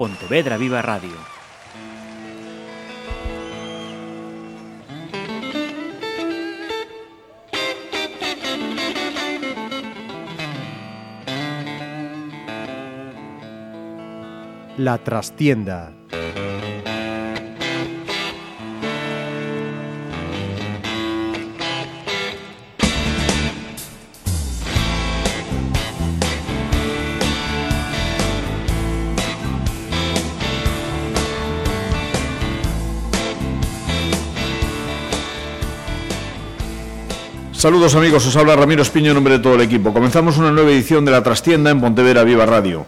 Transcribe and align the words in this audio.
Pontevedra 0.00 0.56
Viva 0.56 0.80
Radio. 0.80 1.10
La 14.78 14.96
trastienda 14.96 15.99
Saludos 37.60 37.94
amigos, 37.94 38.24
os 38.24 38.36
habla 38.36 38.56
Ramiro 38.56 38.80
Espiño 38.80 39.10
en 39.10 39.16
nombre 39.16 39.36
de 39.36 39.44
todo 39.44 39.54
el 39.56 39.60
equipo. 39.60 39.92
Comenzamos 39.92 40.38
una 40.38 40.50
nueva 40.50 40.70
edición 40.70 41.04
de 41.04 41.10
La 41.10 41.22
Trastienda 41.22 41.68
en 41.68 41.78
Pontevedra 41.78 42.24
Viva 42.24 42.46
Radio. 42.46 42.86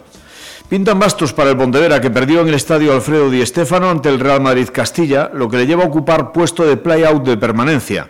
Pintan 0.67 0.97
bastos 0.97 1.31
para 1.31 1.51
el 1.51 1.57
Pontevedra 1.57 2.01
que 2.01 2.09
perdió 2.09 2.41
en 2.41 2.47
el 2.47 2.55
estadio 2.55 2.91
Alfredo 2.91 3.29
Di 3.29 3.45
Stéfano 3.45 3.91
ante 3.91 4.09
el 4.09 4.19
Real 4.19 4.41
Madrid 4.41 4.69
Castilla, 4.73 5.29
lo 5.31 5.47
que 5.47 5.57
le 5.57 5.67
lleva 5.67 5.83
a 5.83 5.85
ocupar 5.85 6.31
puesto 6.31 6.65
de 6.65 6.75
play-out 6.75 7.23
de 7.23 7.37
permanencia. 7.37 8.09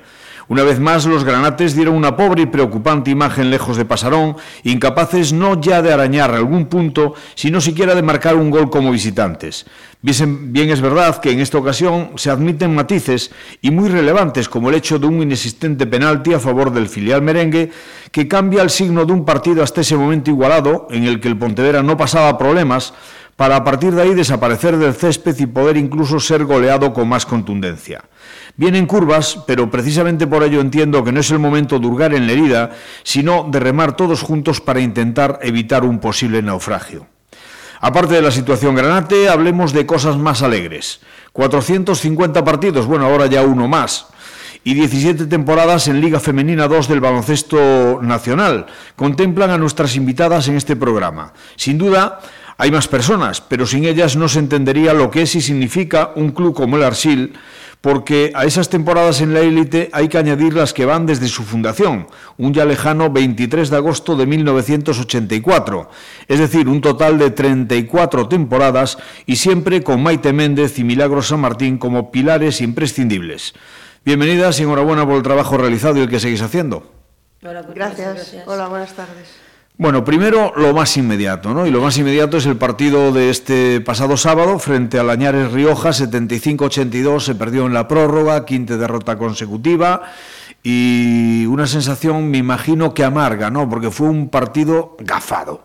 Una 0.54 0.62
vez 0.62 0.80
más, 0.80 1.08
los 1.08 1.24
granates 1.24 1.76
dieron 1.76 1.96
una 1.96 2.16
pobre 2.16 2.44
y 2.44 2.46
preocupante 2.46 3.10
imagen 3.10 3.50
lejos 3.50 3.76
de 3.76 3.86
Pasarón, 3.86 4.36
incapaces 4.64 5.34
no 5.34 5.60
ya 5.60 5.82
de 5.82 5.92
arañar 5.92 6.30
algún 6.30 6.68
punto, 6.68 7.16
sino 7.34 7.60
siquiera 7.60 7.96
de 7.96 8.04
marcar 8.04 8.36
un 8.36 8.52
gol 8.52 8.70
como 8.70 8.92
visitantes. 8.92 9.66
Bien 10.00 10.70
es 10.70 10.80
verdad 10.80 11.20
que 11.20 11.32
en 11.32 11.40
esta 11.40 11.58
ocasión 11.58 12.12
se 12.18 12.30
admiten 12.30 12.76
matices 12.76 13.32
y 13.64 13.72
muy 13.72 13.90
relevantes, 13.90 14.48
como 14.48 14.70
el 14.70 14.76
hecho 14.76 15.00
de 15.00 15.08
un 15.08 15.24
inexistente 15.24 15.88
penalti 15.88 16.36
a 16.36 16.40
favor 16.40 16.72
del 16.72 16.88
filial 16.88 17.24
merengue, 17.24 17.72
que 18.12 18.28
cambia 18.28 18.62
el 18.62 18.70
signo 18.70 19.06
de 19.06 19.14
un 19.14 19.26
partido 19.26 19.64
hasta 19.64 19.82
ese 19.82 19.98
momento 19.98 20.30
igualado, 20.30 20.88
en 20.92 21.06
el 21.06 21.20
que 21.20 21.30
el 21.30 21.38
Pontevedra 21.38 21.82
no 21.82 21.98
pasaba 21.98 22.38
problemas, 22.38 22.94
para 23.36 23.56
a 23.56 23.64
partir 23.64 23.94
de 23.94 24.02
ahí 24.02 24.14
desaparecer 24.14 24.78
del 24.78 24.94
césped 24.94 25.38
y 25.40 25.46
poder 25.46 25.78
incluso 25.78 26.20
ser 26.20 26.46
goleado 26.46 26.94
con 26.94 27.08
más 27.08 27.26
contundencia. 27.26 28.04
Vienen 28.56 28.86
curvas, 28.86 29.40
pero 29.48 29.70
precisamente 29.72 30.28
por 30.28 30.44
ello 30.44 30.62
entiendo 30.62 31.04
que 31.04 31.12
no 31.12 31.20
es 31.20 31.32
el 31.32 31.40
momento 31.40 31.80
de 31.80 31.88
hurgar 31.88 32.14
en 32.14 32.28
la 32.28 32.34
herida, 32.34 32.72
sino 33.04 33.48
de 33.50 33.60
remar 33.60 33.96
todos 33.96 34.22
juntos 34.22 34.62
para 34.62 34.80
intentar 34.80 35.40
evitar 35.42 35.84
un 35.84 36.00
posible 36.00 36.42
naufragio. 36.42 37.08
Aparte 37.80 38.14
de 38.14 38.22
la 38.22 38.32
situación 38.32 38.76
granate, 38.76 39.28
hablemos 39.28 39.74
de 39.74 39.86
cosas 39.86 40.18
más 40.18 40.42
alegres. 40.42 41.02
450 41.34 42.46
partidos, 42.46 42.86
bueno, 42.86 43.06
ahora 43.06 43.26
ya 43.26 43.42
uno 43.42 43.68
más 43.68 44.08
y 44.64 44.74
17 44.74 45.26
temporadas 45.26 45.88
en 45.88 46.00
Liga 46.00 46.20
Femenina 46.20 46.68
2 46.68 46.88
del 46.88 47.02
baloncesto 47.02 48.00
nacional. 48.02 48.66
Contemplan 48.96 49.50
a 49.50 49.58
nuestras 49.58 49.96
invitadas 49.96 50.48
en 50.48 50.56
este 50.56 50.76
programa. 50.76 51.34
Sin 51.58 51.78
duda, 51.78 52.22
hay 52.64 52.72
más 52.72 52.88
personas, 52.88 53.42
pero 53.42 53.66
sin 53.66 53.84
ellas 53.84 54.16
no 54.16 54.30
se 54.30 54.40
entendería 54.40 54.94
lo 54.94 55.12
que 55.12 55.24
es 55.24 55.36
y 55.36 55.42
significa 55.42 56.14
un 56.16 56.32
club 56.32 56.56
como 56.56 56.78
el 56.78 56.84
Arsil, 56.84 57.34
porque 57.82 58.32
a 58.36 58.46
esas 58.46 58.70
temporadas 58.70 59.20
en 59.20 59.34
la 59.34 59.42
élite 59.42 59.90
hay 59.92 60.08
que 60.08 60.18
añadir 60.18 60.54
las 60.54 60.72
que 60.72 60.86
van 60.86 61.06
desde 61.06 61.28
su 61.28 61.44
fundación, 61.44 62.08
un 62.38 62.54
ya 62.54 62.64
lejano 62.64 63.12
23 63.12 63.70
de 63.70 63.76
agosto 63.76 64.16
de 64.16 64.28
1984, 64.28 65.90
es 66.30 66.40
decir, 66.40 66.70
un 66.70 66.80
total 66.80 67.18
de 67.18 67.32
34 67.32 68.30
temporadas 68.30 68.98
y 69.26 69.36
siempre 69.36 69.84
con 69.84 70.02
Maite 70.02 70.32
Méndez 70.32 70.80
y 70.80 70.86
Milagro 70.86 71.22
San 71.22 71.42
Martín 71.42 71.78
como 71.78 72.12
pilares 72.12 72.62
imprescindibles. 72.62 73.56
Bienvenidas 74.06 74.58
y 74.62 74.64
enhorabuena 74.64 75.06
por 75.06 75.18
el 75.18 75.22
trabajo 75.22 75.58
realizado 75.58 75.98
y 75.98 76.04
el 76.04 76.10
que 76.10 76.22
seguís 76.22 76.42
haciendo. 76.42 76.90
gracias. 77.42 78.38
Hola, 78.46 78.70
buenas 78.70 78.94
tardes. 78.94 79.43
Bueno, 79.76 80.06
primero 80.06 80.54
lo 80.56 80.72
más 80.72 80.96
inmediato, 80.98 81.54
¿no? 81.54 81.66
Y 81.66 81.72
lo 81.72 81.82
más 81.82 81.98
inmediato 81.98 82.38
es 82.38 82.46
el 82.46 82.58
partido 82.58 83.12
de 83.12 83.32
este 83.32 83.82
pasado 83.82 84.18
sábado 84.18 84.60
frente 84.60 85.00
a 85.00 85.04
Lañares 85.04 85.52
Rioja, 85.52 85.90
75-82, 85.90 87.22
se 87.22 87.36
perdió 87.36 87.66
en 87.66 87.74
la 87.74 87.88
prórroga, 87.88 88.46
quinta 88.46 88.78
derrota 88.78 89.18
consecutiva 89.18 90.04
y 90.62 91.48
una 91.48 91.66
sensación, 91.66 92.30
me 92.30 92.38
imagino 92.38 92.94
que 92.94 93.04
amarga, 93.04 93.50
¿no? 93.50 93.68
Porque 93.68 93.90
fue 93.90 94.08
un 94.08 94.30
partido 94.30 94.96
gafado. 95.00 95.64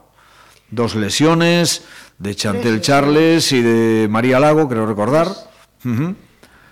Dos 0.70 0.94
lesiones 0.94 1.84
de 2.18 2.34
Chantel 2.34 2.80
Charles 2.80 3.52
y 3.52 3.60
de 3.60 4.08
María 4.08 4.40
Lago, 4.40 4.68
creo 4.68 4.86
recordar. 4.86 5.28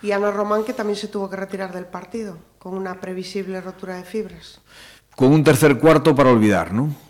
Y 0.03 0.11
Ana 0.11 0.31
Román, 0.31 0.65
que 0.65 0.73
también 0.73 0.97
se 0.97 1.09
tuvo 1.09 1.29
que 1.29 1.37
retirar 1.37 1.73
del 1.73 1.85
partido, 1.85 2.39
con 2.59 2.75
una 2.75 2.99
previsible 2.99 3.61
rotura 3.61 3.97
de 3.97 4.05
fibras. 4.05 4.61
Con 5.15 5.33
un 5.33 5.45
tercer 5.45 5.79
cuarto 5.79 6.15
para 6.15 6.31
olvidar, 6.31 6.73
¿no? 6.73 7.06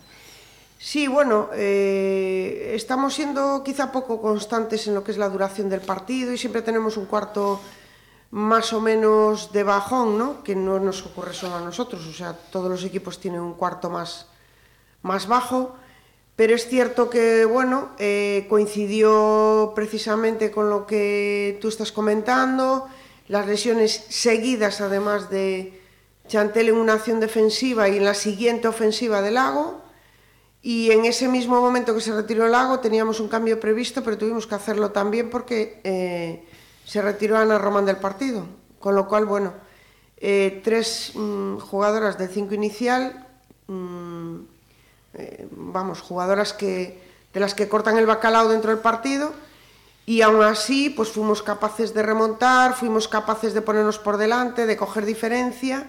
Sí, 0.79 1.07
bueno, 1.07 1.49
eh, 1.55 2.73
estamos 2.75 3.15
siendo 3.15 3.63
quizá 3.65 3.91
poco 3.91 4.21
constantes 4.21 4.87
en 4.87 4.95
lo 4.95 5.03
que 5.03 5.13
es 5.13 5.19
la 5.19 5.29
duración 5.29 5.71
del 5.71 5.81
partido 5.81 6.33
y 6.33 6.39
siempre 6.39 6.61
tenemos 6.61 6.97
un 6.99 7.07
cuarto 7.07 7.61
más 8.31 8.73
o 8.75 8.81
menos 8.81 9.53
de 9.53 9.63
bajón, 9.63 10.19
¿no? 10.19 10.43
Que 10.43 10.55
no 10.55 10.79
nos 10.79 11.05
ocurre 11.07 11.33
solo 11.33 11.57
a 11.57 11.61
nosotros, 11.61 12.07
o 12.07 12.13
sea, 12.13 12.35
todos 12.35 12.71
los 12.71 12.85
equipos 12.85 13.19
tienen 13.19 13.41
un 13.41 13.55
cuarto 13.55 13.89
más, 13.89 14.27
más 15.03 15.27
bajo, 15.27 15.77
pero 16.35 16.55
es 16.55 16.69
cierto 16.69 17.09
que, 17.09 17.47
bueno, 17.47 17.91
eh, 17.99 18.45
coincidió 18.51 19.73
precisamente 19.75 20.51
con 20.51 20.69
lo 20.69 20.87
que 20.87 21.59
tú 21.63 21.69
estás 21.69 21.91
comentando, 21.93 22.89
las 23.29 23.47
lesiones 23.47 24.05
seguidas 24.11 24.83
además 24.83 25.31
de 25.31 25.81
Chantel 26.29 26.69
en 26.69 26.77
una 26.77 26.95
acción 26.95 27.21
defensiva 27.21 27.89
y 27.89 27.97
en 27.97 28.05
la 28.05 28.15
siguiente 28.15 28.69
ofensiva 28.69 29.23
del 29.23 29.35
Lago, 29.35 29.86
y 30.67 30.91
en 30.91 31.05
ese 31.05 31.29
mismo 31.29 31.61
momento 31.61 31.95
que 31.95 32.01
se 32.01 32.13
retiró 32.13 32.45
el 32.45 32.51
lago 32.51 32.81
teníamos 32.81 33.21
un 33.21 33.29
cambio 33.29 33.61
previsto, 33.61 34.03
pero 34.03 34.19
tuvimos 34.19 34.49
que 34.49 34.57
hacerlo 34.57 34.91
también 34.91 35.31
porque 35.31 35.81
eh, 35.85 36.45
se 36.85 37.01
retiró 37.01 37.39
Ana 37.39 37.57
Román 37.57 37.87
del 37.87 37.99
partido. 37.99 38.45
Con 38.81 38.97
lo 38.97 39.07
cual, 39.07 39.27
bueno, 39.27 39.53
eh, 40.17 40.61
tres 40.65 41.13
mm, 41.15 41.59
jugadoras 41.59 42.19
del 42.19 42.31
5 42.31 42.53
inicial, 42.53 43.29
mm, 43.69 44.39
eh, 45.15 45.47
vamos, 45.53 46.01
jugadoras 46.01 46.53
que, 46.53 47.01
de 47.33 47.39
las 47.39 47.55
que 47.55 47.69
cortan 47.69 47.97
el 47.97 48.07
bacalao 48.07 48.49
dentro 48.49 48.73
del 48.73 48.81
partido, 48.81 49.35
y 50.05 50.23
aún 50.23 50.43
así, 50.43 50.91
pues 50.91 51.11
fuimos 51.11 51.45
capaces 51.45 51.95
de 51.95 52.03
remontar, 52.03 52.75
fuimos 52.75 53.07
capaces 53.07 53.55
de 53.55 53.63
ponernos 53.63 54.01
por 54.01 54.17
delante, 54.17 54.67
de 54.67 54.77
coger 54.77 55.05
diferencia, 55.05 55.87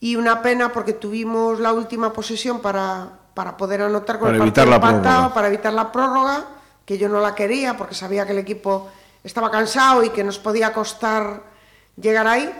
y 0.00 0.16
una 0.16 0.42
pena 0.42 0.72
porque 0.72 0.94
tuvimos 0.94 1.60
la 1.60 1.72
última 1.72 2.12
posesión 2.12 2.60
para, 2.60 3.20
para 3.34 3.56
poder 3.56 3.82
anotar 3.82 4.18
con 4.18 4.28
para 4.28 4.36
el 4.36 4.42
evitar 4.42 4.68
la 4.68 4.76
empatado, 4.76 5.34
para 5.34 5.48
evitar 5.48 5.72
la 5.72 5.90
prórroga, 5.90 6.44
que 6.86 6.98
yo 6.98 7.08
no 7.08 7.20
la 7.20 7.34
quería 7.34 7.76
porque 7.76 7.94
sabía 7.94 8.24
que 8.24 8.32
el 8.32 8.38
equipo 8.38 8.88
estaba 9.22 9.50
cansado 9.50 10.04
y 10.04 10.10
que 10.10 10.22
nos 10.22 10.38
podía 10.38 10.72
costar 10.72 11.42
llegar 11.96 12.26
ahí. 12.26 12.50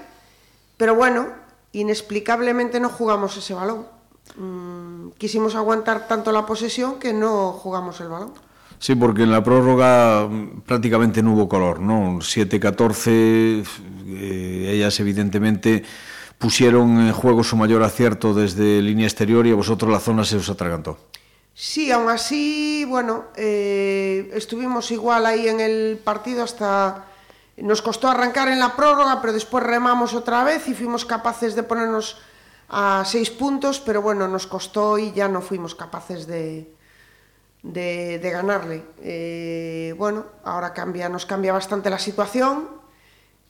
Pero 0.77 0.95
bueno, 0.95 1.29
inexplicablemente 1.73 2.81
no 2.81 2.89
jugamos 2.89 3.37
ese 3.37 3.55
balón. 3.55 3.87
Mm, 4.37 5.11
quisimos 5.19 5.55
aguantar 5.55 6.09
tanto 6.09 6.33
la 6.33 6.47
posesión 6.47 6.99
que 6.99 7.13
no 7.13 7.53
jugamos 7.53 8.01
el 8.01 8.09
balón. 8.09 8.33
Sí, 8.79 8.95
porque 8.95 9.23
en 9.23 9.31
la 9.31 9.43
prórroga 9.45 10.27
mm, 10.27 10.63
prácticamente 10.63 11.23
no 11.23 11.35
hubo 11.35 11.49
color, 11.49 11.81
¿no? 11.81 12.19
7-14, 12.19 13.65
eh, 14.07 14.71
ellas 14.75 14.99
evidentemente 15.01 15.85
pusieron 16.39 17.01
en 17.01 17.13
juego 17.13 17.45
su 17.45 17.57
mayor 17.57 17.83
acierto 17.83 18.35
desde 18.35 18.83
línea 18.83 19.07
exterior 19.07 19.47
y 19.47 19.53
a 19.53 19.55
vosotros 19.55 19.91
la 19.91 20.01
zona 20.01 20.25
se 20.25 20.37
os 20.37 20.49
atragantó. 20.49 20.99
Sí, 21.55 21.93
aún 21.93 22.09
así, 22.09 22.85
bueno, 22.85 23.27
eh, 23.37 24.31
estuvimos 24.35 24.91
igual 24.91 25.25
ahí 25.27 25.49
en 25.49 25.61
el 25.61 26.01
partido 26.03 26.43
hasta... 26.43 27.05
Nos 27.57 27.83
costó 27.83 28.09
arrancar 28.09 28.49
en 28.49 28.59
la 28.59 28.75
prórroga, 28.75 29.21
pero 29.21 29.33
después 29.33 29.63
remamos 29.63 30.13
otra 30.13 30.43
vez 30.43 30.67
y 30.67 30.75
fuimos 30.75 31.05
capaces 31.05 31.55
de 31.55 31.63
ponernos 31.63 32.19
a 32.69 33.05
seis 33.07 33.31
puntos, 33.31 33.79
pero 33.79 34.03
bueno, 34.03 34.27
nos 34.27 34.49
costó 34.49 34.99
y 34.99 35.13
ya 35.13 35.29
no 35.29 35.41
fuimos 35.41 35.77
capaces 35.77 36.27
de, 36.27 36.75
de, 37.63 38.19
de 38.19 38.31
ganarle. 38.31 38.83
Eh, 39.01 39.95
bueno, 39.97 40.27
ahora 40.43 40.73
cambia, 40.73 41.09
nos 41.09 41.27
cambia 41.27 41.53
bastante 41.53 41.91
la 41.91 42.01
situación 42.01 42.83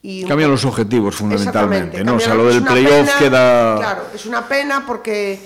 Y 0.07 0.23
cambian 0.23 0.51
los 0.51 0.63
objetivos 0.65 1.15
fundamentalmente, 1.15 2.03
¿no? 2.03 2.17
O 2.17 2.19
sea, 2.19 2.35
lo 2.35 2.45
del 2.45 2.63
playoff 2.63 3.09
queda... 3.17 3.75
Claro, 3.77 4.03
es 4.13 4.27
una 4.27 4.47
pena 4.47 4.85
porque, 4.85 5.39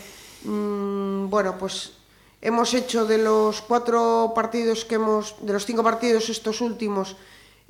mmm, 0.44 1.30
bueno, 1.30 1.58
pues 1.58 1.94
hemos 2.42 2.74
hecho 2.74 3.06
de 3.06 3.20
los 3.20 3.62
cuatro 3.62 4.34
partidos 4.36 4.84
que 4.84 4.96
hemos, 4.96 5.36
de 5.40 5.54
los 5.54 5.66
cinco 5.66 5.82
partidos 5.82 6.28
estos 6.28 6.60
últimos, 6.60 7.16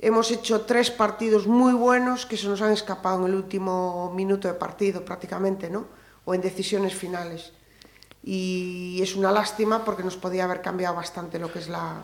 hemos 0.00 0.32
hecho 0.32 0.62
tres 0.62 0.90
partidos 0.90 1.46
muy 1.46 1.74
buenos 1.74 2.26
que 2.26 2.36
se 2.36 2.48
nos 2.48 2.60
han 2.60 2.72
escapado 2.72 3.20
en 3.20 3.26
el 3.30 3.36
último 3.36 4.12
minuto 4.12 4.48
de 4.48 4.54
partido 4.54 5.04
prácticamente, 5.04 5.70
¿no? 5.70 5.86
O 6.24 6.34
en 6.34 6.40
decisiones 6.40 6.92
finales. 6.92 7.52
Y 8.24 8.98
es 9.00 9.14
una 9.14 9.30
lástima 9.30 9.84
porque 9.84 10.02
nos 10.02 10.16
podía 10.16 10.42
haber 10.42 10.60
cambiado 10.60 10.96
bastante 10.96 11.38
lo 11.38 11.52
que 11.52 11.60
es 11.60 11.68
la, 11.68 12.02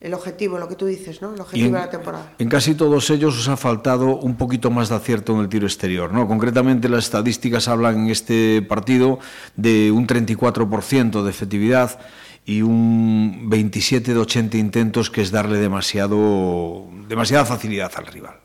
el 0.00 0.14
objetivo, 0.14 0.58
lo 0.58 0.66
que 0.66 0.76
tú 0.76 0.86
dices, 0.86 1.20
¿no? 1.20 1.34
El 1.34 1.40
objetivo 1.40 1.66
en, 1.66 1.72
de 1.74 1.78
la 1.78 1.90
temporada. 1.90 2.32
En 2.38 2.48
casi 2.48 2.74
todos 2.74 3.10
ellos 3.10 3.38
os 3.38 3.48
ha 3.48 3.56
faltado 3.56 4.16
un 4.16 4.36
poquito 4.36 4.70
más 4.70 4.88
de 4.88 4.94
acierto 4.94 5.34
en 5.34 5.40
el 5.40 5.48
tiro 5.48 5.66
exterior, 5.66 6.12
¿no? 6.12 6.26
Concretamente 6.26 6.88
las 6.88 7.04
estadísticas 7.04 7.68
hablan 7.68 8.06
en 8.06 8.10
este 8.10 8.62
partido 8.62 9.18
de 9.56 9.90
un 9.90 10.06
34% 10.06 11.22
de 11.22 11.30
efectividad 11.30 12.00
y 12.46 12.62
un 12.62 13.50
27 13.50 14.14
de 14.14 14.20
80 14.20 14.56
intentos, 14.56 15.10
que 15.10 15.20
es 15.20 15.30
darle 15.30 15.58
demasiado, 15.58 16.86
demasiada 17.06 17.44
facilidad 17.44 17.92
al 17.96 18.06
rival. 18.06 18.40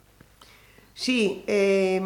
Sí, 0.94 1.44
eh, 1.48 2.02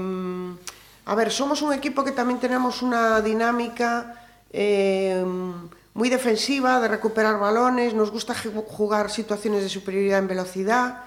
a 1.06 1.16
ver, 1.16 1.32
somos 1.32 1.64
un 1.64 1.74
equipo 1.74 2.04
que 2.04 2.12
también 2.12 2.40
tenemos 2.40 2.84
una 2.84 3.20
dinámica 3.22 4.28
eh, 4.52 5.26
muy 5.94 6.10
defensiva, 6.10 6.80
de 6.80 6.88
recuperar 6.88 7.40
balones, 7.40 7.94
nos 7.94 8.12
gusta 8.12 8.34
jugar 8.34 9.12
situaciones 9.12 9.64
de 9.64 9.70
superioridad 9.70 10.20
en 10.20 10.28
velocidad 10.28 11.04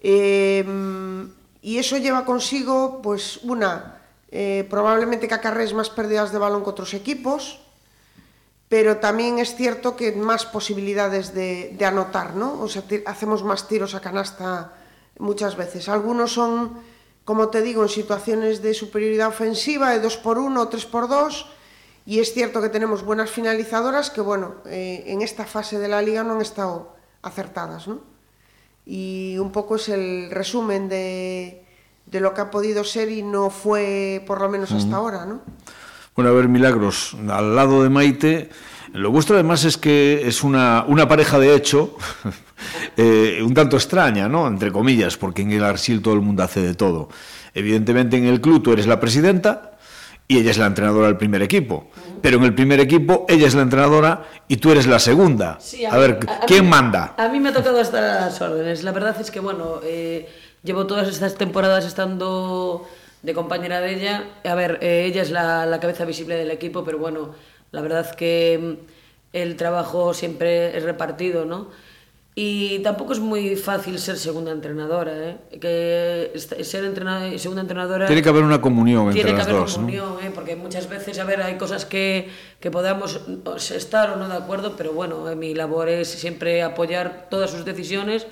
eh, 0.00 0.64
y 1.62 1.78
eso 1.78 1.98
lleva 1.98 2.24
consigo, 2.24 3.00
pues, 3.02 3.38
una, 3.42 4.00
eh, 4.30 4.66
probablemente 4.70 5.28
que 5.28 5.34
acarrees 5.34 5.74
más 5.74 5.90
pérdidas 5.90 6.32
de 6.32 6.38
balón 6.38 6.64
que 6.64 6.70
otros 6.70 6.94
equipos, 6.94 7.60
pero 8.68 8.98
también 8.98 9.38
es 9.38 9.56
cierto 9.56 9.96
que 9.96 10.12
más 10.12 10.46
posibilidades 10.46 11.34
de, 11.34 11.74
de 11.76 11.84
anotar, 11.84 12.36
¿no? 12.36 12.60
O 12.60 12.68
sea, 12.68 12.84
hacemos 13.06 13.42
más 13.42 13.66
tiros 13.68 13.94
a 13.94 14.00
canasta 14.00 14.72
muchas 15.18 15.56
veces. 15.56 15.88
Algunos 15.88 16.32
son, 16.32 16.78
como 17.24 17.48
te 17.48 17.62
digo, 17.62 17.82
en 17.82 17.88
situaciones 17.88 18.62
de 18.62 18.72
superioridad 18.72 19.28
ofensiva, 19.28 19.90
de 19.90 20.00
2 20.00 20.16
por 20.18 20.38
1 20.38 20.60
o 20.60 20.68
3 20.68 20.86
por 20.86 21.08
2 21.08 21.46
y 22.06 22.20
es 22.20 22.32
cierto 22.32 22.60
que 22.62 22.68
tenemos 22.68 23.04
buenas 23.04 23.30
finalizadoras 23.30 24.10
que, 24.10 24.20
bueno, 24.20 24.56
eh, 24.66 25.04
en 25.06 25.22
esta 25.22 25.44
fase 25.44 25.78
de 25.78 25.88
la 25.88 26.02
liga 26.02 26.24
no 26.24 26.34
han 26.34 26.40
estado 26.40 26.96
acertadas, 27.22 27.86
¿no? 27.86 28.00
Y 28.86 29.36
un 29.38 29.52
poco 29.52 29.76
es 29.76 29.88
el 29.88 30.30
resumen 30.30 30.88
de, 30.88 31.64
de 32.06 32.20
lo 32.20 32.34
que 32.34 32.40
ha 32.40 32.50
podido 32.50 32.82
ser 32.84 33.10
y 33.10 33.22
no 33.22 33.50
fue, 33.50 34.24
por 34.26 34.40
lo 34.40 34.48
menos 34.48 34.72
hasta 34.72 34.88
uh 34.88 34.92
-huh. 34.92 34.96
ahora, 34.96 35.26
¿no? 35.26 35.42
Bueno, 36.16 36.30
a 36.30 36.34
ver, 36.34 36.48
Milagros, 36.48 37.16
al 37.28 37.54
lado 37.54 37.82
de 37.82 37.90
Maite, 37.90 38.50
lo 38.92 39.10
vuestro 39.10 39.36
además 39.36 39.64
es 39.64 39.76
que 39.76 40.26
es 40.26 40.42
una, 40.42 40.84
una 40.88 41.06
pareja 41.06 41.38
de 41.38 41.54
hecho 41.54 41.96
eh, 42.96 43.40
un 43.44 43.54
tanto 43.54 43.76
extraña, 43.76 44.28
¿no? 44.28 44.48
Entre 44.48 44.72
comillas, 44.72 45.16
porque 45.16 45.42
en 45.42 45.52
el 45.52 45.64
Arsil 45.64 46.02
todo 46.02 46.14
el 46.14 46.20
mundo 46.20 46.42
hace 46.42 46.60
de 46.60 46.74
todo. 46.74 47.08
Evidentemente 47.54 48.16
en 48.16 48.24
el 48.24 48.40
club 48.40 48.62
tú 48.62 48.72
eres 48.72 48.86
la 48.86 48.98
presidenta, 48.98 49.69
y 50.30 50.38
ella 50.38 50.52
es 50.52 50.58
la 50.58 50.66
entrenadora 50.66 51.08
del 51.08 51.16
primer 51.16 51.42
equipo. 51.42 51.88
Pero 52.22 52.36
en 52.36 52.44
el 52.44 52.54
primer 52.54 52.78
equipo 52.78 53.26
ella 53.28 53.48
es 53.48 53.54
la 53.56 53.62
entrenadora 53.62 54.28
y 54.46 54.58
tú 54.58 54.70
eres 54.70 54.86
la 54.86 55.00
segunda. 55.00 55.58
Sí, 55.58 55.84
a, 55.84 55.92
a, 55.92 55.98
ver, 55.98 56.20
a, 56.28 56.46
¿quién 56.46 56.66
mí, 56.66 56.70
manda? 56.70 57.14
A 57.18 57.28
mí 57.28 57.40
me 57.40 57.48
ha 57.48 57.52
tocado 57.52 57.80
hasta 57.80 58.00
las 58.00 58.40
órdenes. 58.40 58.84
La 58.84 58.92
verdad 58.92 59.20
es 59.20 59.32
que, 59.32 59.40
bueno, 59.40 59.80
eh, 59.82 60.28
llevo 60.62 60.86
todas 60.86 61.08
estas 61.08 61.34
temporadas 61.34 61.84
estando 61.84 62.86
de 63.22 63.34
compañera 63.34 63.80
de 63.80 63.92
ella. 63.92 64.24
A 64.44 64.54
ver, 64.54 64.78
eh, 64.82 65.06
ella 65.06 65.22
es 65.22 65.32
la, 65.32 65.66
la, 65.66 65.80
cabeza 65.80 66.04
visible 66.04 66.36
del 66.36 66.52
equipo, 66.52 66.84
pero 66.84 66.98
bueno, 66.98 67.34
la 67.72 67.80
verdad 67.80 68.06
es 68.08 68.14
que 68.14 68.78
mm, 68.78 68.86
el 69.32 69.56
trabajo 69.56 70.14
siempre 70.14 70.78
es 70.78 70.84
repartido, 70.84 71.44
¿no? 71.44 71.70
E 72.38 72.78
tampouco 72.86 73.10
é 73.10 73.18
moi 73.18 73.42
fácil 73.58 73.98
ser 73.98 74.14
segunda 74.14 74.54
entrenadora, 74.54 75.10
eh? 75.10 75.34
Que 75.58 76.30
ser 76.38 76.86
entrenadora, 76.86 77.34
segunda 77.34 77.66
entrenadora 77.66 78.06
Tiene 78.06 78.22
que 78.22 78.30
haber 78.30 78.46
unha 78.46 78.62
comunión 78.62 79.10
entre 79.10 79.34
as 79.34 79.34
dos, 79.34 79.34
Tiene 79.34 79.34
que 79.34 79.42
haber 79.50 79.66
comunión, 79.66 80.10
¿no? 80.14 80.22
eh? 80.22 80.30
porque 80.30 80.54
muchas 80.54 80.86
veces, 80.86 81.18
a 81.18 81.26
ver, 81.26 81.42
hai 81.42 81.58
cosas 81.58 81.82
que 81.90 82.30
que 82.62 82.70
podamos 82.70 83.18
estar 83.74 84.14
ou 84.14 84.16
non 84.16 84.30
de 84.30 84.38
acordo, 84.38 84.78
pero 84.78 84.94
bueno, 84.94 85.26
eh, 85.26 85.34
mi 85.34 85.58
labor 85.58 85.90
é 85.90 86.06
sempre 86.06 86.62
apoyar 86.62 87.26
todas 87.26 87.50
as 87.50 87.66
decisiones 87.66 88.30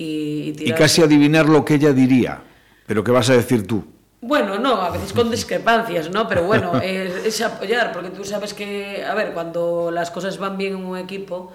e 0.00 0.56
tirar... 0.56 0.74
E 0.74 0.80
casi 0.80 1.04
adivinar 1.04 1.44
lo 1.44 1.68
que 1.68 1.76
ella 1.76 1.92
diría, 1.92 2.40
pero 2.88 3.04
que 3.04 3.12
vas 3.12 3.28
a 3.28 3.36
decir 3.36 3.68
tú. 3.68 3.84
Bueno, 4.24 4.56
no, 4.56 4.80
a 4.80 4.88
veces 4.88 5.12
con 5.12 5.28
discrepancias, 5.28 6.08
¿no? 6.08 6.24
Pero 6.24 6.48
bueno, 6.48 6.80
es, 6.80 7.28
es 7.28 7.36
apoyar, 7.44 7.92
porque 7.92 8.08
tú 8.08 8.24
sabes 8.24 8.56
que, 8.56 9.04
a 9.04 9.12
ver, 9.12 9.36
cuando 9.36 9.92
las 9.92 10.08
cosas 10.08 10.40
van 10.40 10.56
bien 10.56 10.80
en 10.80 10.84
un 10.88 10.96
equipo, 10.96 11.52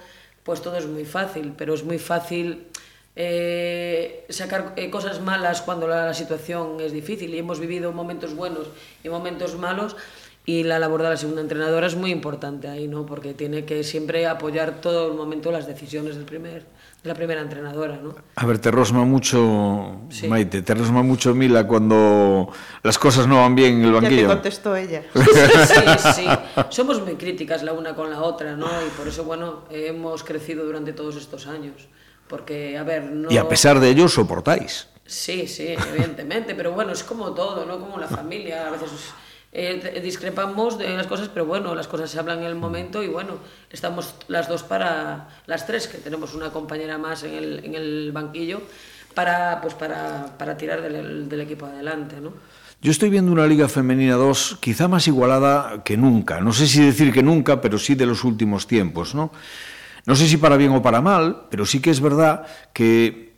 pois 0.49 0.65
todo 0.65 0.81
é 0.81 0.81
moi 0.81 1.05
fácil, 1.05 1.53
pero 1.53 1.77
é 1.77 1.81
moi 1.85 2.01
fácil 2.01 2.65
eh, 3.13 4.25
sacar 4.33 4.73
eh, 4.81 4.89
cosas 4.89 5.21
malas 5.21 5.61
cuando 5.61 5.85
la, 5.85 6.09
la 6.09 6.17
situación 6.17 6.81
es 6.81 6.89
difícil 6.89 7.29
y 7.35 7.37
hemos 7.37 7.61
vivido 7.61 7.93
momentos 7.93 8.33
buenos 8.33 8.65
y 9.05 9.13
momentos 9.13 9.53
malos 9.61 9.93
y 10.49 10.65
la 10.65 10.81
labor 10.81 11.05
de 11.05 11.09
la 11.13 11.17
segunda 11.21 11.45
entrenadora 11.45 11.85
es 11.85 11.93
muy 11.93 12.09
importante 12.09 12.65
ahí, 12.67 12.87
¿no? 12.87 13.05
Porque 13.05 13.35
tiene 13.37 13.65
que 13.65 13.83
siempre 13.83 14.25
apoyar 14.25 14.81
todo 14.81 15.05
el 15.05 15.13
momento 15.13 15.51
las 15.51 15.67
decisiones 15.67 16.15
del 16.15 16.25
primer 16.25 16.65
la 17.03 17.13
primera 17.13 17.41
entrenadora, 17.41 17.97
¿no? 17.97 18.13
A 18.35 18.45
ver, 18.45 18.59
te 18.59 18.71
rosma 18.71 19.05
mucho, 19.05 20.01
sí. 20.09 20.27
Maite, 20.27 20.61
te 20.61 20.73
rosma 20.73 21.01
mucho 21.01 21.33
Mila 21.33 21.65
cuando 21.65 22.51
las 22.83 22.99
cosas 22.99 23.25
no 23.25 23.37
van 23.37 23.55
bien 23.55 23.79
en 23.79 23.85
el 23.85 23.93
banquillo. 23.93 24.21
Ya 24.21 24.27
te 24.27 24.33
contestó 24.33 24.75
ella. 24.75 25.03
sí, 25.15 26.11
sí. 26.15 26.27
Somos 26.69 27.01
muy 27.01 27.15
críticas 27.15 27.63
la 27.63 27.71
una 27.71 27.95
con 27.95 28.09
la 28.09 28.21
otra, 28.21 28.57
¿no? 28.57 28.67
Y 28.85 28.89
por 28.97 29.07
eso, 29.07 29.23
bueno, 29.23 29.63
hemos 29.69 30.23
crecido 30.23 30.65
durante 30.65 30.91
todos 30.91 31.15
estos 31.15 31.47
años. 31.47 31.87
Porque, 32.27 32.77
a 32.77 32.83
ver, 32.83 33.03
no... 33.03 33.31
Y 33.31 33.37
a 33.37 33.47
pesar 33.47 33.79
de 33.79 33.89
ello, 33.89 34.07
soportáis. 34.09 34.87
Sí, 35.05 35.47
sí, 35.47 35.75
evidentemente. 35.93 36.53
pero 36.53 36.73
bueno, 36.73 36.91
es 36.91 37.03
como 37.03 37.33
todo, 37.33 37.65
¿no? 37.65 37.79
Como 37.79 37.97
la 37.97 38.07
familia, 38.07 38.67
a 38.67 38.71
veces... 38.71 38.89
eh, 39.51 40.01
discrepamos 40.03 40.77
de 40.77 40.89
las 40.89 41.07
cosas, 41.07 41.29
pero 41.29 41.45
bueno, 41.45 41.73
las 41.73 41.87
cosas 41.87 42.11
se 42.11 42.19
hablan 42.19 42.39
en 42.39 42.45
el 42.45 42.55
momento 42.55 43.01
y 43.01 43.07
bueno, 43.07 43.39
estamos 43.71 44.15
las 44.27 44.47
dos 44.47 44.63
para, 44.63 45.29
las 45.47 45.65
tres, 45.65 45.87
que 45.87 45.97
tenemos 45.97 46.35
una 46.35 46.51
compañera 46.51 46.97
más 46.97 47.23
en 47.23 47.33
el, 47.33 47.65
en 47.65 47.75
el 47.75 48.11
banquillo, 48.11 48.61
para, 49.13 49.59
pues 49.61 49.73
para, 49.73 50.37
para 50.37 50.55
tirar 50.55 50.81
del, 50.81 51.27
del 51.27 51.41
equipo 51.41 51.65
adelante, 51.65 52.21
¿no? 52.21 52.33
Yo 52.81 52.91
estoy 52.91 53.09
viendo 53.09 53.31
una 53.33 53.45
Liga 53.45 53.67
Femenina 53.67 54.15
2 54.15 54.59
quizá 54.61 54.87
más 54.87 55.05
igualada 55.07 55.83
que 55.83 55.97
nunca. 55.97 56.39
No 56.39 56.53
sé 56.53 56.65
si 56.65 56.81
decir 56.81 57.11
que 57.11 57.21
nunca, 57.21 57.59
pero 57.59 57.77
sí 57.77 57.93
de 57.93 58.05
los 58.05 58.23
últimos 58.23 58.67
tiempos, 58.67 59.13
¿no? 59.13 59.31
No 60.05 60.15
sé 60.15 60.29
si 60.29 60.37
para 60.37 60.55
bien 60.55 60.71
o 60.71 60.81
para 60.81 61.01
mal, 61.01 61.47
pero 61.49 61.65
sí 61.65 61.81
que 61.81 61.89
es 61.89 61.99
verdad 61.99 62.47
que 62.71 63.28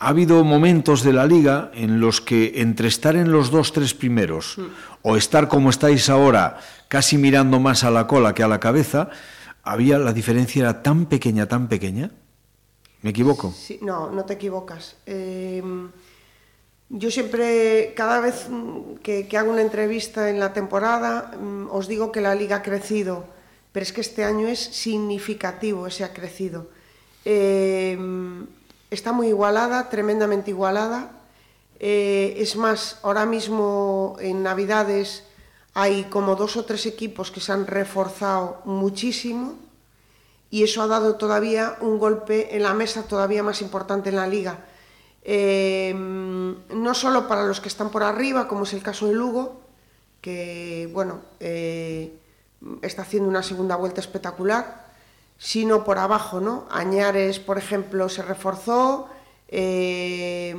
ha 0.00 0.08
habido 0.08 0.42
momentos 0.44 1.04
de 1.04 1.12
la 1.12 1.26
liga 1.26 1.70
en 1.74 2.00
los 2.00 2.22
que 2.22 2.62
entre 2.62 2.88
estar 2.88 3.16
en 3.16 3.30
los 3.30 3.50
dos, 3.50 3.72
tres 3.72 3.92
primeros 3.92 4.56
mm. 4.56 4.62
o 5.02 5.16
estar 5.16 5.46
como 5.46 5.68
estáis 5.68 6.08
ahora, 6.08 6.58
casi 6.88 7.18
mirando 7.18 7.60
más 7.60 7.84
a 7.84 7.90
la 7.90 8.06
cola 8.06 8.34
que 8.34 8.42
a 8.42 8.48
la 8.48 8.58
cabeza, 8.58 9.10
había 9.62 9.98
la 9.98 10.14
diferencia 10.14 10.60
era 10.60 10.82
tan 10.82 11.04
pequeña, 11.04 11.46
tan 11.46 11.68
pequeña. 11.68 12.10
¿Me 13.02 13.10
equivoco? 13.10 13.52
Sí, 13.52 13.78
no, 13.82 14.10
no 14.10 14.24
te 14.24 14.34
equivocas. 14.34 14.96
Eh, 15.04 15.62
yo 16.88 17.10
siempre, 17.10 17.92
cada 17.94 18.20
vez 18.20 18.48
que, 19.02 19.28
que, 19.28 19.36
hago 19.36 19.52
una 19.52 19.60
entrevista 19.60 20.30
en 20.30 20.40
la 20.40 20.54
temporada, 20.54 21.32
mm, 21.38 21.68
os 21.70 21.88
digo 21.88 22.10
que 22.10 22.22
la 22.22 22.34
liga 22.34 22.56
ha 22.56 22.62
crecido, 22.62 23.26
pero 23.70 23.84
es 23.84 23.92
que 23.92 24.00
este 24.00 24.24
año 24.24 24.48
es 24.48 24.60
significativo 24.60 25.86
ese 25.86 26.04
ha 26.04 26.14
crecido. 26.14 26.68
Eh, 27.26 27.98
está 28.90 29.12
muy 29.12 29.28
igualada, 29.28 29.88
tremendamente 29.88 30.50
igualada. 30.50 31.10
Eh, 31.78 32.34
es 32.38 32.56
más, 32.56 32.98
ahora 33.02 33.24
mismo 33.26 34.16
en 34.20 34.42
Navidades 34.42 35.24
hay 35.72 36.04
como 36.04 36.36
dos 36.36 36.56
o 36.56 36.64
tres 36.64 36.84
equipos 36.86 37.30
que 37.30 37.40
se 37.40 37.52
han 37.52 37.66
reforzado 37.66 38.60
muchísimo 38.64 39.54
y 40.50 40.64
eso 40.64 40.82
ha 40.82 40.86
dado 40.88 41.16
todavía 41.16 41.76
un 41.80 41.98
golpe 41.98 42.56
en 42.56 42.64
la 42.64 42.74
mesa 42.74 43.04
todavía 43.04 43.42
más 43.42 43.62
importante 43.62 44.10
en 44.10 44.16
la 44.16 44.26
liga. 44.26 44.66
Eh, 45.22 45.94
no 45.94 46.94
solo 46.94 47.28
para 47.28 47.44
los 47.44 47.60
que 47.60 47.68
están 47.68 47.90
por 47.90 48.02
arriba, 48.02 48.48
como 48.48 48.64
es 48.64 48.72
el 48.72 48.82
caso 48.82 49.06
de 49.06 49.14
Lugo, 49.14 49.60
que 50.20 50.90
bueno, 50.92 51.20
eh, 51.38 52.12
está 52.82 53.02
haciendo 53.02 53.28
una 53.28 53.42
segunda 53.42 53.76
vuelta 53.76 54.00
espectacular, 54.00 54.89
sino 55.40 55.84
por 55.84 55.98
abajo, 55.98 56.38
¿no? 56.38 56.66
Añares, 56.70 57.40
por 57.40 57.56
ejemplo, 57.56 58.10
se 58.10 58.20
reforzó, 58.20 59.08
eh, 59.48 60.54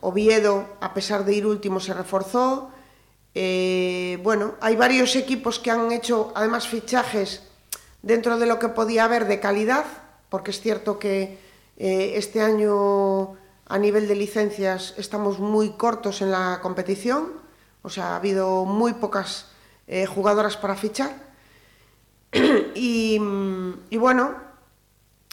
Oviedo, 0.00 0.66
a 0.80 0.94
pesar 0.94 1.26
de 1.26 1.34
ir 1.34 1.46
último, 1.46 1.78
se 1.78 1.92
reforzó. 1.92 2.70
Eh, 3.34 4.18
bueno, 4.22 4.54
hay 4.62 4.76
varios 4.76 5.14
equipos 5.14 5.58
que 5.58 5.70
han 5.70 5.92
hecho 5.92 6.32
además 6.34 6.66
fichajes 6.66 7.42
dentro 8.00 8.38
de 8.38 8.46
lo 8.46 8.58
que 8.58 8.68
podía 8.68 9.04
haber 9.04 9.26
de 9.26 9.40
calidad, 9.40 9.84
porque 10.30 10.50
es 10.50 10.62
cierto 10.62 10.98
que 10.98 11.38
eh, 11.76 12.12
este 12.16 12.40
año 12.40 13.34
a 13.66 13.78
nivel 13.78 14.08
de 14.08 14.14
licencias 14.14 14.94
estamos 14.96 15.38
muy 15.38 15.72
cortos 15.72 16.22
en 16.22 16.30
la 16.30 16.60
competición, 16.62 17.34
o 17.82 17.90
sea, 17.90 18.12
ha 18.12 18.16
habido 18.16 18.64
muy 18.64 18.94
pocas 18.94 19.48
jugadoras 20.08 20.56
para 20.56 20.76
fichar. 20.76 21.23
y, 22.74 23.18
bueno, 23.96 24.34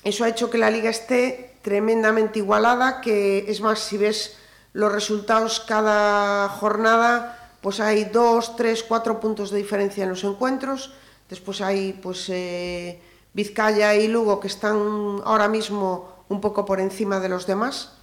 eso 0.04 0.24
ha 0.24 0.30
hecho 0.30 0.50
que 0.50 0.58
la 0.58 0.70
liga 0.70 0.90
esté 0.90 1.58
tremendamente 1.62 2.40
igualada, 2.40 3.02
que 3.02 3.46
es 3.50 3.62
más, 3.62 3.80
si 3.80 3.98
ves 3.98 4.38
los 4.74 4.92
resultados 4.92 5.60
cada 5.60 6.48
jornada, 6.50 7.58
pues 7.62 7.80
hay 7.80 8.06
dos, 8.06 8.56
tres, 8.56 8.84
cuatro 8.84 9.20
puntos 9.20 9.52
de 9.52 9.58
diferencia 9.58 10.04
en 10.04 10.10
los 10.10 10.24
encuentros. 10.24 10.94
Después 11.30 11.62
hay 11.62 11.94
pues 11.94 12.28
eh, 12.30 13.02
Vizcaya 13.34 13.96
y 13.96 14.08
Lugo 14.08 14.40
que 14.40 14.48
están 14.48 15.22
ahora 15.24 15.48
mismo 15.48 16.26
un 16.30 16.42
poco 16.42 16.66
por 16.66 16.80
encima 16.80 17.20
de 17.20 17.30
los 17.30 17.46
demás, 17.46 17.94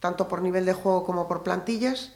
tanto 0.00 0.28
por 0.28 0.42
nivel 0.42 0.64
de 0.64 0.74
juego 0.74 1.04
como 1.04 1.28
por 1.28 1.42
plantillas. 1.42 2.12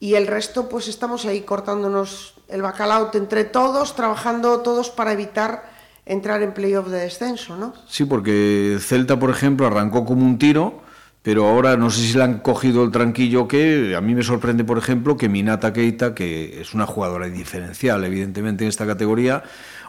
Y 0.00 0.14
el 0.14 0.26
resto, 0.26 0.68
pues 0.70 0.88
estamos 0.88 1.26
ahí 1.26 1.42
cortándonos 1.42 2.34
el 2.48 2.62
bacalao 2.62 3.10
entre 3.12 3.44
todos, 3.44 3.94
trabajando 3.94 4.60
todos 4.60 4.88
para 4.88 5.12
evitar 5.12 5.70
entrar 6.06 6.42
en 6.42 6.54
playoff 6.54 6.88
de 6.88 7.00
descenso, 7.00 7.54
¿no? 7.54 7.74
Sí, 7.86 8.06
porque 8.06 8.78
Celta, 8.80 9.18
por 9.18 9.28
ejemplo, 9.28 9.66
arrancó 9.66 10.06
como 10.06 10.24
un 10.24 10.38
tiro, 10.38 10.80
pero 11.22 11.46
ahora 11.46 11.76
no 11.76 11.90
sé 11.90 12.00
si 12.00 12.16
le 12.16 12.24
han 12.24 12.38
cogido 12.40 12.82
el 12.82 12.90
tranquillo 12.90 13.46
que 13.46 13.94
a 13.94 14.00
mí 14.00 14.14
me 14.14 14.22
sorprende, 14.22 14.64
por 14.64 14.78
ejemplo, 14.78 15.18
que 15.18 15.28
Minata 15.28 15.70
Keita, 15.72 16.14
que 16.14 16.62
es 16.62 16.72
una 16.72 16.86
jugadora 16.86 17.28
diferencial, 17.28 18.02
evidentemente, 18.02 18.64
en 18.64 18.70
esta 18.70 18.86
categoría, 18.86 19.42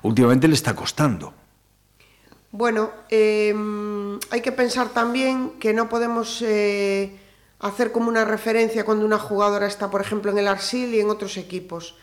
últimamente 0.03 0.49
le 0.49 0.55
está 0.55 0.75
costando. 0.75 1.33
Bueno, 2.51 2.91
eh, 3.09 3.55
hay 4.29 4.41
que 4.41 4.51
pensar 4.51 4.89
también 4.89 5.51
que 5.57 5.73
no 5.73 5.87
podemos 5.87 6.41
eh, 6.41 7.17
hacer 7.61 7.91
como 7.91 8.09
una 8.09 8.25
referencia 8.25 8.83
cuando 8.83 9.05
una 9.05 9.19
jugadora 9.19 9.67
está, 9.67 9.89
por 9.89 10.01
ejemplo, 10.01 10.31
en 10.31 10.39
el 10.39 10.47
Arsil 10.47 10.93
y 10.93 10.99
en 10.99 11.09
otros 11.09 11.37
equipos. 11.37 11.95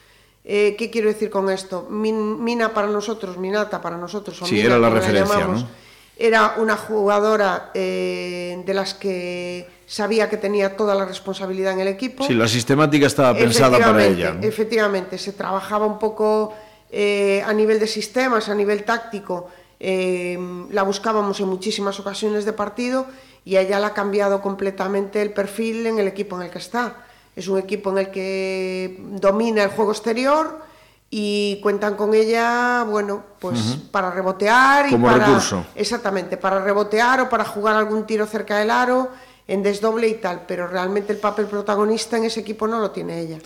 Eh, 0.45 0.77
¿Qué 0.79 0.89
quiero 0.89 1.09
decir 1.09 1.31
con 1.31 1.51
esto? 1.51 1.89
Min, 1.91 2.43
Mina 2.43 2.73
para 2.73 2.87
nosotros, 2.87 3.37
Minata 3.37 3.83
para 3.83 3.97
nosotros, 3.97 4.41
o 4.41 4.47
sí, 4.47 4.55
Mina, 4.55 4.67
era 4.67 4.79
la 4.79 4.89
referencia, 4.89 5.39
llamamos, 5.39 5.63
¿no? 5.63 5.69
era 6.17 6.55
una 6.59 6.77
jugadora 6.77 7.71
eh, 7.75 8.63
de 8.65 8.75
las 8.75 8.95
que 8.95 9.69
sabía 9.87 10.31
que 10.31 10.37
tenía 10.37 10.77
toda 10.77 10.95
la 10.95 11.05
responsabilidad 11.05 11.73
en 11.75 11.81
el 11.81 11.89
equipo. 11.89 12.25
Sí, 12.25 12.35
la 12.35 12.49
sistemática 12.49 13.07
estaba 13.07 13.37
pensada 13.37 13.79
para 13.79 14.05
ella. 14.07 14.33
¿no? 14.33 14.47
Efectivamente, 14.47 15.19
se 15.19 15.33
trabajaba 15.33 15.87
un 15.87 15.99
poco 15.99 16.55
eh, 16.91 17.43
a 17.45 17.53
nivel 17.53 17.79
de 17.79 17.87
sistemas, 17.87 18.49
a 18.49 18.55
nivel 18.55 18.85
táctico, 18.85 19.51
la 19.81 20.83
buscábamos 20.83 21.39
en 21.39 21.47
muchísimas 21.47 22.01
ocasiones 22.01 22.45
de 22.45 22.53
partido 22.53 23.07
y 23.49 23.57
a 23.57 23.63
ella 23.63 23.81
le 23.81 23.87
ha 23.87 23.95
cambiado 23.95 24.43
completamente 24.43 25.23
el 25.23 25.33
perfil 25.33 25.87
en 25.87 25.99
el 25.99 26.07
equipo 26.07 26.37
en 26.37 26.43
el 26.43 26.51
que 26.51 26.59
está. 26.59 26.97
Es 27.35 27.49
un 27.49 27.59
equipo 27.59 27.91
en 27.93 27.97
el 27.97 28.11
que 28.11 29.01
domina 29.13 29.63
el 29.63 29.71
juego 29.71 29.91
exterior 29.91 30.61
y 31.09 31.59
cuentan 31.63 31.95
con 31.95 32.13
ella, 32.13 32.85
bueno, 32.87 33.25
pues 33.39 33.79
para 33.91 34.11
rebotear 34.11 34.89
y 34.89 34.91
Como 34.91 35.07
para 35.07 35.25
recurso. 35.25 35.65
exactamente, 35.75 36.37
para 36.37 36.63
rebotear 36.63 37.23
o 37.23 37.31
para 37.31 37.47
jugar 37.47 37.77
algún 37.77 38.05
tiro 38.05 38.27
cerca 38.27 38.59
del 38.59 38.71
aro 38.71 39.09
en 39.47 39.63
desdoble 39.63 40.09
y 40.09 40.15
tal, 40.17 40.43
pero 40.47 40.67
realmente 40.67 41.15
el 41.15 41.19
papel 41.19 41.47
protagonista 41.47 42.19
en 42.19 42.25
ese 42.25 42.41
equipo 42.41 42.69
no 42.69 42.79
lo 42.81 42.91
tiene 42.91 43.19
ella. 43.19 43.39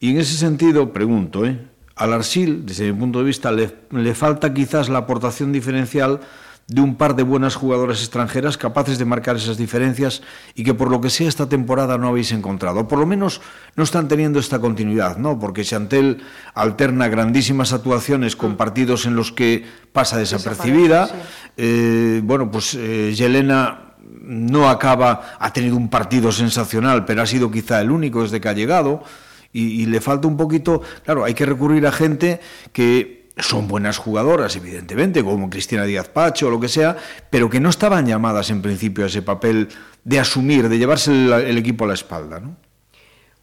Y 0.00 0.10
en 0.10 0.18
ese 0.18 0.36
sentido, 0.36 0.92
pregunto, 0.92 1.46
¿eh? 1.46 1.58
al 1.94 2.12
Arsil, 2.12 2.66
desde 2.66 2.92
mi 2.92 3.00
punto 3.00 3.20
de 3.20 3.24
vista, 3.24 3.50
le, 3.50 3.74
le 3.90 4.14
falta 4.14 4.52
quizás 4.52 4.90
la 4.90 4.98
aportación 4.98 5.50
diferencial 5.50 6.20
de 6.68 6.80
un 6.80 6.96
par 6.96 7.14
de 7.14 7.22
buenas 7.22 7.54
jugadoras 7.54 8.00
extranjeras 8.00 8.58
capaces 8.58 8.98
de 8.98 9.04
marcar 9.04 9.36
esas 9.36 9.56
diferencias 9.56 10.22
y 10.54 10.64
que 10.64 10.74
por 10.74 10.90
lo 10.90 11.00
que 11.00 11.10
sea 11.10 11.28
esta 11.28 11.48
temporada 11.48 11.96
no 11.96 12.08
habéis 12.08 12.32
encontrado. 12.32 12.88
Por 12.88 12.98
lo 12.98 13.06
menos 13.06 13.40
no 13.76 13.84
están 13.84 14.08
teniendo 14.08 14.40
esta 14.40 14.58
continuidad, 14.58 15.16
¿no? 15.16 15.38
Porque 15.38 15.64
Chantel 15.64 16.22
alterna 16.54 17.06
grandísimas 17.06 17.72
actuaciones 17.72 18.34
con 18.34 18.56
partidos 18.56 19.06
en 19.06 19.14
los 19.14 19.30
que 19.30 19.64
pasa 19.92 20.18
desapercibida. 20.18 21.08
Eh, 21.56 22.20
bueno, 22.24 22.50
pues 22.50 22.74
eh, 22.74 23.12
Yelena 23.14 23.94
no 24.22 24.68
acaba, 24.68 25.36
ha 25.38 25.52
tenido 25.52 25.76
un 25.76 25.88
partido 25.88 26.32
sensacional, 26.32 27.04
pero 27.04 27.22
ha 27.22 27.26
sido 27.26 27.48
quizá 27.50 27.80
el 27.80 27.92
único 27.92 28.22
desde 28.22 28.40
que 28.40 28.48
ha 28.48 28.54
llegado. 28.54 29.04
Y, 29.52 29.82
y 29.82 29.86
le 29.86 30.00
falta 30.00 30.26
un 30.26 30.36
poquito, 30.36 30.82
claro, 31.04 31.24
hay 31.24 31.32
que 31.32 31.46
recurrir 31.46 31.86
a 31.86 31.92
gente 31.92 32.40
que 32.72 33.25
son 33.36 33.68
buenas 33.68 33.98
jugadoras, 33.98 34.56
evidentemente, 34.56 35.22
como 35.22 35.50
Cristina 35.50 35.84
Díaz 35.84 36.08
Pacho 36.08 36.48
o 36.48 36.50
lo 36.50 36.60
que 36.60 36.68
sea, 36.68 36.96
pero 37.30 37.50
que 37.50 37.60
no 37.60 37.68
estaban 37.68 38.06
llamadas 38.06 38.50
en 38.50 38.62
principio 38.62 39.04
a 39.04 39.08
ese 39.08 39.22
papel 39.22 39.68
de 40.04 40.18
asumir, 40.18 40.68
de 40.68 40.78
llevarse 40.78 41.10
el, 41.10 41.32
el 41.32 41.58
equipo 41.58 41.84
a 41.84 41.88
la 41.88 41.94
espalda, 41.94 42.40
¿no? 42.40 42.56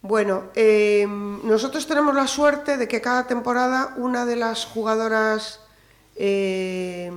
Bueno, 0.02 0.44
eh, 0.54 1.06
nosotros 1.08 1.86
tenemos 1.86 2.14
la 2.14 2.26
suerte 2.26 2.76
de 2.76 2.86
que 2.86 3.00
cada 3.00 3.26
temporada 3.26 3.94
una 3.96 4.26
de 4.26 4.36
las 4.36 4.66
jugadoras 4.66 5.60
eh, 6.16 7.10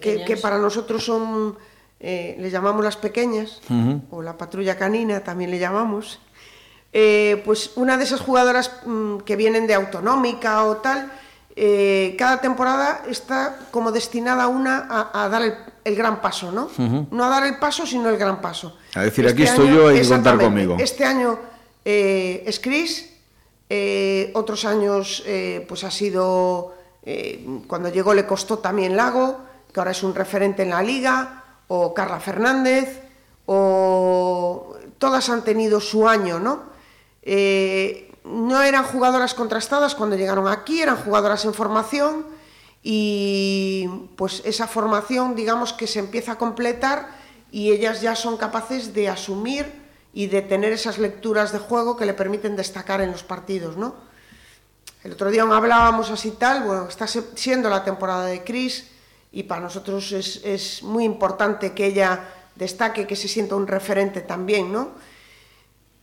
que 0.00 0.38
para 0.40 0.58
nosotros 0.58 1.04
son, 1.04 1.56
eh, 2.00 2.36
le 2.38 2.50
llamamos 2.50 2.84
las 2.84 2.96
pequeñas, 2.96 3.60
o 4.10 4.22
la 4.22 4.36
patrulla 4.36 4.76
canina 4.76 5.20
también 5.22 5.50
le 5.50 5.58
llamamos, 5.58 6.20
eh, 6.92 7.42
pues 7.44 7.72
una 7.76 7.96
de 7.96 8.04
esas 8.04 8.20
jugadoras 8.20 8.70
mm, 8.86 9.18
que 9.18 9.36
vienen 9.36 9.66
de 9.66 9.74
autonómica 9.74 10.64
o 10.64 10.76
tal, 10.76 11.10
eh, 11.56 12.14
cada 12.18 12.40
temporada 12.40 13.02
está 13.08 13.58
como 13.70 13.92
destinada 13.92 14.48
una 14.48 14.86
a, 14.90 15.24
a 15.24 15.28
dar 15.28 15.42
el, 15.42 15.54
el 15.84 15.94
gran 15.94 16.20
paso, 16.20 16.50
¿no? 16.50 16.68
No 17.10 17.24
a 17.24 17.28
dar 17.28 17.46
el 17.46 17.58
paso, 17.58 17.86
sino 17.86 18.08
el 18.08 18.16
gran 18.16 18.40
paso. 18.40 18.76
A 18.94 19.02
decir, 19.02 19.26
aquí 19.26 19.44
estoy 19.44 19.68
yo, 19.68 19.88
que 19.88 20.06
contar 20.08 20.38
conmigo. 20.38 20.76
Este 20.78 21.04
año 21.04 21.38
eh, 21.84 22.42
es 22.46 22.58
Chris, 22.60 23.10
eh, 23.68 24.30
otros 24.34 24.64
años 24.64 25.24
pues 25.68 25.84
ha 25.84 25.90
sido, 25.90 26.74
cuando 27.66 27.88
llegó 27.88 28.14
le 28.14 28.26
costó 28.26 28.58
también 28.58 28.96
Lago, 28.96 29.40
que 29.72 29.80
ahora 29.80 29.90
es 29.92 30.02
un 30.02 30.14
referente 30.14 30.62
en 30.62 30.70
la 30.70 30.82
liga, 30.82 31.44
o 31.68 31.94
Carla 31.94 32.20
Fernández, 32.20 33.00
o 33.46 34.74
todas 34.98 35.28
han 35.28 35.42
tenido 35.42 35.80
su 35.80 36.08
año, 36.08 36.38
¿no? 36.38 36.74
Eh, 37.22 38.03
no 38.24 38.62
eran 38.62 38.84
jugadoras 38.84 39.34
contrastadas 39.34 39.94
cuando 39.94 40.16
llegaron 40.16 40.48
aquí, 40.48 40.80
eran 40.80 40.96
jugadoras 40.96 41.44
en 41.44 41.54
formación 41.54 42.26
y 42.82 43.88
pues 44.16 44.42
esa 44.44 44.66
formación 44.66 45.34
digamos 45.34 45.72
que 45.72 45.86
se 45.86 45.98
empieza 45.98 46.32
a 46.32 46.38
completar 46.38 47.08
y 47.50 47.70
ellas 47.70 48.00
ya 48.00 48.16
son 48.16 48.36
capaces 48.36 48.94
de 48.94 49.08
asumir 49.08 49.84
y 50.12 50.26
de 50.26 50.42
tener 50.42 50.72
esas 50.72 50.98
lecturas 50.98 51.52
de 51.52 51.58
juego 51.58 51.96
que 51.96 52.06
le 52.06 52.14
permiten 52.14 52.56
destacar 52.56 53.00
en 53.00 53.12
los 53.12 53.22
partidos, 53.22 53.76
¿no? 53.76 53.94
El 55.02 55.12
otro 55.12 55.30
día 55.30 55.42
hablábamos 55.42 56.10
así 56.10 56.30
tal, 56.30 56.62
bueno, 56.62 56.88
está 56.88 57.06
siendo 57.06 57.68
la 57.68 57.84
temporada 57.84 58.26
de 58.26 58.42
Cris 58.42 58.88
y 59.32 59.42
para 59.42 59.60
nosotros 59.60 60.12
es, 60.12 60.40
es 60.44 60.82
muy 60.82 61.04
importante 61.04 61.72
que 61.74 61.86
ella 61.86 62.24
destaque, 62.54 63.06
que 63.06 63.16
se 63.16 63.28
sienta 63.28 63.54
un 63.54 63.66
referente 63.66 64.22
también, 64.22 64.72
¿no? 64.72 64.92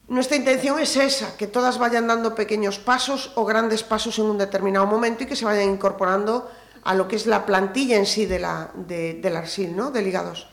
Nuestra 0.08 0.36
intención 0.36 0.80
es 0.80 0.98
esa, 0.98 1.38
que 1.38 1.48
todas 1.48 1.78
vayan 1.78 2.08
dando 2.08 2.36
pequeños 2.36 2.80
pasos 2.80 3.32
o 3.36 3.46
grandes 3.46 3.84
pasos 3.84 4.20
en 4.20 4.26
un 4.26 4.38
determinado 4.38 4.86
momento 4.86 5.24
y 5.24 5.26
que 5.28 5.36
se 5.36 5.46
vayan 5.46 5.70
incorporando 5.70 6.50
a 6.84 6.96
lo 6.96 7.08
que 7.08 7.16
es 7.16 7.28
la 7.28 7.46
plantilla 7.46 7.98
en 7.98 8.06
sí 8.06 8.26
de 8.26 8.40
la, 8.40 8.72
de, 8.74 9.14
del 9.14 9.38
Arsil, 9.38 9.76
¿no? 9.76 9.92
de 9.92 10.02
Liga 10.02 10.24
2. 10.24 10.48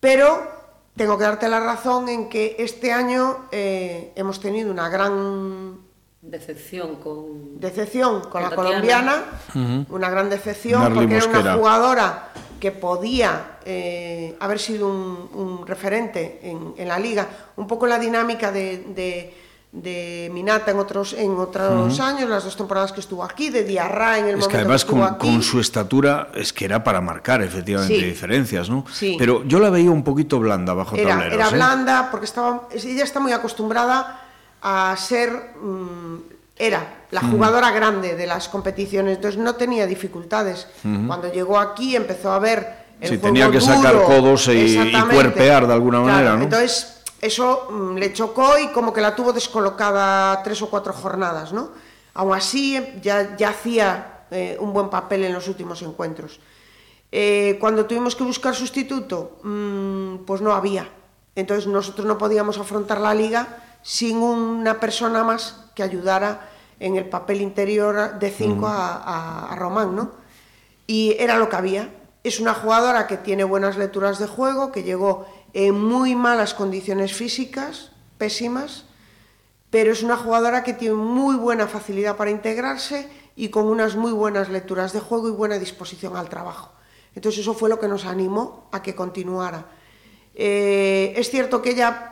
Pero 0.00 0.50
tengo 0.96 1.16
que 1.16 1.24
darte 1.24 1.48
la 1.48 1.60
razón 1.60 2.08
en 2.08 2.28
que 2.28 2.56
este 2.58 2.92
año 2.92 3.46
eh, 3.52 4.12
hemos 4.16 4.40
tenido 4.40 4.70
una 4.70 4.88
gran 4.88 5.81
Decepción 6.22 6.96
con... 6.96 7.58
Decepción 7.58 8.20
con, 8.20 8.30
con 8.30 8.42
la 8.42 8.50
Tatiana. 8.50 8.68
colombiana, 8.70 9.24
uh 9.54 9.58
-huh. 9.58 9.86
una 9.90 10.08
gran 10.08 10.30
decepción 10.30 10.80
Darly 10.80 10.94
porque 10.94 11.14
Mosquera. 11.16 11.40
era 11.40 11.50
una 11.50 11.58
jugadora 11.58 12.28
que 12.60 12.70
podía 12.70 13.58
eh, 13.64 14.36
haber 14.38 14.60
sido 14.60 14.86
un, 14.86 15.28
un 15.34 15.66
referente 15.66 16.38
en, 16.44 16.74
en, 16.78 16.86
la 16.86 16.96
liga, 17.00 17.26
un 17.56 17.66
poco 17.66 17.88
la 17.88 17.98
dinámica 17.98 18.52
de, 18.52 18.84
de, 18.94 19.34
de 19.72 20.30
Minata 20.32 20.70
en 20.70 20.78
otros, 20.78 21.12
en 21.14 21.32
otros 21.36 21.98
uh 21.98 22.00
-huh. 22.00 22.06
años, 22.06 22.30
las 22.30 22.44
dos 22.44 22.56
temporadas 22.56 22.92
que 22.92 23.00
estuvo 23.00 23.24
aquí, 23.24 23.50
de 23.50 23.64
Diarra 23.64 24.18
en 24.20 24.26
el 24.26 24.30
es 24.30 24.36
momento 24.36 24.48
que 24.50 24.56
además 24.58 24.84
que 24.84 24.92
estuvo 24.92 25.04
con, 25.04 25.14
aquí. 25.16 25.26
con 25.26 25.42
su 25.42 25.58
estatura 25.58 26.28
es 26.36 26.52
que 26.52 26.66
era 26.66 26.84
para 26.84 27.00
marcar 27.00 27.42
efectivamente 27.42 27.98
sí. 27.98 28.04
diferencias, 28.04 28.70
¿no? 28.70 28.84
Sí. 28.92 29.16
Pero 29.18 29.42
yo 29.44 29.58
la 29.58 29.70
veía 29.70 29.90
un 29.90 30.04
poquito 30.04 30.38
blanda 30.38 30.72
bajo 30.72 30.94
era, 30.94 31.08
tableros. 31.16 31.34
Era 31.34 31.48
¿eh? 31.48 31.54
blanda 31.54 32.08
porque 32.12 32.26
estaba, 32.26 32.68
ella 32.72 33.02
está 33.02 33.18
muy 33.18 33.32
acostumbrada 33.32 34.21
a 34.62 34.94
ser 34.96 35.54
mm, 35.60 36.16
era 36.56 37.04
la 37.10 37.20
jugadora 37.20 37.70
grande 37.72 38.14
de 38.14 38.26
las 38.26 38.48
competiciones. 38.48 39.16
Entonces 39.16 39.40
no 39.40 39.54
tenía 39.56 39.86
dificultades. 39.86 40.66
Cuando 40.82 41.30
llegó 41.32 41.58
aquí 41.58 41.96
empezó 41.96 42.32
a 42.32 42.38
ver 42.38 42.82
el 43.00 43.08
Sí, 43.08 43.14
juego 43.18 43.22
tenía 43.34 43.50
que 43.50 43.60
sacar 43.60 44.02
codos 44.04 44.48
y- 44.48 44.92
cuerpear 45.10 45.66
de 45.66 45.72
alguna 45.72 45.98
Claro, 46.02 46.12
manera, 46.14 46.36
¿no? 46.36 46.44
entonces 46.44 47.02
eso 47.20 47.66
mm, 47.70 47.96
le 47.96 48.12
chocó 48.12 48.56
y 48.58 48.68
como 48.68 48.92
que 48.92 49.00
la 49.00 49.14
tuvo 49.16 49.32
descolocada 49.32 50.40
tres 50.44 50.62
o 50.62 50.70
cuatro 50.70 50.92
jornadas 50.92 51.52
no 51.52 51.70
aún 52.14 52.34
así 52.34 52.78
ya, 53.02 53.36
ya 53.36 53.48
hacía 53.50 54.20
eh, 54.30 54.56
un 54.60 54.72
buen 54.72 54.88
papel 54.88 55.24
en 55.24 55.32
los 55.32 55.48
últimos 55.48 55.82
encuentros. 55.82 56.38
Eh, 57.10 57.58
cuando 57.60 57.84
tuvimos 57.86 58.14
que 58.16 58.22
buscar 58.24 58.54
sustituto, 58.54 59.38
mm, 59.42 60.24
pues 60.24 60.40
no 60.40 60.52
había. 60.54 60.88
Entonces 61.34 61.66
nosotros 61.66 62.06
no 62.06 62.16
podíamos 62.18 62.56
afrontar 62.58 63.00
la 63.00 63.12
liga 63.14 63.48
sin 63.82 64.18
una 64.18 64.80
persona 64.80 65.24
más 65.24 65.56
que 65.74 65.82
ayudara 65.82 66.48
en 66.80 66.96
el 66.96 67.08
papel 67.08 67.40
interior 67.40 68.18
de 68.18 68.30
5 68.30 68.66
a, 68.66 68.96
a- 68.96 69.52
a 69.52 69.56
Román, 69.56 69.94
¿no? 69.94 70.10
Y 70.86 71.16
era 71.18 71.36
lo 71.38 71.48
que 71.48 71.56
había. 71.56 71.88
Es 72.24 72.40
una 72.40 72.54
jugadora 72.54 73.06
que 73.06 73.16
tiene 73.16 73.44
buenas 73.44 73.76
lecturas 73.76 74.18
de 74.18 74.26
juego, 74.26 74.72
que 74.72 74.82
llegó 74.82 75.26
en 75.54 75.74
muy 75.80 76.14
malas 76.14 76.54
condiciones 76.54 77.14
físicas, 77.14 77.90
pésimas, 78.18 78.84
pero 79.70 79.90
es 79.92 80.02
una 80.02 80.16
jugadora 80.16 80.62
que 80.64 80.72
tiene 80.74 80.94
muy 80.94 81.34
buena 81.36 81.66
facilidad 81.66 82.16
para 82.16 82.30
integrarse 82.30 83.08
y 83.36 83.48
con 83.48 83.66
unas 83.66 83.96
muy 83.96 84.12
buenas 84.12 84.48
lecturas 84.50 84.92
de 84.92 85.00
juego 85.00 85.28
y 85.28 85.32
buena 85.32 85.58
disposición 85.58 86.16
al 86.16 86.28
trabajo. 86.28 86.70
Entonces 87.14 87.40
eso 87.40 87.54
fue 87.54 87.68
lo 87.68 87.78
que 87.80 87.88
nos 87.88 88.04
animó 88.04 88.68
a 88.72 88.82
que 88.82 88.94
continuara. 88.94 89.66
Eh, 90.34 91.12
es 91.16 91.30
cierto 91.30 91.60
que 91.62 91.70
ella 91.70 91.90
mm, 91.90 92.11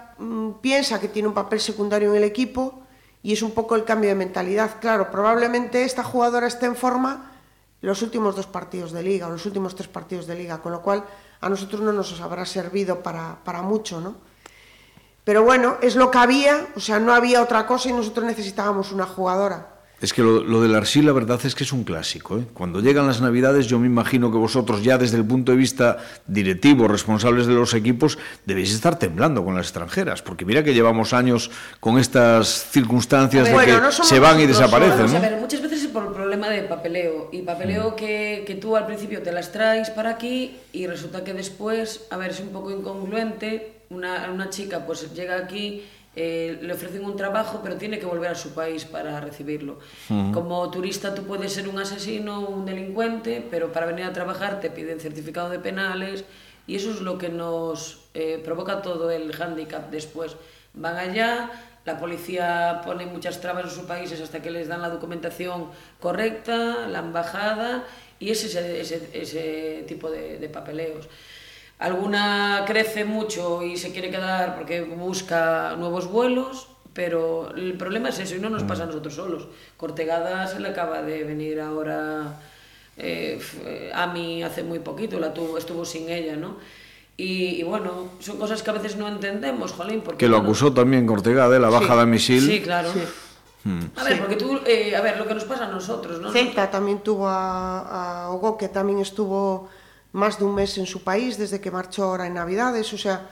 piensa 0.61 1.01
que 1.01 1.09
tiene 1.09 1.29
un 1.29 1.35
papel 1.35 1.61
secundario 1.61 2.11
en 2.11 2.17
el 2.17 2.25
equipo 2.25 2.83
y 3.23 3.33
es 3.33 3.43
un 3.43 3.53
poco 3.53 3.77
el 3.77 3.85
cambio 3.85 4.11
de 4.11 4.17
mentalidad. 4.17 4.81
Claro, 4.81 5.11
probablemente 5.11 5.85
esta 5.85 6.03
jugadora 6.03 6.47
esté 6.47 6.67
en 6.67 6.77
forma 6.77 7.33
los 7.81 8.03
últimos 8.03 8.37
dos 8.37 8.47
partidos 8.47 8.93
de 8.93 9.03
liga 9.03 9.27
o 9.27 9.31
los 9.31 9.47
últimos 9.47 9.75
tres 9.75 9.89
partidos 9.89 10.27
de 10.27 10.35
liga, 10.35 10.59
con 10.59 10.73
lo 10.73 10.83
cual 10.83 11.05
a 11.41 11.49
nosotros 11.49 11.81
no 11.81 11.93
nos 11.93 12.21
habrá 12.21 12.45
servido 12.45 13.03
para, 13.03 13.39
para 13.45 13.63
mucho, 13.63 14.01
¿no? 14.01 14.17
Pero 15.25 15.45
bueno, 15.45 15.77
es 15.81 15.97
lo 15.97 16.11
que 16.11 16.19
había, 16.19 16.69
o 16.77 16.81
sea, 16.81 16.99
no 16.99 17.15
había 17.15 17.43
otra 17.43 17.67
cosa 17.67 17.89
y 17.89 17.93
nosotros 17.93 18.25
necesitábamos 18.25 18.93
una 18.93 19.07
jugadora. 19.07 19.70
Es 20.01 20.15
que 20.15 20.23
lo, 20.23 20.43
lo 20.43 20.63
del 20.63 20.75
Arsil, 20.75 21.05
la 21.05 21.13
verdad 21.13 21.39
es 21.45 21.55
que 21.55 21.65
es 21.65 21.73
un 21.73 21.85
clásico. 21.85 22.39
¿eh? 22.39 22.47
Cuando 22.55 22.81
llegan 22.81 23.07
las 23.07 23.21
Navidades, 23.21 23.67
yo 23.67 23.79
me 23.79 23.87
imagino 23.87 24.33
que 24.33 24.39
vosotros, 24.39 24.83
ya 24.83 24.97
desde 24.97 25.19
el 25.19 25.27
punto 25.27 25.53
de 25.53 25.59
vista 25.59 25.99
directivo, 26.27 26.89
responsables 26.89 27.47
de 27.47 27.53
los 27.53 27.75
equipos, 27.75 28.19
debéis 28.47 28.73
estar 28.73 28.99
temblando 28.99 29.45
con 29.45 29.55
las 29.55 29.67
extranjeras. 29.67 30.23
Porque 30.23 30.47
mira 30.47 30.65
que 30.65 30.73
llevamos 30.73 31.13
años 31.13 31.51
con 31.81 31.99
estas 31.99 32.71
circunstancias 32.71 33.47
de 33.47 33.53
Bueno, 33.53 33.77
que 33.77 33.81
no 33.83 33.93
somos 33.93 34.09
se 34.09 34.19
van 34.19 34.41
y 34.41 34.47
desaparecen. 34.47 35.01
A 35.01 35.07
¿no? 35.07 35.21
ver, 35.21 35.37
muchas 35.39 35.61
veces 35.61 35.83
es 35.83 35.89
por 35.89 36.07
el 36.07 36.13
problema 36.13 36.49
de 36.49 36.63
papeleo. 36.63 37.29
Y 37.31 37.43
papeleo 37.43 37.95
que, 37.95 38.45
que 38.47 38.55
tú 38.55 38.77
al 38.77 38.87
principio 38.87 39.23
te 39.23 39.33
las 39.33 39.53
traes 39.53 39.91
para 39.91 40.11
aquí 40.11 40.57
y 40.73 40.87
resulta 40.87 41.25
que 41.25 41.35
después, 41.35 42.07
a 42.11 42.17
ver, 42.17 42.31
es 42.31 42.41
un 42.41 42.49
poco 42.49 42.71
incongruente. 42.71 43.75
Una, 43.91 44.31
una 44.33 44.51
chica 44.51 44.87
pues 44.87 45.13
llega 45.15 45.37
aquí, 45.37 45.83
eh, 46.23 46.59
le 46.61 46.75
ofrecen 46.75 47.03
un 47.03 47.17
trabajo, 47.17 47.61
pero 47.63 47.77
tiene 47.77 47.99
que 47.99 48.05
volver 48.05 48.31
a 48.31 48.35
su 48.35 48.51
país 48.51 48.85
para 48.85 49.23
recibirlo. 49.23 49.79
Como 50.35 50.71
turista 50.71 51.15
tú 51.15 51.23
puedes 51.23 51.51
ser 51.51 51.67
un 51.67 51.79
asesino, 51.79 52.41
un 52.41 52.67
delincuente, 52.67 53.43
pero 53.51 53.73
para 53.73 53.87
venir 53.87 54.05
a 54.05 54.13
trabajar 54.13 54.61
te 54.61 54.69
piden 54.69 55.01
certificado 55.01 55.49
de 55.49 55.59
penales 55.59 56.27
y 56.67 56.77
eso 56.77 56.91
es 56.91 57.01
lo 57.01 57.17
que 57.17 57.31
nos 57.31 58.01
eh, 58.13 58.39
provoca 58.45 58.83
todo 58.83 59.11
el 59.11 59.33
hándicap 59.33 59.91
después. 59.91 60.37
Van 60.75 60.99
allá, 60.99 61.51
la 61.87 61.99
policía 61.99 62.83
pone 62.85 63.07
muchas 63.07 63.41
trabas 63.41 63.65
en 63.65 63.71
sus 63.71 63.85
países 63.85 64.21
hasta 64.21 64.43
que 64.43 64.51
les 64.51 64.69
dan 64.69 64.83
la 64.83 64.91
documentación 64.91 65.69
correcta, 66.01 66.87
la 66.87 66.99
embajada, 66.99 67.85
y 68.19 68.29
es 68.29 68.45
ese, 68.45 68.79
ese, 68.79 69.09
ese 69.15 69.85
tipo 69.89 70.11
de, 70.11 70.39
de 70.39 70.49
papeleos. 70.51 71.09
Alguna 71.81 72.65
crece 72.67 73.05
mucho 73.05 73.63
y 73.63 73.77
se 73.77 73.91
quiere 73.91 74.11
quedar 74.11 74.55
porque 74.55 74.83
busca 74.83 75.75
nuevos 75.79 76.09
vuelos, 76.09 76.69
pero 76.93 77.55
el 77.57 77.73
problema 77.79 78.11
es 78.11 78.19
eso, 78.19 78.37
y 78.37 78.39
no 78.39 78.51
nos 78.51 78.65
pasa 78.65 78.83
a 78.83 78.87
nosotros 78.87 79.15
solos. 79.15 79.49
Cortegada 79.79 80.47
se 80.47 80.61
le 80.61 80.69
acaba 80.69 81.01
de 81.01 81.25
venir 81.25 81.59
ahora 81.59 82.39
eh, 82.99 83.41
a 83.95 84.07
mí 84.09 84.43
hace 84.43 84.63
muy 84.63 84.81
poquito, 84.81 85.19
la 85.19 85.33
tuvo, 85.33 85.57
estuvo 85.57 85.87
sin 85.87 86.11
ella, 86.11 86.37
¿no? 86.37 86.57
Y, 87.17 87.61
y 87.61 87.63
bueno, 87.63 88.11
son 88.21 88.37
cosas 88.37 88.63
que 88.63 88.71
a 88.71 88.75
veces 88.75 88.97
no 88.97 89.09
entendemos, 89.09 89.73
jolín, 89.73 90.03
porque... 90.03 90.19
Que 90.19 90.29
lo 90.29 90.37
acusó 90.37 90.73
también 90.73 91.07
Cortega 91.07 91.49
de 91.49 91.61
la 91.61 91.71
bajada 91.71 92.03
de 92.03 92.07
misil. 92.07 92.47
Sí, 92.47 92.61
claro. 92.61 92.91
A 93.97 94.05
ver, 94.05 94.19
porque 94.19 94.37
tú, 94.37 94.61
eh, 94.67 94.97
a 94.97 95.01
ver, 95.01 95.19
lo 95.19 95.27
que 95.27 95.35
nos 95.35 95.45
pasa 95.45 95.65
a 95.65 95.69
nosotros, 95.69 96.21
¿no? 96.21 96.31
Celta 96.31 96.71
también 96.71 97.01
tuvo 97.01 97.27
a, 97.29 98.27
a 98.27 98.57
que 98.59 98.69
también 98.69 99.01
estuvo 99.01 99.69
más 100.13 100.39
de 100.39 100.45
un 100.45 100.55
mes 100.55 100.77
en 100.79 100.87
su 100.87 101.03
país 101.03 101.39
desde 101.39 101.61
que 101.61 101.71
marchó 101.71 102.05
ahora 102.05 102.27
en 102.27 102.35
Navidades. 102.35 102.93
O 102.93 102.99
sea, 102.99 103.31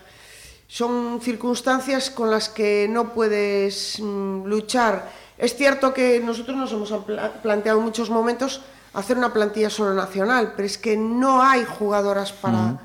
son 0.66 1.20
circunstancias 1.22 2.10
con 2.10 2.30
las 2.30 2.48
que 2.48 2.86
no 2.88 3.12
puedes 3.14 3.98
mm, 4.00 4.44
luchar. 4.44 5.10
Es 5.38 5.56
cierto 5.56 5.94
que 5.94 6.20
nosotros 6.20 6.56
nos 6.56 6.72
hemos 6.72 6.92
pla- 7.04 7.32
planteado 7.42 7.78
en 7.78 7.84
muchos 7.84 8.10
momentos 8.10 8.60
hacer 8.94 9.16
una 9.16 9.32
plantilla 9.32 9.70
solo 9.70 9.94
nacional, 9.94 10.54
pero 10.56 10.66
es 10.66 10.78
que 10.78 10.96
no 10.96 11.42
hay 11.42 11.64
jugadoras 11.64 12.32
para, 12.32 12.78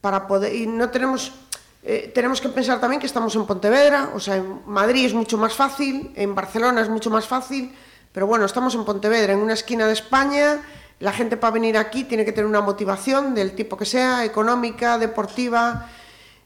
para 0.00 0.26
poder... 0.26 0.54
Y 0.54 0.66
no 0.66 0.90
tenemos... 0.90 1.32
eh, 1.82 2.12
tenemos 2.14 2.40
que 2.40 2.48
pensar 2.50 2.80
también 2.80 3.00
que 3.00 3.06
estamos 3.06 3.34
en 3.34 3.46
Pontevedra, 3.46 4.10
o 4.14 4.20
sea, 4.20 4.36
en 4.36 4.60
Madrid 4.66 5.06
es 5.06 5.14
mucho 5.14 5.36
más 5.38 5.54
fácil, 5.54 6.12
en 6.14 6.34
Barcelona 6.34 6.82
es 6.82 6.88
mucho 6.88 7.10
más 7.10 7.26
fácil, 7.26 7.74
pero 8.12 8.26
bueno, 8.26 8.44
estamos 8.44 8.74
en 8.74 8.84
Pontevedra, 8.84 9.32
en 9.32 9.40
una 9.40 9.54
esquina 9.54 9.86
de 9.86 9.94
España, 9.94 10.60
la 11.00 11.12
gente 11.12 11.36
para 11.36 11.52
venir 11.52 11.76
aquí 11.76 12.04
tiene 12.04 12.24
que 12.24 12.32
tener 12.32 12.46
una 12.46 12.60
motivación 12.60 13.34
del 13.34 13.54
tipo 13.54 13.76
que 13.76 13.84
sea, 13.84 14.24
económica, 14.24 14.98
deportiva. 14.98 15.88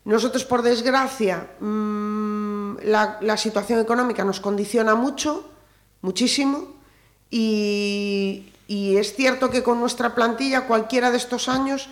Nosotros, 0.04 0.44
por 0.44 0.62
desgracia, 0.62 1.50
mm, 1.60 2.78
la, 2.84 3.36
situación 3.36 3.80
económica 3.80 4.24
nos 4.24 4.40
condiciona 4.40 4.94
mucho, 4.94 5.48
muchísimo, 6.02 6.74
y 7.30 8.44
es 8.68 9.14
cierto 9.14 9.48
que 9.48 9.62
con 9.62 9.80
nuestra 9.80 10.14
plantilla, 10.14 10.66
cualquiera 10.66 11.10
de 11.10 11.16
estos 11.16 11.48
años, 11.48 11.88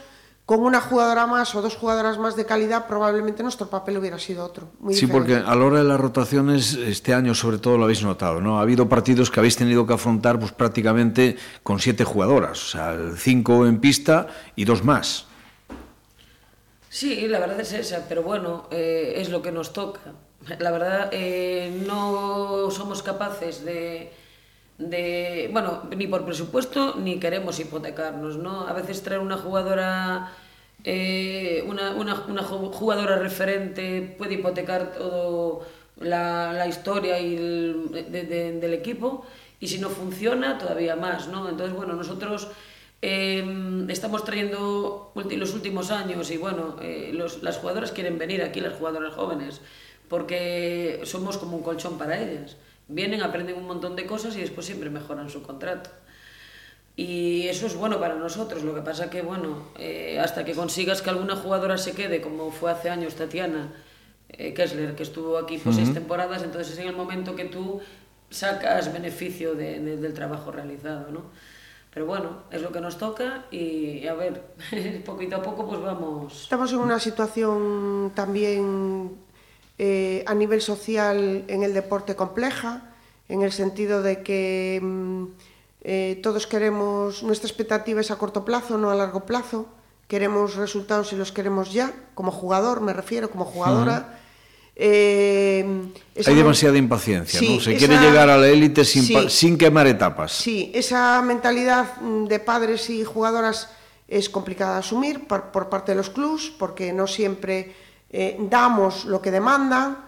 con 0.50 0.64
una 0.64 0.80
jugadora 0.80 1.28
más 1.28 1.54
o 1.54 1.62
dos 1.62 1.76
jugadoras 1.76 2.18
más 2.18 2.34
de 2.34 2.44
calidad, 2.44 2.88
probablemente 2.88 3.40
nuestro 3.44 3.68
papel 3.68 3.98
hubiera 3.98 4.18
sido 4.18 4.44
otro. 4.44 4.66
Muy 4.80 4.94
Sí, 4.94 5.02
diferente. 5.06 5.34
porque 5.36 5.48
a 5.48 5.54
la 5.54 5.64
hora 5.64 5.78
de 5.78 5.84
las 5.84 6.00
rotaciones, 6.00 6.74
este 6.74 7.14
año 7.14 7.36
sobre 7.36 7.58
todo 7.58 7.78
lo 7.78 7.84
habéis 7.84 8.02
notado, 8.02 8.40
¿no? 8.40 8.58
Ha 8.58 8.62
habido 8.62 8.88
partidos 8.88 9.30
que 9.30 9.38
habéis 9.38 9.54
tenido 9.54 9.86
que 9.86 9.92
afrontar 9.94 10.40
pues 10.40 10.50
prácticamente 10.50 11.36
con 11.62 11.78
siete 11.78 12.02
jugadoras, 12.02 12.60
o 12.64 12.66
sea, 12.66 12.98
cinco 13.16 13.64
en 13.64 13.78
pista 13.78 14.26
y 14.56 14.64
dos 14.64 14.82
más. 14.82 15.26
Sí, 16.88 17.28
la 17.28 17.38
verdad 17.38 17.60
es 17.60 17.72
esa, 17.72 18.06
pero 18.08 18.24
bueno, 18.24 18.66
eh, 18.72 19.12
es 19.18 19.28
lo 19.28 19.42
que 19.42 19.52
nos 19.52 19.72
toca. 19.72 20.00
La 20.58 20.72
verdad, 20.72 21.10
eh, 21.12 21.80
no 21.86 22.68
somos 22.72 23.04
capaces 23.04 23.64
de, 23.64 24.12
de, 24.80 25.48
bueno, 25.52 25.82
ni 25.96 26.06
por 26.06 26.24
presupuesto 26.24 26.96
ni 26.96 27.18
queremos 27.20 27.60
hipotecarnos, 27.60 28.36
¿no? 28.38 28.66
A 28.66 28.72
veces 28.72 29.02
traer 29.02 29.20
una 29.20 29.36
jugadora, 29.36 30.32
eh, 30.84 31.62
una, 31.66 31.90
una, 31.94 32.24
una 32.28 32.42
ju- 32.42 32.72
jugadora 32.72 33.16
referente 33.18 34.14
puede 34.18 34.34
hipotecar 34.34 34.92
todo 34.92 35.66
la, 35.98 36.52
la 36.54 36.66
historia 36.66 37.20
y 37.20 37.36
el- 37.36 37.88
de- 37.92 38.24
de- 38.24 38.52
del 38.58 38.72
equipo 38.74 39.24
y 39.60 39.68
si 39.68 39.78
no 39.78 39.90
funciona 39.90 40.56
todavía 40.58 40.96
más, 40.96 41.28
¿no? 41.28 41.48
Entonces, 41.48 41.76
bueno, 41.76 41.92
nosotros 41.94 42.48
eh, 43.02 43.44
estamos 43.88 44.24
trayendo 44.24 45.12
los 45.14 45.54
últimos 45.54 45.90
años 45.90 46.30
y 46.30 46.36
bueno, 46.38 46.76
eh, 46.82 47.10
los- 47.14 47.42
las 47.42 47.58
jugadoras 47.58 47.92
quieren 47.92 48.18
venir 48.18 48.42
aquí, 48.42 48.60
las 48.60 48.74
jugadoras 48.74 49.14
jóvenes, 49.14 49.60
porque 50.08 51.00
somos 51.04 51.36
como 51.38 51.56
un 51.58 51.62
colchón 51.62 51.98
para 51.98 52.18
ellas. 52.20 52.56
Vienen, 52.90 53.22
aprenden 53.22 53.56
un 53.56 53.66
montón 53.66 53.96
de 53.96 54.04
cosas 54.06 54.36
y 54.36 54.40
después 54.40 54.66
siempre 54.66 54.90
mejoran 54.90 55.30
su 55.30 55.42
contrato. 55.42 55.90
Y 56.96 57.46
eso 57.48 57.66
es 57.66 57.74
bueno 57.76 57.98
para 58.00 58.14
nosotros. 58.16 58.62
Lo 58.62 58.74
que 58.74 58.82
pasa 58.82 59.08
que, 59.10 59.22
bueno, 59.22 59.62
eh, 59.78 60.18
hasta 60.20 60.44
que 60.44 60.52
consigas 60.54 61.00
que 61.02 61.10
alguna 61.10 61.36
jugadora 61.36 61.78
se 61.78 61.92
quede, 61.92 62.20
como 62.20 62.50
fue 62.50 62.70
hace 62.72 62.90
años 62.90 63.14
Tatiana 63.14 63.72
eh, 64.28 64.52
Kessler, 64.54 64.94
que 64.96 65.02
estuvo 65.04 65.38
aquí 65.38 65.58
por 65.58 65.72
seis 65.74 65.92
temporadas, 65.94 66.42
entonces 66.42 66.72
es 66.74 66.78
en 66.78 66.88
el 66.88 66.96
momento 66.96 67.34
que 67.36 67.44
tú 67.46 67.80
sacas 68.28 68.92
beneficio 68.92 69.54
de- 69.54 69.80
de- 69.80 69.96
del 69.96 70.12
trabajo 70.14 70.50
realizado, 70.52 71.10
¿no? 71.10 71.22
Pero 71.92 72.06
bueno, 72.06 72.42
es 72.52 72.62
lo 72.62 72.70
que 72.70 72.80
nos 72.80 72.98
toca 72.98 73.46
y 73.50 74.06
a 74.06 74.14
ver, 74.14 74.42
poquito 75.04 75.36
a 75.36 75.42
poco 75.42 75.66
pues 75.68 75.80
vamos... 75.80 76.42
Estamos 76.44 76.70
en 76.72 76.78
una 76.78 77.00
situación 77.00 78.12
también 78.14 79.16
eh, 79.82 80.22
a 80.26 80.34
nivel 80.34 80.60
social 80.60 81.44
en 81.48 81.62
el 81.62 81.72
deporte 81.72 82.14
compleja, 82.14 82.82
en 83.30 83.40
el 83.40 83.50
sentido 83.50 84.02
de 84.02 84.22
que 84.22 84.78
mm, 84.82 85.24
eh, 85.84 86.20
todos 86.22 86.46
queremos, 86.46 87.22
nuestra 87.22 87.48
expectativa 87.48 88.02
es 88.02 88.10
a 88.10 88.16
corto 88.18 88.44
plazo, 88.44 88.76
no 88.76 88.90
a 88.90 88.94
largo 88.94 89.24
plazo. 89.24 89.64
Queremos 90.06 90.56
resultados 90.56 91.14
y 91.14 91.16
los 91.16 91.32
queremos 91.32 91.72
ya, 91.72 91.94
como 92.14 92.30
jugador, 92.30 92.82
me 92.82 92.92
refiero, 92.92 93.30
como 93.30 93.46
jugadora. 93.46 94.18
Eh, 94.76 95.64
esa 96.14 96.30
Hay 96.30 96.36
demasiada 96.36 96.76
impaciencia, 96.76 97.38
Sí, 97.40 97.54
¿no? 97.54 97.60
Se 97.60 97.70
esa- 97.70 97.78
quiere 97.78 97.96
llegar 98.04 98.28
a 98.28 98.36
la 98.36 98.48
élite 98.48 98.84
sin, 98.84 99.04
Sí. 99.04 99.16
sin 99.28 99.56
quemar 99.56 99.86
etapas. 99.86 100.32
Sí, 100.32 100.70
esa 100.74 101.22
mentalidad 101.22 102.00
mm, 102.02 102.24
de 102.26 102.38
padres 102.40 102.90
y 102.90 103.04
jugadoras 103.04 103.70
es 104.08 104.28
complicada 104.28 104.74
de 104.74 104.78
asumir 104.80 105.26
por, 105.26 105.52
por 105.52 105.68
parte 105.68 105.92
de 105.92 105.96
los 105.96 106.10
clubs 106.10 106.50
porque 106.58 106.92
no 106.92 107.06
siempre 107.06 107.72
eh, 108.12 108.36
damos 108.50 109.04
lo 109.04 109.20
que 109.22 109.30
demandan 109.30 109.98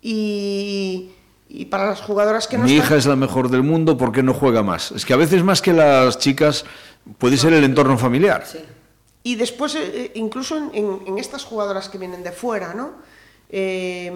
y, 0.00 1.10
y 1.48 1.64
para 1.66 1.86
las 1.86 2.00
jugadoras 2.00 2.46
que 2.48 2.58
no 2.58 2.64
Mi 2.64 2.72
están- 2.74 2.86
hija 2.86 2.96
es 2.96 3.06
la 3.06 3.16
mejor 3.16 3.48
del 3.50 3.62
mundo, 3.62 3.96
¿por 3.96 4.12
qué 4.12 4.22
no 4.22 4.34
juega 4.34 4.62
más? 4.62 4.90
Es 4.92 5.04
que 5.06 5.12
a 5.14 5.16
veces 5.16 5.42
más 5.44 5.62
que 5.62 5.72
las 5.72 6.18
chicas 6.18 6.64
puede 7.18 7.36
ser 7.36 7.52
el 7.52 7.64
entorno 7.64 7.96
familiar. 7.98 8.44
Sí. 8.46 8.58
Y 9.24 9.36
después, 9.36 9.74
eh, 9.76 10.10
incluso 10.14 10.56
en, 10.56 10.70
en- 10.74 11.00
en 11.06 11.18
estas 11.18 11.44
jugadoras 11.44 11.88
que 11.88 11.98
vienen 11.98 12.22
de 12.24 12.32
fuera, 12.32 12.74
¿no? 12.74 12.90
Eh, 13.50 14.12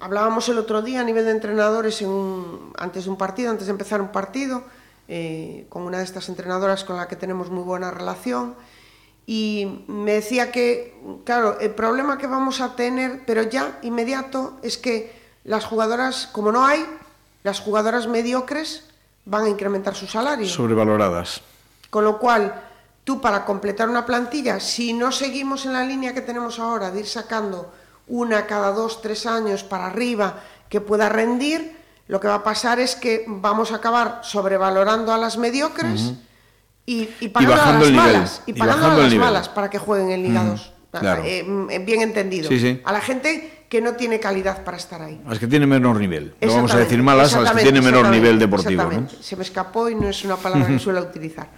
hablábamos 0.00 0.48
el 0.50 0.58
otro 0.58 0.82
día 0.82 1.00
a 1.00 1.04
nivel 1.04 1.24
de 1.24 1.30
entrenadores 1.30 2.02
en 2.02 2.08
un- 2.10 2.72
antes 2.76 3.04
de 3.04 3.10
un 3.10 3.16
partido, 3.16 3.50
antes 3.50 3.66
de 3.66 3.72
empezar 3.72 4.02
un 4.02 4.08
partido, 4.12 4.64
eh, 5.08 5.64
con 5.70 5.82
una 5.84 5.98
de 5.98 6.04
estas 6.04 6.28
entrenadoras 6.28 6.84
con 6.84 6.96
la 6.98 7.08
que 7.08 7.16
tenemos 7.16 7.48
muy 7.50 7.62
buena 7.62 7.90
relación. 7.90 8.54
Y 9.30 9.84
me 9.88 10.14
decía 10.14 10.50
que, 10.50 10.98
claro, 11.24 11.60
el 11.60 11.72
problema 11.72 12.16
que 12.16 12.26
vamos 12.26 12.62
a 12.62 12.74
tener, 12.74 13.24
pero 13.26 13.42
ya 13.42 13.78
inmediato, 13.82 14.56
es 14.62 14.78
que 14.78 15.20
las 15.44 15.66
jugadoras, 15.66 16.30
como 16.32 16.50
no 16.50 16.64
hay, 16.64 16.82
las 17.42 17.60
jugadoras 17.60 18.06
mediocres 18.06 18.84
van 19.26 19.44
a 19.44 19.48
incrementar 19.50 19.94
su 19.94 20.06
salario. 20.06 20.48
Sobrevaloradas. 20.48 21.42
Con 21.90 22.04
lo 22.04 22.18
cual, 22.18 22.54
tú 23.04 23.20
para 23.20 23.44
completar 23.44 23.90
una 23.90 24.06
plantilla, 24.06 24.60
si 24.60 24.94
no 24.94 25.12
seguimos 25.12 25.66
en 25.66 25.74
la 25.74 25.84
línea 25.84 26.14
que 26.14 26.22
tenemos 26.22 26.58
ahora 26.58 26.90
de 26.90 27.00
ir 27.00 27.06
sacando 27.06 27.70
una 28.06 28.46
cada 28.46 28.72
dos, 28.72 29.02
tres 29.02 29.26
años 29.26 29.62
para 29.62 29.88
arriba 29.88 30.40
que 30.70 30.80
pueda 30.80 31.10
rendir, 31.10 31.76
lo 32.06 32.18
que 32.18 32.28
va 32.28 32.36
a 32.36 32.44
pasar 32.44 32.80
es 32.80 32.96
que 32.96 33.26
vamos 33.28 33.72
a 33.72 33.76
acabar 33.76 34.20
sobrevalorando 34.22 35.12
a 35.12 35.18
las 35.18 35.36
mediocres 35.36 36.14
y, 36.90 37.08
y 37.20 37.28
pagando 37.28 37.56
bajando 37.56 37.84
a 37.84 37.88
el 37.88 37.96
las 37.96 38.04
nivel, 38.04 38.16
malas. 38.16 38.42
Y 38.46 38.50
y 38.50 38.54
pagando 38.54 38.76
bajando 38.82 38.94
a 38.94 38.96
el 38.96 39.02
las 39.04 39.12
nivel. 39.12 39.26
malas 39.26 39.48
para 39.48 39.70
que 39.70 39.78
jueguen 39.78 40.10
en 40.10 40.22
Liga 40.22 40.44
2. 40.44 40.72
claro. 40.92 41.22
Eh, 41.24 41.42
mm, 41.44 41.84
bien 41.84 42.00
entendido. 42.02 42.48
Sí, 42.48 42.58
sí. 42.58 42.80
A 42.84 42.92
la 42.92 43.00
gente 43.00 43.64
que 43.68 43.80
no 43.82 43.92
tiene 43.94 44.18
calidad 44.18 44.64
para 44.64 44.76
estar 44.78 45.02
ahí. 45.02 45.20
Las 45.28 45.38
que 45.38 45.46
tienen 45.46 45.68
menor 45.68 46.00
nivel. 46.00 46.34
No 46.40 46.54
vamos 46.54 46.72
a 46.72 46.78
decir 46.78 47.02
malas, 47.02 47.34
a 47.34 47.42
las 47.42 47.52
que 47.52 47.62
tienen 47.62 47.84
menor 47.84 48.08
nivel 48.08 48.38
deportivo. 48.38 48.88
Se 49.20 49.36
me 49.36 49.42
escapó 49.42 49.90
y 49.90 49.94
no 49.94 50.08
es 50.08 50.24
una 50.24 50.36
palabra 50.36 50.66
que 50.66 50.78
suelo 50.86 51.00
utilizar. 51.02 51.48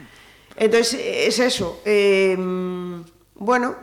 Entonces, 0.56 1.00
es 1.00 1.38
eso. 1.38 1.80
eh, 1.84 2.36
bueno, 3.36 3.74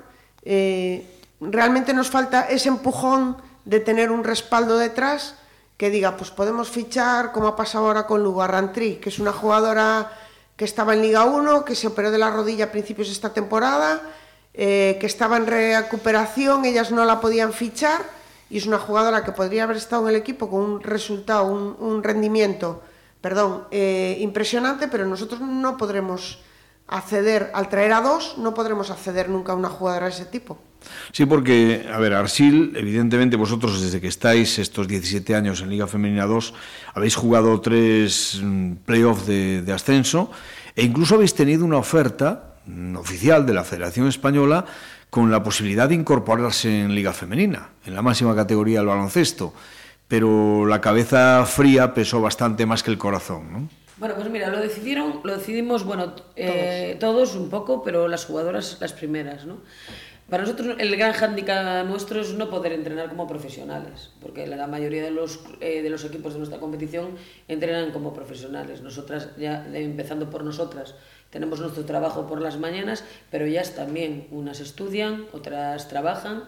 eh, 0.43 1.05
realmente 1.41 1.93
nos 1.93 2.09
falta 2.09 2.47
ese 2.49 2.69
empujón 2.69 3.37
de 3.65 3.79
tener 3.79 4.11
un 4.11 4.23
respaldo 4.23 4.77
detrás 4.77 5.35
que 5.77 5.89
diga, 5.89 6.15
pues 6.17 6.31
podemos 6.31 6.69
fichar, 6.69 7.31
como 7.31 7.47
ha 7.47 7.55
pasado 7.55 7.87
ahora 7.87 8.07
con 8.07 8.23
Lugo 8.23 8.41
Arrantrí, 8.41 8.95
que 8.95 9.09
es 9.09 9.19
una 9.19 9.31
jugadora 9.31 10.11
que 10.57 10.65
estaba 10.65 10.95
en 10.95 11.03
Liga 11.03 11.23
1, 11.23 11.63
que 11.63 11.75
se 11.75 11.87
operó 11.87 12.09
de 12.09 12.17
la 12.17 12.31
rodilla 12.31 12.65
a 12.65 12.71
principios 12.71 13.07
de 13.07 13.13
esta 13.13 13.31
temporada, 13.31 14.01
eh, 14.55 14.97
que 14.99 15.05
estaba 15.05 15.37
en 15.37 15.45
recuperación, 15.45 16.65
ellas 16.65 16.91
no 16.91 17.05
la 17.05 17.21
podían 17.21 17.53
fichar, 17.53 18.01
y 18.49 18.57
es 18.57 18.65
una 18.65 18.79
jugadora 18.79 19.23
que 19.23 19.31
podría 19.31 19.63
haber 19.63 19.77
estado 19.77 20.03
en 20.03 20.09
el 20.09 20.15
equipo 20.15 20.49
con 20.49 20.61
un 20.61 20.81
resultado, 20.81 21.45
un, 21.45 21.77
un 21.79 22.01
rendimiento, 22.01 22.81
perdón, 23.21 23.67
eh, 23.69 24.17
impresionante, 24.19 24.87
pero 24.87 25.05
nosotros 25.05 25.41
no 25.41 25.77
podremos 25.77 26.39
acceder, 26.87 27.51
al 27.53 27.69
traer 27.69 27.93
a 27.93 28.01
dos, 28.01 28.37
no 28.37 28.53
podremos 28.53 28.91
acceder 28.91 29.29
nunca 29.29 29.51
a 29.51 29.55
una 29.55 29.69
jugadora 29.69 30.05
de 30.07 30.13
ese 30.13 30.25
tipo. 30.25 30.57
Sí, 31.11 31.25
porque, 31.25 31.87
a 31.91 31.97
ver, 31.99 32.13
Arsil, 32.13 32.73
evidentemente 32.75 33.35
vosotros 33.35 33.81
desde 33.81 33.99
que 33.99 34.07
estáis 34.07 34.59
estos 34.59 34.87
17 34.87 35.35
años 35.35 35.61
en 35.61 35.69
Liga 35.69 35.87
Femenina 35.87 36.25
2, 36.25 36.53
habéis 36.93 37.15
jugado 37.15 37.59
tres 37.59 38.39
mm, 38.41 38.73
playoffs 38.85 39.25
de, 39.25 39.61
de 39.61 39.73
ascenso 39.73 40.31
e 40.75 40.85
incluso 40.85 41.15
habéis 41.15 41.33
tenido 41.33 41.65
una 41.65 41.77
oferta 41.77 42.55
mm, 42.65 42.95
oficial 42.95 43.45
de 43.45 43.53
la 43.53 43.63
Federación 43.63 44.07
Española 44.07 44.65
con 45.09 45.31
la 45.31 45.43
posibilidad 45.43 45.89
de 45.89 45.95
incorporarse 45.95 46.81
en 46.81 46.93
Liga 46.93 47.13
Femenina, 47.13 47.69
en 47.85 47.95
la 47.95 48.01
máxima 48.01 48.35
categoría 48.35 48.79
del 48.79 48.87
baloncesto. 48.87 49.53
Pero 50.07 50.65
la 50.65 50.79
cabeza 50.79 51.45
fría 51.45 51.93
pesó 51.93 52.21
bastante 52.21 52.65
más 52.65 52.83
que 52.83 52.91
el 52.91 52.97
corazón, 52.97 53.51
¿no? 53.51 53.69
Bueno, 53.99 54.15
pues 54.15 54.29
mira, 54.29 54.49
lo 54.49 54.59
decidieron, 54.59 55.21
lo 55.23 55.35
decidimos, 55.35 55.83
bueno, 55.83 56.13
eh, 56.35 56.97
todos 56.99 57.35
un 57.35 57.49
poco, 57.49 57.81
pero 57.83 58.07
las 58.07 58.25
jugadoras 58.25 58.77
las 58.79 58.93
primeras, 58.93 59.45
¿no? 59.45 59.57
Para 60.29 60.43
nosotros 60.43 60.75
el 60.77 60.95
gran 60.97 61.13
hándicap 61.13 61.85
nuestro 61.85 62.19
es 62.19 62.33
no 62.33 62.49
poder 62.49 62.73
entrenar 62.73 63.07
como 63.07 63.27
profesionales, 63.27 64.09
porque 64.21 64.45
la 64.45 64.67
mayoría 64.67 65.01
de 65.01 65.11
los, 65.11 65.39
eh, 65.61 65.81
de 65.81 65.89
los 65.89 66.03
equipos 66.03 66.33
de 66.33 66.39
nuestra 66.39 66.59
competición 66.59 67.11
entrenan 67.47 67.91
como 67.91 68.13
profesionales. 68.13 68.81
Nosotras, 68.81 69.29
ya 69.37 69.65
empezando 69.73 70.29
por 70.29 70.43
nosotras, 70.43 70.95
tenemos 71.29 71.61
nuestro 71.61 71.85
trabajo 71.85 72.27
por 72.27 72.41
las 72.41 72.57
mañanas, 72.59 73.05
pero 73.31 73.45
ellas 73.45 73.73
también, 73.73 74.27
unas 74.31 74.59
estudian, 74.59 75.25
otras 75.31 75.87
trabajan. 75.87 76.43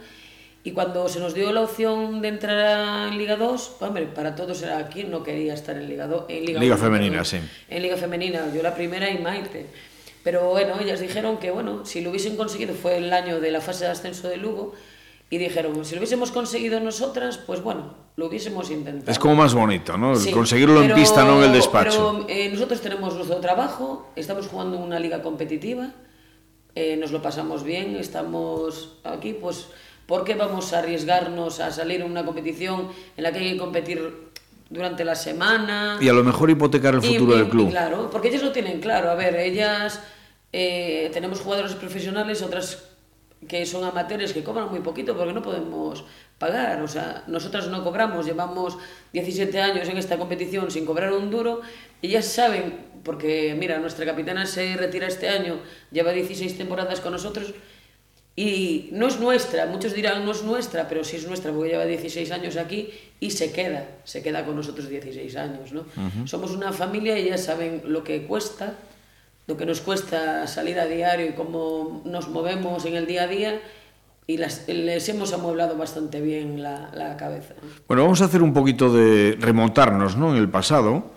Y 0.70 0.72
cuando 0.72 1.10
se 1.10 1.20
nos 1.20 1.34
dio 1.34 1.52
la 1.52 1.62
opción 1.62 2.22
de 2.22 2.28
entrar 2.28 3.08
en 3.08 3.18
Liga 3.18 3.36
2, 3.38 3.78
hombre, 3.80 4.06
para 4.06 4.36
todos 4.36 4.62
era 4.62 4.88
quién 4.88 5.10
no 5.10 5.24
quería 5.24 5.56
estar 5.56 5.76
en 5.76 5.90
Liga 5.90 6.06
2, 6.06 6.26
en 6.28 6.46
Liga, 6.46 6.60
Liga 6.60 6.76
1, 6.76 6.84
femenina, 6.84 7.26
sí. 7.26 7.40
En 7.68 7.82
Liga 7.82 7.98
Femenina, 7.98 8.54
yo 8.54 8.62
la 8.62 8.76
primera 8.76 9.10
y 9.10 9.18
Maite. 9.18 9.66
Pero 10.24 10.48
bueno, 10.50 10.76
ellas 10.80 11.00
dijeron 11.00 11.38
que 11.38 11.50
bueno, 11.50 11.88
si 11.88 12.02
lo 12.02 12.12
hubiesen 12.12 12.38
conseguido, 12.38 12.76
fue 12.76 12.98
el 12.98 13.12
año 13.12 13.40
de 13.40 13.50
la 13.50 13.62
fase 13.62 13.86
de 13.86 13.90
ascenso 13.90 14.30
de 14.30 14.38
Lugo, 14.38 14.74
y 15.32 15.40
dijeron, 15.40 15.84
si 15.86 15.96
lo 15.96 16.02
hubiésemos 16.02 16.30
conseguido 16.30 16.80
nosotras, 16.80 17.40
pues 17.40 17.64
bueno, 17.64 17.96
lo 18.16 18.28
hubiésemos 18.28 18.70
intentado. 18.70 19.12
Es 19.12 19.18
como 19.18 19.34
más 19.34 19.56
bonito, 19.56 19.98
¿no? 19.98 20.16
Sí, 20.18 20.30
conseguirlo 20.30 20.82
en 20.82 20.90
pero- 20.90 20.96
pista, 20.98 21.24
no 21.26 21.40
en 21.40 21.46
el 21.50 21.54
despacho. 21.54 22.26
Pero 22.28 22.40
eh, 22.40 22.48
nosotros 22.52 22.80
tenemos 22.80 23.16
nuestro 23.16 23.38
trabajo, 23.38 24.12
estamos 24.16 24.46
jugando 24.46 24.78
en 24.78 24.84
una 24.84 25.00
liga 25.00 25.24
competitiva, 25.24 25.94
eh, 26.76 26.96
nos 26.96 27.12
lo 27.12 27.24
pasamos 27.24 27.64
bien, 27.64 27.96
estamos 27.96 28.98
aquí, 29.04 29.34
pues, 29.34 29.66
¿Por 30.10 30.24
qué 30.24 30.34
vamos 30.34 30.74
a 30.74 30.80
arriesgarnos 30.80 31.60
a 31.60 31.70
salir 31.70 32.02
en 32.02 32.10
una 32.10 32.26
competición 32.26 32.88
en 33.16 33.24
la 33.24 33.32
que 33.32 33.38
hay 33.38 33.52
que 33.52 33.58
competir 33.60 34.32
durante 34.68 35.06
la 35.06 35.14
semana? 35.14 36.00
Y 36.02 36.10
a 36.10 36.14
lo 36.14 36.24
mejor 36.24 36.50
hipotecar 36.50 36.96
el 36.96 37.04
futuro 37.04 37.36
y, 37.36 37.38
del 37.38 37.48
club. 37.48 37.70
claro, 37.70 38.10
porque 38.10 38.30
ellas 38.30 38.42
lo 38.42 38.52
tienen 38.52 38.80
claro. 38.82 39.12
A 39.12 39.14
ver, 39.14 39.36
ellas 39.36 40.02
eh, 40.52 41.12
tenemos 41.14 41.42
jugadores 41.42 41.76
profesionales, 41.76 42.42
otras 42.42 42.86
que 43.48 43.68
son 43.68 43.84
amateurs 43.84 44.34
que 44.34 44.44
cobran 44.44 44.72
muy 44.72 44.80
poquito 44.80 45.16
porque 45.16 45.32
no 45.32 45.44
podemos 45.44 46.04
pagar. 46.40 46.82
O 46.82 46.88
sea, 46.88 47.24
nosotras 47.28 47.68
no 47.68 47.84
cobramos, 47.84 48.26
llevamos 48.26 48.80
17 49.14 49.62
años 49.62 49.88
en 49.90 49.98
esta 49.98 50.18
competición 50.18 50.72
sin 50.72 50.88
cobrar 50.88 51.14
un 51.14 51.30
duro. 51.30 51.62
Ellas 52.02 52.26
saben, 52.26 52.80
porque 53.04 53.56
mira, 53.60 53.78
nuestra 53.78 54.08
capitana 54.08 54.48
se 54.48 54.76
retira 54.76 55.06
este 55.06 55.30
año, 55.30 55.60
lleva 55.92 56.14
16 56.14 56.58
temporadas 56.58 57.00
con 57.00 57.12
nosotros 57.12 57.54
Y 58.36 58.90
no 58.94 59.08
es 59.08 59.20
nuestra, 59.20 59.66
muchos 59.66 59.94
dirán 59.94 60.24
no 60.24 60.32
es 60.32 60.44
nuestra, 60.44 60.88
pero 60.88 61.04
sí 61.04 61.18
es 61.18 61.28
nuestra 61.28 61.52
porque 61.52 61.72
lleva 61.72 61.86
16 61.86 62.32
años 62.32 62.56
aquí 62.56 62.90
y 63.20 63.32
se 63.32 63.52
queda, 63.52 63.86
se 64.06 64.24
queda 64.24 64.46
con 64.46 64.56
nosotros 64.56 64.88
16 64.88 65.36
años. 65.36 65.74
¿no? 65.74 65.84
Somos 66.26 66.52
una 66.52 66.72
familia 66.72 67.20
y 67.20 67.30
ya 67.30 67.38
saben 67.38 67.82
lo 67.86 68.04
que 68.04 68.24
cuesta, 68.24 68.76
lo 69.46 69.58
que 69.58 69.66
nos 69.66 69.82
cuesta 69.82 70.48
salir 70.48 70.80
a 70.80 70.86
diario 70.86 71.28
y 71.28 71.34
cómo 71.34 72.02
nos 72.06 72.30
movemos 72.30 72.86
en 72.86 72.96
el 72.96 73.08
día 73.08 73.24
a 73.24 73.28
día 73.28 73.62
y 74.26 74.38
las, 74.38 74.68
les 74.68 75.10
hemos 75.10 75.34
amueblado 75.34 75.76
bastante 75.76 76.22
bien 76.22 76.64
la, 76.64 76.92
la 76.94 77.18
cabeza. 77.18 77.56
¿no? 77.62 77.68
Bueno, 77.88 78.04
vamos 78.04 78.22
a 78.22 78.26
hacer 78.26 78.42
un 78.42 78.54
poquito 78.54 78.94
de 78.94 79.36
remontarnos 79.40 80.16
¿no? 80.16 80.32
en 80.32 80.38
el 80.38 80.48
pasado 80.48 81.12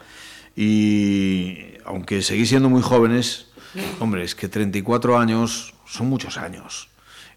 y 0.57 1.75
aunque 1.85 2.23
seguís 2.23 2.49
siendo 2.49 2.69
muy 2.69 2.83
jóvenes, 2.83 3.47
hombre, 4.01 4.25
es 4.25 4.35
que 4.35 4.49
34 4.49 5.19
años 5.19 5.75
son 5.87 6.09
muchos 6.09 6.39
años. 6.39 6.89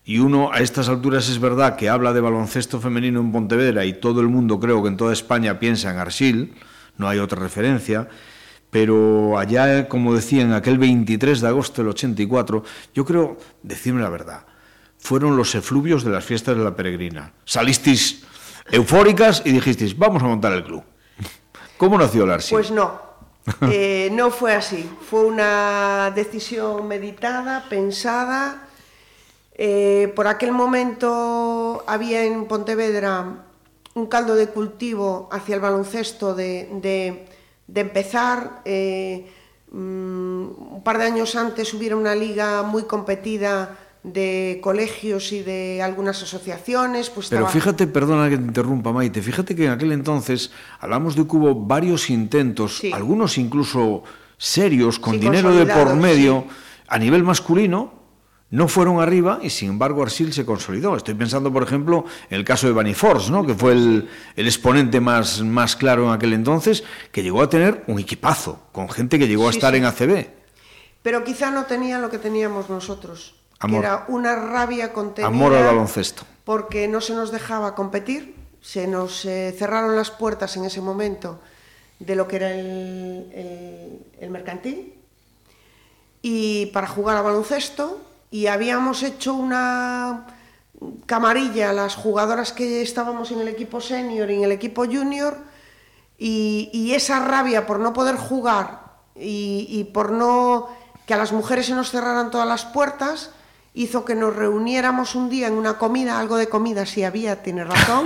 Y 0.05 0.19
uno 0.19 0.51
a 0.53 0.59
estas 0.59 0.87
alturas 0.87 1.29
es 1.29 1.39
verdad 1.39 1.75
que 1.75 1.89
habla 1.89 2.13
de 2.13 2.21
baloncesto 2.21 2.79
femenino 2.79 3.19
en 3.19 3.31
Pontevedra 3.31 3.85
y 3.85 3.93
todo 3.93 4.21
el 4.21 4.27
mundo 4.27 4.59
creo 4.59 4.81
que 4.83 4.89
en 4.89 4.97
toda 4.97 5.13
España 5.13 5.59
piensa 5.59 5.91
en 5.91 5.97
Arsil, 5.97 6.53
no 6.97 7.09
hay 7.09 7.17
otra 7.19 7.39
referencia, 7.39 8.07
pero 8.69 9.37
allá, 9.39 9.87
como 9.89 10.13
decía, 10.13 10.43
en 10.43 10.53
aquel 10.53 10.77
23 10.77 11.41
de 11.41 11.47
agosto 11.47 11.81
del 11.81 11.89
84, 11.89 12.63
yo 12.93 13.03
creo, 13.03 13.37
decirme 13.63 14.01
la 14.01 14.09
verdad, 14.09 14.45
fueron 14.97 15.37
los 15.37 15.55
efluvios 15.55 16.03
de 16.03 16.11
las 16.11 16.23
fiestas 16.23 16.55
de 16.55 16.63
la 16.63 16.75
peregrina. 16.75 17.33
Salisteis 17.43 18.23
eufóricas 18.69 19.41
y 19.43 19.51
dijisteis, 19.51 19.97
vamos 19.97 20.21
a 20.21 20.27
montar 20.27 20.53
el 20.53 20.63
club. 20.63 20.83
¿Cómo 21.77 21.97
nació 21.97 22.25
el 22.25 22.31
Arsil? 22.31 22.55
Pues 22.55 22.69
no, 22.69 23.05
Eh, 23.71 24.09
no 24.11 24.31
fue 24.31 24.53
así. 24.55 24.89
Fue 25.09 25.25
una 25.25 26.11
decisión 26.15 26.87
meditada, 26.87 27.65
pensada. 27.69 28.67
Eh, 29.57 30.11
por 30.15 30.27
aquel 30.27 30.51
momento 30.51 31.83
había 31.87 32.23
en 32.25 32.45
Pontevedra 32.45 33.45
un 33.93 34.05
caldo 34.07 34.35
de 34.35 34.47
cultivo 34.47 35.29
hacia 35.31 35.55
el 35.55 35.61
baloncesto 35.61 36.35
de, 36.35 36.69
de- 36.81 37.25
de 37.67 37.81
empezar. 37.81 38.61
eh, 38.65 39.25
mm, 39.71 40.75
un 40.75 40.81
par 40.83 40.97
de 40.97 41.05
años 41.05 41.35
antes 41.35 41.73
hubiera 41.73 41.95
una 41.95 42.13
liga 42.15 42.63
muy 42.63 42.83
competida 42.83 43.77
de 44.03 44.59
colegios 44.61 45.31
y 45.31 45.41
de 45.41 45.81
algunas 45.81 46.21
asociaciones. 46.21 47.09
Pues 47.09 47.29
Pero 47.29 47.47
fíjate, 47.47 47.87
perdona 47.87 48.29
que 48.29 48.37
te 48.37 48.43
interrumpa, 48.43 48.91
Maite, 48.91 49.21
fíjate 49.21 49.55
que 49.55 49.65
en 49.65 49.71
aquel 49.71 49.91
entonces 49.93 50.51
hablamos 50.79 51.15
de 51.15 51.25
que 51.25 51.35
hubo 51.35 51.55
varios 51.55 52.09
intentos, 52.11 52.77
Sí. 52.77 52.91
algunos 52.93 53.37
incluso 53.39 54.03
serios, 54.37 54.99
con 54.99 55.13
Sí, 55.13 55.19
dinero 55.19 55.51
de 55.55 55.65
por 55.65 55.95
medio, 55.95 56.43
sí. 56.47 56.55
a 56.87 56.99
nivel 56.99 57.23
masculino, 57.23 57.91
no 58.51 58.67
fueron 58.67 59.01
arriba 59.01 59.39
y 59.41 59.49
sin 59.49 59.69
embargo 59.69 60.03
Arsil 60.03 60.31
se 60.31 60.45
consolidó. 60.45 60.95
Estoy 60.95 61.13
pensando, 61.15 61.51
por 61.51 61.63
ejemplo, 61.63 62.05
en 62.29 62.37
el 62.37 62.45
caso 62.45 62.71
de 62.71 62.93
Force, 62.93 63.31
¿no? 63.31 63.45
que 63.45 63.55
fue 63.55 63.73
el, 63.73 64.07
el 64.35 64.45
exponente 64.45 64.99
más, 64.99 65.41
más 65.41 65.75
claro 65.75 66.05
en 66.05 66.11
aquel 66.13 66.33
entonces, 66.33 66.83
que 67.11 67.23
llegó 67.23 67.41
a 67.41 67.49
tener 67.49 67.83
un 67.87 67.99
equipazo, 67.99 68.59
con 68.71 68.87
gente 68.89 69.17
que 69.19 69.27
llegó 69.27 69.47
a 69.47 69.51
estar 69.51 69.73
sí. 69.73 69.79
en 69.79 69.85
ACB. 69.85 70.27
Pero 71.01 71.23
quizá 71.23 71.51
no 71.51 71.65
tenían 71.65 72.01
lo 72.01 72.09
que 72.09 72.17
teníamos 72.17 72.69
nosotros, 72.69 73.35
Amor. 73.59 73.81
que 73.81 73.87
era 73.87 74.05
una 74.07 74.35
rabia 74.35 74.93
contenida. 74.93 75.27
Amor 75.27 75.53
al 75.53 75.65
baloncesto. 75.65 76.23
Porque 76.43 76.87
no 76.87 77.01
se 77.01 77.13
nos 77.13 77.31
dejaba 77.31 77.75
competir, 77.75 78.35
se 78.61 78.87
nos 78.87 79.25
eh, 79.25 79.53
cerraron 79.57 79.95
las 79.95 80.11
puertas 80.11 80.55
en 80.57 80.65
ese 80.65 80.81
momento 80.81 81.39
de 81.99 82.15
lo 82.15 82.27
que 82.27 82.35
era 82.37 82.51
el, 82.51 82.65
el- 83.33 83.99
el 84.19 84.29
mercantil 84.29 84.93
y 86.21 86.67
para 86.67 86.87
jugar 86.87 87.17
a 87.17 87.21
baloncesto 87.21 88.01
y 88.31 88.47
habíamos 88.47 89.03
hecho 89.03 89.33
una 89.33 90.27
camarilla 91.05 91.73
las 91.73 91.95
jugadoras 91.95 92.51
que 92.51 92.81
estábamos 92.81 93.31
en 93.31 93.41
el 93.41 93.47
equipo 93.47 93.79
senior 93.79 94.29
y 94.29 94.35
en 94.35 94.43
el 94.43 94.51
equipo 94.51 94.85
junior 94.85 95.37
y, 96.17 96.69
y 96.73 96.93
esa 96.93 97.19
rabia 97.19 97.65
por 97.65 97.79
no 97.79 97.93
poder 97.93 98.15
jugar 98.15 98.81
y, 99.15 99.67
y 99.69 99.85
por 99.85 100.11
no 100.11 100.69
que 101.05 101.13
a 101.13 101.17
las 101.17 101.31
mujeres 101.31 101.67
se 101.67 101.75
nos 101.75 101.91
cerraran 101.91 102.31
todas 102.31 102.47
las 102.47 102.65
puertas, 102.65 103.31
hizo 103.75 104.05
que 104.05 104.15
nos 104.15 104.35
reuniéramos 104.35 105.15
un 105.15 105.29
día 105.29 105.47
en 105.47 105.53
una 105.53 105.77
comida, 105.77 106.19
algo 106.19 106.37
de 106.37 106.49
comida 106.49 106.85
si 106.85 107.03
había, 107.03 107.43
tiene 107.43 107.63
razón. 107.63 108.05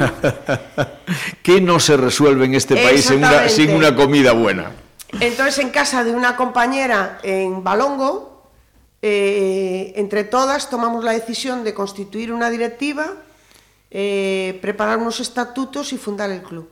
¿Qué 1.43 1.61
no 1.61 1.79
se 1.79 1.95
resuelve 1.95 2.45
en 2.45 2.55
este 2.55 2.75
país 2.75 3.09
una, 3.11 3.47
sin 3.47 3.71
una 3.71 3.95
comida 3.95 4.33
buena? 4.33 4.71
Entonces, 5.19 5.59
en 5.59 5.69
casa 5.69 6.03
de 6.03 6.11
una 6.11 6.35
compañera 6.35 7.19
en 7.23 7.63
Balongo, 7.63 8.38
eh, 9.01 9.93
entre 9.95 10.23
todas 10.23 10.69
tomamos 10.69 11.03
la 11.03 11.13
decisión 11.13 11.63
de 11.63 11.73
constituir 11.73 12.33
una 12.33 12.49
directiva, 12.49 13.13
eh, 13.91 14.59
preparar 14.61 14.97
unos 14.97 15.19
estatutos 15.19 15.93
y 15.93 15.97
fundar 15.97 16.29
el 16.29 16.41
club. 16.41 16.69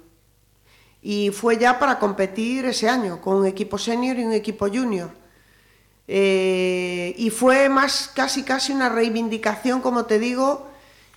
Y 1.01 1.29
fue 1.31 1.57
ya 1.57 1.79
para 1.79 1.99
competir 1.99 2.65
ese 2.65 2.89
año 2.89 3.21
con 3.21 3.37
un 3.37 3.45
equipo 3.45 3.77
senior 3.77 4.17
y 4.19 4.23
un 4.23 4.33
equipo 4.33 4.67
junior. 4.67 5.09
Eh, 6.07 7.13
y 7.17 7.29
fue 7.29 7.69
más 7.69 8.11
casi 8.13 8.43
casi 8.43 8.71
una 8.71 8.89
reivindicación, 8.89 9.81
como 9.81 10.05
te 10.05 10.19
digo, 10.19 10.67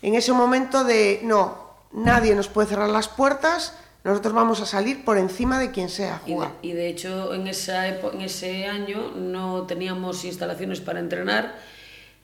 en 0.03 0.15
ese 0.15 0.33
momento 0.33 0.85
de 0.85 1.21
no, 1.23 1.71
nadie 1.93 2.35
nos 2.35 2.49
puede 2.49 2.69
cerrar 2.69 2.89
las 2.89 3.09
puertas, 3.09 3.75
nosotros 4.05 4.33
vamos 4.33 4.61
a 4.61 4.67
salir 4.67 5.05
por 5.05 5.19
encima 5.19 5.59
de 5.59 5.71
quien 5.71 5.89
sea 5.89 6.17
a 6.17 6.23
Y 6.25 6.31
de, 6.31 6.35
jugar. 6.35 6.53
y 6.63 6.73
de 6.73 6.89
hecho, 6.89 7.35
en, 7.35 7.47
esa 7.47 7.89
en 7.89 8.21
ese 8.23 8.67
año 8.67 9.13
no 9.17 9.67
teníamos 9.67 10.25
instalaciones 10.25 10.81
para 10.81 11.01
entrenar. 11.01 11.55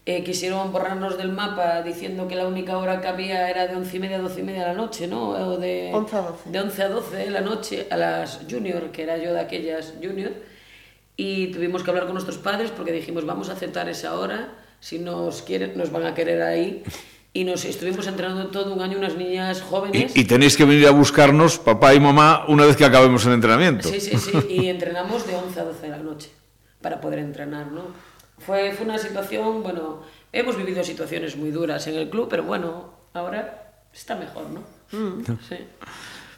Eh, 0.09 0.23
quisieron 0.23 0.71
borrarnos 0.73 1.19
del 1.19 1.33
mapa 1.33 1.83
diciendo 1.83 2.29
que 2.29 2.37
la 2.37 2.47
única 2.47 2.79
hora 2.79 3.01
que 3.01 3.09
había 3.09 3.51
era 3.51 3.67
de 3.67 3.75
once 3.75 3.97
y 3.97 3.99
media 3.99 4.19
a 4.19 4.21
doce 4.21 4.39
y 4.41 4.43
media 4.45 4.61
de 4.61 4.69
la 4.69 4.75
noche, 4.75 5.09
¿no? 5.09 5.31
O 5.31 5.57
de 5.59 5.91
11 5.93 6.17
a 6.17 6.21
12. 6.23 6.51
De 6.51 6.61
11 6.61 6.83
a 6.83 6.89
12 6.89 7.17
de 7.17 7.31
la 7.31 7.41
noche 7.41 7.87
a 7.91 7.97
las 7.97 8.41
junior, 8.49 8.93
que 8.93 9.03
era 9.03 9.17
yo 9.19 9.33
de 9.33 9.41
aquellas 9.41 9.95
junior. 10.01 10.31
Y 11.17 11.49
tuvimos 11.49 11.83
que 11.83 11.91
hablar 11.91 12.05
con 12.05 12.15
nuestros 12.15 12.39
padres 12.39 12.71
porque 12.71 12.93
dijimos, 12.93 13.27
vamos 13.27 13.49
a 13.49 13.55
aceptar 13.55 13.89
esa 13.89 14.17
hora, 14.19 14.55
si 14.79 15.01
nos 15.01 15.43
quieren, 15.43 15.77
nos 15.77 15.91
van 15.91 16.07
a 16.07 16.15
querer 16.15 16.41
ahí. 16.41 16.85
Y 17.37 17.45
nos 17.45 17.67
estuvimos 17.67 18.07
entrenando 18.07 18.47
todo 18.47 18.73
un 18.73 18.81
año 18.81 18.97
unas 18.97 19.15
niñas 19.15 19.61
jóvenes. 19.61 20.17
Y, 20.17 20.21
y 20.21 20.25
tenéis 20.25 20.57
que 20.57 20.65
venir 20.65 20.87
a 20.87 20.91
buscarnos, 20.91 21.59
papá 21.59 21.93
y 21.93 22.01
mamá, 22.01 22.47
una 22.49 22.65
vez 22.65 22.77
que 22.77 22.85
acabemos 22.87 23.27
el 23.27 23.35
entrenamiento. 23.35 23.91
Sí, 23.91 24.01
sí, 24.01 24.17
sí, 24.17 24.33
y 24.49 24.69
entrenamos 24.71 25.27
de 25.27 25.37
11 25.37 25.61
a 25.61 25.65
12 25.65 25.83
de 25.83 25.89
la 25.91 25.99
noche 25.99 26.31
para 26.81 26.99
poder 26.99 27.19
entrenar, 27.19 27.71
¿no? 27.71 27.83
Fue, 28.39 28.73
fue 28.73 28.87
una 28.87 28.97
situación, 28.97 29.63
bueno, 29.63 30.01
hemos 30.33 30.57
vivido 30.57 30.83
situaciones 30.83 31.37
muy 31.37 31.51
duras 31.51 31.87
en 31.89 31.97
el 31.97 32.09
club, 32.09 32.29
pero 32.31 32.45
bueno, 32.45 32.95
ahora 33.13 33.83
está 33.93 34.17
mejor, 34.17 34.47
¿no? 34.49 34.63
Sí. 35.47 35.57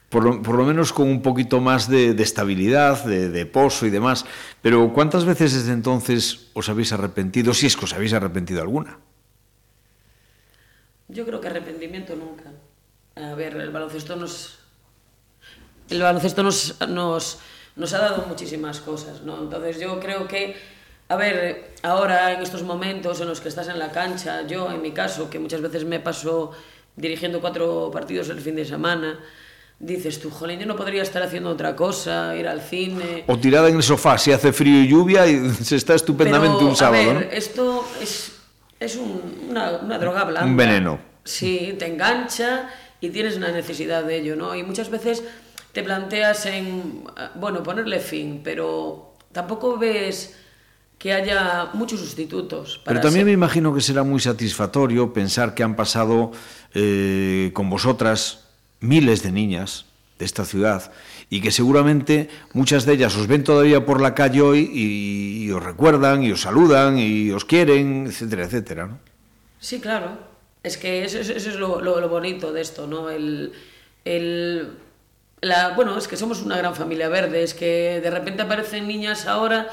Por 0.09 0.25
lo, 0.25 0.43
por 0.43 0.57
lo 0.57 0.65
menos 0.65 0.93
con 0.93 1.07
un 1.07 1.23
poquito 1.23 1.61
más 1.61 1.89
de, 1.89 2.13
de 2.15 2.23
estabilidad, 2.25 3.05
de, 3.05 3.29
de 3.29 3.47
pozo 3.47 3.87
y 3.87 3.91
demás. 3.91 4.25
Pero 4.63 4.93
¿cuántas 4.93 5.25
veces 5.25 5.55
desde 5.55 5.75
entonces 5.75 6.49
os 6.55 6.69
habéis 6.69 6.93
arrepentido, 6.93 7.55
si 7.55 7.67
es 7.67 7.77
que 7.77 7.85
os 7.85 7.93
habéis 7.93 8.15
arrepentido 8.15 8.63
alguna? 8.63 8.99
Yo 11.09 11.25
creo 11.25 11.41
que 11.41 11.49
arrepentimiento 11.49 12.15
nunca. 12.15 12.53
A 13.17 13.35
ver, 13.35 13.57
el 13.57 13.71
baloncesto 13.71 14.17
nos. 14.17 14.59
El 15.91 16.03
baloncesto 16.03 16.43
nos, 16.43 16.77
nos, 16.89 17.39
nos 17.77 17.95
ha 17.95 17.99
dado 17.99 18.27
muchísimas 18.29 18.81
cosas, 18.81 19.23
¿no? 19.23 19.41
Entonces 19.43 19.81
yo 19.81 19.99
creo 20.01 20.29
que, 20.29 20.55
a 21.09 21.17
ver, 21.17 21.73
ahora 21.83 22.35
en 22.35 22.43
estos 22.43 22.63
momentos 22.63 23.21
en 23.21 23.29
los 23.29 23.41
que 23.41 23.49
estás 23.49 23.69
en 23.69 23.79
la 23.79 23.91
cancha, 23.91 24.47
yo 24.47 24.71
en 24.71 24.83
mi 24.83 24.93
caso, 24.93 25.31
que 25.31 25.39
muchas 25.39 25.63
veces 25.63 25.85
me 25.85 25.99
paso 25.99 26.53
dirigiendo 26.95 27.41
cuatro 27.41 27.91
partidos 27.91 28.29
el 28.29 28.41
fin 28.41 28.57
de 28.57 28.67
semana, 28.67 29.19
dices 29.79 30.21
tú, 30.21 30.31
jolín, 30.31 30.61
yo 30.61 30.67
no 30.67 30.77
podría 30.77 31.03
estar 31.03 31.23
haciendo 31.23 31.51
otra 31.51 31.75
cosa, 31.75 32.37
ir 32.37 32.47
al 32.49 32.61
cine. 32.61 33.25
O 33.29 33.39
tirada 33.39 33.69
en 33.69 33.77
el 33.77 33.83
sofá, 33.83 34.19
si 34.19 34.33
hace 34.33 34.53
frío 34.53 34.83
y 34.83 34.89
lluvia 34.89 35.27
y 35.27 35.49
se 35.65 35.77
está 35.77 35.95
estupendamente 35.95 36.59
Pero, 36.59 36.69
un 36.69 36.77
sábado, 36.77 37.11
a 37.11 37.15
ver, 37.15 37.27
¿no? 37.27 37.33
esto 37.33 37.89
es, 38.03 38.33
es 38.81 38.97
un- 38.97 39.47
una, 39.51 39.79
una 39.79 39.99
droga 39.99 40.25
blanda. 40.25 40.49
Un 40.51 40.57
veneno. 40.57 40.99
Sí, 41.25 41.75
te 41.79 41.87
engancha 41.87 42.71
y 43.01 43.11
tienes 43.11 43.37
una 43.37 43.51
necesidad 43.51 44.05
de 44.05 44.17
ello, 44.19 44.37
¿no? 44.37 44.55
Y 44.55 44.63
muchas 44.63 44.91
veces 44.91 45.23
te 45.73 45.83
planteas 45.83 46.47
en, 46.47 47.05
bueno, 47.35 47.63
ponerle 47.63 48.01
fin, 48.01 48.41
pero 48.43 49.15
tampoco 49.33 49.77
ves 49.79 50.37
que 50.99 51.13
haya 51.13 51.69
muchos 51.75 52.01
sustitutos. 52.01 52.81
Pero 52.85 52.97
para 52.97 53.01
también 53.01 53.27
me 53.27 53.33
imagino 53.33 53.73
que 53.75 53.81
será 53.81 54.03
muy 54.03 54.19
satisfactorio 54.21 55.13
pensar 55.13 55.55
que 55.55 55.63
han 55.63 55.77
pasado 55.77 56.33
eh, 56.75 57.51
con 57.55 57.71
vosotras 57.71 58.45
miles 58.81 59.23
de 59.23 59.31
niñas 59.31 59.85
de 60.19 60.25
esta 60.25 60.45
ciudad 60.45 60.91
y 61.31 61.41
que 61.41 61.51
seguramente 61.51 62.29
muchas 62.55 62.87
de 62.87 62.95
ellas 62.95 63.15
os 63.17 63.27
ven 63.27 63.45
todavía 63.45 63.85
por 63.85 64.01
la 64.01 64.15
calle 64.15 64.41
hoy 64.41 64.71
y, 64.73 65.45
y 65.45 65.51
os 65.51 65.63
recuerdan 65.63 66.23
y 66.23 66.33
os 66.33 66.41
saludan 66.43 66.99
y 66.99 67.31
os 67.31 67.45
quieren, 67.45 68.07
etcétera, 68.07 68.45
etcétera. 68.45 68.87
¿no? 68.87 68.99
Sí, 69.61 69.81
claro. 69.81 70.19
Es 70.63 70.77
que 70.77 71.05
eso, 71.05 71.19
es 71.19 71.47
lo, 71.57 71.81
lo- 71.81 72.01
lo 72.01 72.09
bonito 72.09 72.53
de 72.53 72.61
esto, 72.63 72.87
¿no? 72.87 73.11
El, 73.11 73.53
el- 74.05 74.71
la, 75.41 75.71
bueno, 75.71 75.97
es 75.97 76.09
que 76.09 76.17
somos 76.17 76.43
una 76.43 76.57
gran 76.57 76.75
familia 76.75 77.09
verde, 77.09 77.43
es 77.45 77.55
que 77.55 78.01
de 78.03 78.11
repente 78.11 78.43
aparecen 78.43 78.89
niñas 78.89 79.27
ahora 79.27 79.69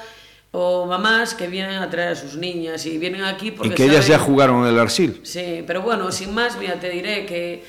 o 0.52 0.86
mamás 0.86 1.34
que 1.34 1.48
vienen 1.48 1.78
a 1.82 1.90
traer 1.90 2.10
a 2.10 2.16
sus 2.16 2.36
niñas 2.38 2.86
y 2.86 2.98
vienen 2.98 3.24
aquí 3.24 3.52
porque 3.52 3.70
Y 3.70 3.76
que 3.76 3.86
ellas 3.86 4.08
ya 4.08 4.20
jugaron 4.20 4.64
en 4.68 4.74
el 4.74 4.80
Arsil. 4.80 5.20
Sí, 5.24 5.64
pero 5.66 5.82
bueno, 5.82 6.12
sin 6.12 6.34
más, 6.34 6.58
mira, 6.58 6.80
te 6.80 6.90
diré 6.90 7.26
que, 7.26 7.64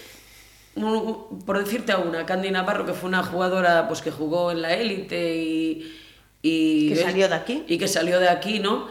un- 0.77 1.39
por 1.45 1.59
decirte 1.59 1.93
a 1.93 1.99
una, 1.99 2.27
Candy 2.27 2.51
Navarro, 2.51 2.85
que 2.87 2.93
fue 2.93 3.09
una 3.09 3.23
jugadora 3.23 3.89
pues 3.89 4.03
que 4.03 4.11
jugó 4.11 4.51
en 4.51 4.63
la 4.63 4.75
élite 4.75 5.37
y, 5.37 5.97
y... 6.43 6.89
Que 6.91 6.97
salió 6.97 7.29
de 7.29 7.35
aquí. 7.35 7.65
Y 7.67 7.79
que 7.79 7.89
salió 7.89 8.21
de 8.21 8.29
aquí, 8.29 8.59
¿no? 8.59 8.87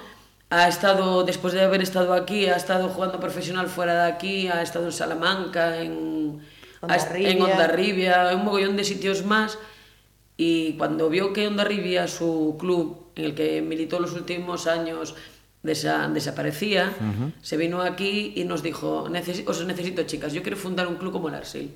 Ha 0.49 0.67
estado, 0.67 1.23
después 1.23 1.53
de 1.53 1.61
haber 1.61 1.81
estado 1.81 2.13
aquí, 2.13 2.45
ha 2.47 2.55
estado 2.55 2.89
jugando 2.89 3.19
profesional 3.19 3.67
fuera 3.67 4.05
de 4.05 4.11
aquí, 4.11 4.47
ha 4.47 4.61
estado 4.61 4.85
en 4.85 4.91
Salamanca, 4.91 5.81
en 5.81 6.39
est- 6.89 7.11
en. 7.15 7.41
Ondarribia, 7.41 8.31
en 8.31 8.39
un 8.39 8.45
mogollón 8.45 8.77
de 8.77 8.83
sitios 8.83 9.25
más. 9.25 9.57
Y 10.37 10.73
cuando 10.73 11.09
vio 11.09 11.33
que 11.33 11.47
Ondarribia, 11.47 12.07
su 12.07 12.57
club 12.59 13.07
en 13.15 13.25
el 13.25 13.35
que 13.35 13.61
militó 13.61 13.99
los 13.99 14.13
últimos 14.13 14.67
años, 14.67 15.15
desa- 15.65 16.07
desaparecía, 16.11 16.93
se 17.41 17.57
vino 17.57 17.81
aquí 17.81 18.33
y 18.35 18.43
nos 18.45 18.61
dijo, 18.63 19.09
"Necesi- 19.09 19.43
os 19.47 19.65
necesito 19.65 20.03
chicas, 20.03 20.31
yo 20.33 20.41
quiero 20.41 20.57
fundar 20.57 20.87
un 20.87 20.95
club 20.95 21.11
como 21.11 21.27
el 21.29 21.35
Arsil, 21.35 21.71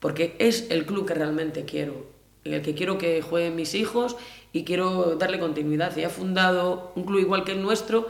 porque 0.00 0.36
es 0.38 0.66
el 0.70 0.86
club 0.86 1.06
que 1.06 1.14
realmente 1.14 1.64
quiero, 1.64 2.06
en 2.44 2.54
el 2.54 2.62
que 2.62 2.74
quiero 2.74 2.98
que 2.98 3.20
jueguen 3.22 3.54
mis 3.56 3.74
hijos 3.74 4.16
y 4.52 4.64
quiero 4.64 5.16
darle 5.16 5.38
continuidad. 5.38 5.96
Y 5.96 6.04
ha 6.04 6.10
fundado 6.10 6.92
un 6.96 7.04
club 7.04 7.20
igual 7.20 7.44
que 7.44 7.52
el 7.52 7.62
nuestro, 7.62 8.08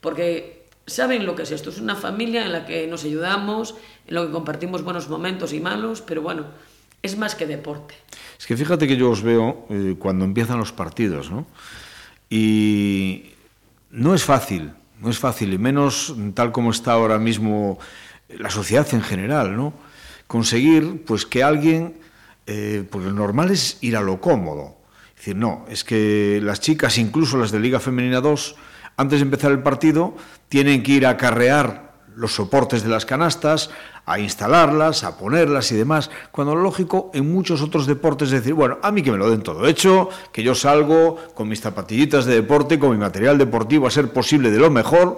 porque 0.00 0.60
saben 0.86 1.24
lo 1.26 1.34
que 1.34 1.42
es 1.44 1.50
esto, 1.50 1.70
es 1.70 1.80
una 1.80 1.96
familia 1.96 2.44
en 2.44 2.52
la 2.52 2.64
que 2.66 2.86
nos 2.86 3.04
ayudamos, 3.04 3.74
en 4.06 4.14
la 4.14 4.26
que 4.26 4.30
compartimos 4.32 4.82
buenos 4.82 5.08
momentos 5.08 5.52
y 5.52 5.60
malos, 5.60 6.00
pero 6.02 6.20
bueno, 6.22 6.46
es 7.02 7.16
más 7.16 7.34
que 7.34 7.46
deporte. 7.46 7.94
Es 8.38 8.46
que 8.46 8.56
fíjate 8.56 8.86
que 8.86 8.96
yo 8.96 9.10
os 9.10 9.22
veo 9.22 9.66
eh, 9.70 9.96
cuando 9.98 10.24
empiezan 10.24 10.58
los 10.58 10.72
partidos, 10.72 11.30
¿no? 11.30 11.46
Y 12.28 13.24
no 13.90 14.14
es 14.14 14.24
fácil, 14.24 14.72
no 15.00 15.10
es 15.10 15.18
fácil, 15.18 15.52
y 15.52 15.58
menos 15.58 16.14
tal 16.34 16.52
como 16.52 16.70
está 16.70 16.92
ahora 16.92 17.18
mismo 17.18 17.78
la 18.28 18.50
sociedad 18.50 18.86
en 18.92 19.02
general, 19.02 19.56
¿no? 19.56 19.74
Conseguir, 20.26 21.04
pues, 21.04 21.26
que 21.26 21.42
alguien, 21.42 21.96
eh, 22.46 22.84
porque 22.88 23.08
lo 23.08 23.14
normal 23.14 23.50
es 23.50 23.78
ir 23.80 23.96
a 23.96 24.00
lo 24.00 24.20
cómodo. 24.20 24.76
Es 25.10 25.16
decir, 25.16 25.36
no, 25.36 25.66
es 25.68 25.84
que 25.84 26.40
las 26.42 26.60
chicas, 26.60 26.98
incluso 26.98 27.36
las 27.36 27.50
de 27.50 27.60
Liga 27.60 27.80
Femenina 27.80 28.20
2, 28.20 28.56
antes 28.96 29.18
de 29.18 29.24
empezar 29.24 29.50
el 29.50 29.62
partido, 29.62 30.16
tienen 30.48 30.82
que 30.82 30.92
ir 30.92 31.06
a 31.06 31.10
acarrear 31.10 31.89
los 32.16 32.34
soportes 32.34 32.82
de 32.82 32.88
las 32.88 33.06
canastas, 33.06 33.70
a 34.06 34.18
instalarlas, 34.18 35.04
a 35.04 35.16
ponerlas 35.16 35.70
y 35.72 35.76
demás, 35.76 36.10
cuando 36.32 36.54
lo 36.54 36.62
lógico 36.62 37.10
en 37.14 37.32
muchos 37.32 37.62
otros 37.62 37.86
deportes 37.86 38.28
es 38.28 38.40
decir, 38.40 38.54
bueno, 38.54 38.78
a 38.82 38.90
mí 38.90 39.02
que 39.02 39.12
me 39.12 39.18
lo 39.18 39.30
den 39.30 39.42
todo 39.42 39.66
hecho, 39.66 40.08
que 40.32 40.42
yo 40.42 40.54
salgo 40.54 41.16
con 41.34 41.48
mis 41.48 41.60
zapatillitas 41.60 42.24
de 42.24 42.34
deporte, 42.34 42.78
con 42.78 42.90
mi 42.90 42.96
material 42.96 43.38
deportivo 43.38 43.86
a 43.86 43.90
ser 43.90 44.12
posible 44.12 44.50
de 44.50 44.58
lo 44.58 44.70
mejor, 44.70 45.16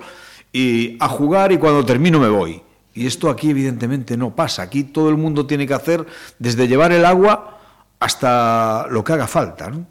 y 0.53 0.99
a 1.01 1.09
jugar 1.09 1.53
y 1.53 1.59
cuando 1.59 1.85
termino 1.85 2.21
me 2.21 2.29
voy. 2.29 2.63
Y 2.95 3.07
esto 3.07 3.31
aquí 3.31 3.51
evidentemente 3.51 4.19
no 4.19 4.37
pasa, 4.37 4.63
aquí 4.63 4.85
todo 4.85 5.09
el 5.09 5.17
mundo 5.17 5.47
tiene 5.47 5.67
que 5.67 5.73
hacer 5.75 6.07
desde 6.39 6.69
llevar 6.69 6.93
el 6.93 7.07
agua 7.07 7.59
hasta 7.99 8.87
lo 8.91 9.03
que 9.03 9.15
haga 9.15 9.27
falta, 9.27 9.71
¿no? 9.71 9.87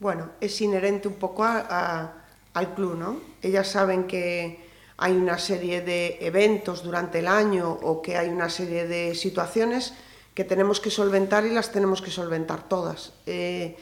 Bueno, 0.00 0.30
es 0.40 0.60
inherente 0.60 1.06
un 1.06 1.14
poco 1.14 1.44
al 1.44 2.74
club, 2.74 2.96
¿no? 2.98 3.18
Ellas 3.40 3.68
saben 3.68 4.04
que 4.04 4.65
hay 4.98 5.12
una 5.12 5.38
serie 5.38 5.82
de 5.82 6.18
eventos 6.20 6.82
durante 6.82 7.18
el 7.18 7.28
año 7.28 7.70
o 7.82 8.00
que 8.00 8.16
hay 8.16 8.28
una 8.28 8.48
serie 8.48 8.86
de 8.86 9.14
situaciones 9.14 9.94
que 10.34 10.44
tenemos 10.44 10.80
que 10.80 10.90
solventar 10.90 11.44
y 11.46 11.50
las 11.50 11.72
tenemos 11.72 12.02
que 12.02 12.10
solventar 12.10 12.68
todas. 12.68 13.12
Eh, 13.26 13.76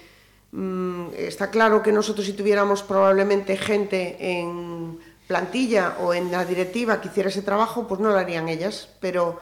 mm, 0.52 1.06
está 1.16 1.50
claro 1.50 1.82
que 1.82 1.92
nosotros 1.92 2.26
si 2.26 2.32
tuviéramos 2.32 2.82
probablemente 2.82 3.56
gente 3.56 4.16
en 4.18 4.98
plantilla 5.26 5.96
o 6.00 6.14
en 6.14 6.30
la 6.30 6.44
directiva 6.44 7.00
que 7.00 7.08
hiciera 7.08 7.28
ese 7.28 7.42
trabajo, 7.42 7.86
pues 7.88 8.00
no 8.00 8.10
lo 8.10 8.18
harían 8.18 8.48
ellas, 8.48 8.88
pero 9.00 9.40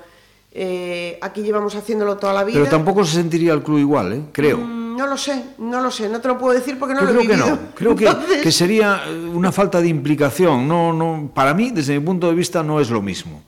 eh, 0.52 1.18
aquí 1.20 1.42
llevamos 1.42 1.74
haciéndolo 1.74 2.16
toda 2.18 2.34
la 2.34 2.44
vida. 2.44 2.58
Pero 2.58 2.70
tampoco 2.70 3.04
se 3.04 3.16
sentiría 3.16 3.52
el 3.54 3.62
club 3.62 3.78
igual, 3.78 4.12
¿eh? 4.12 4.22
creo. 4.32 4.58
Mm. 4.58 4.81
No 4.96 5.06
lo 5.06 5.16
sé, 5.16 5.44
no 5.58 5.80
lo 5.80 5.90
sé, 5.90 6.08
no 6.08 6.20
te 6.20 6.28
lo 6.28 6.38
puedo 6.38 6.54
decir 6.54 6.78
porque 6.78 6.94
no 6.94 7.00
Yo 7.00 7.06
lo 7.06 7.12
he 7.12 7.14
creo 7.14 7.26
que 7.28 7.36
vivido. 7.36 7.56
no, 7.56 7.74
creo 7.74 7.96
que, 7.96 8.06
Entonces, 8.06 8.42
que 8.42 8.52
sería 8.52 9.02
una 9.32 9.50
falta 9.52 9.80
de 9.80 9.88
implicación. 9.88 10.66
No, 10.68 10.92
no, 10.92 11.30
para 11.34 11.54
mí, 11.54 11.70
desde 11.70 11.98
mi 11.98 12.04
punto 12.04 12.28
de 12.28 12.34
vista, 12.34 12.62
no 12.62 12.80
es 12.80 12.90
lo 12.90 13.02
mismo. 13.02 13.42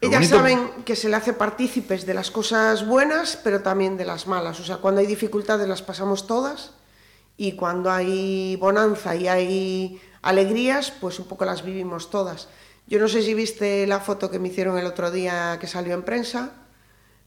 Lo 0.00 0.08
Ellas 0.08 0.20
bonito- 0.20 0.36
saben 0.36 0.70
que 0.84 0.96
se 0.96 1.08
le 1.08 1.16
hace 1.16 1.32
partícipes 1.32 2.04
de 2.06 2.14
las 2.14 2.30
cosas 2.30 2.86
buenas, 2.86 3.38
pero 3.44 3.60
también 3.62 3.96
de 3.96 4.04
las 4.04 4.26
malas. 4.26 4.58
O 4.60 4.64
sea, 4.64 4.78
cuando 4.78 5.00
hay 5.00 5.06
dificultades 5.06 5.68
las 5.68 5.82
pasamos 5.82 6.26
todas 6.26 6.72
y 7.36 7.52
cuando 7.52 7.90
hay 7.90 8.56
bonanza 8.56 9.14
y 9.14 9.28
hay 9.28 10.00
alegrías, 10.22 10.92
pues 11.00 11.18
un 11.20 11.26
poco 11.26 11.44
las 11.44 11.64
vivimos 11.64 12.10
todas. 12.10 12.48
Yo 12.88 12.98
no 12.98 13.06
sé 13.08 13.22
si 13.22 13.32
viste 13.34 13.86
la 13.86 14.00
foto 14.00 14.28
que 14.30 14.40
me 14.40 14.48
hicieron 14.48 14.76
el 14.76 14.86
otro 14.86 15.10
día 15.12 15.56
que 15.60 15.68
salió 15.68 15.94
en 15.94 16.02
prensa, 16.02 16.50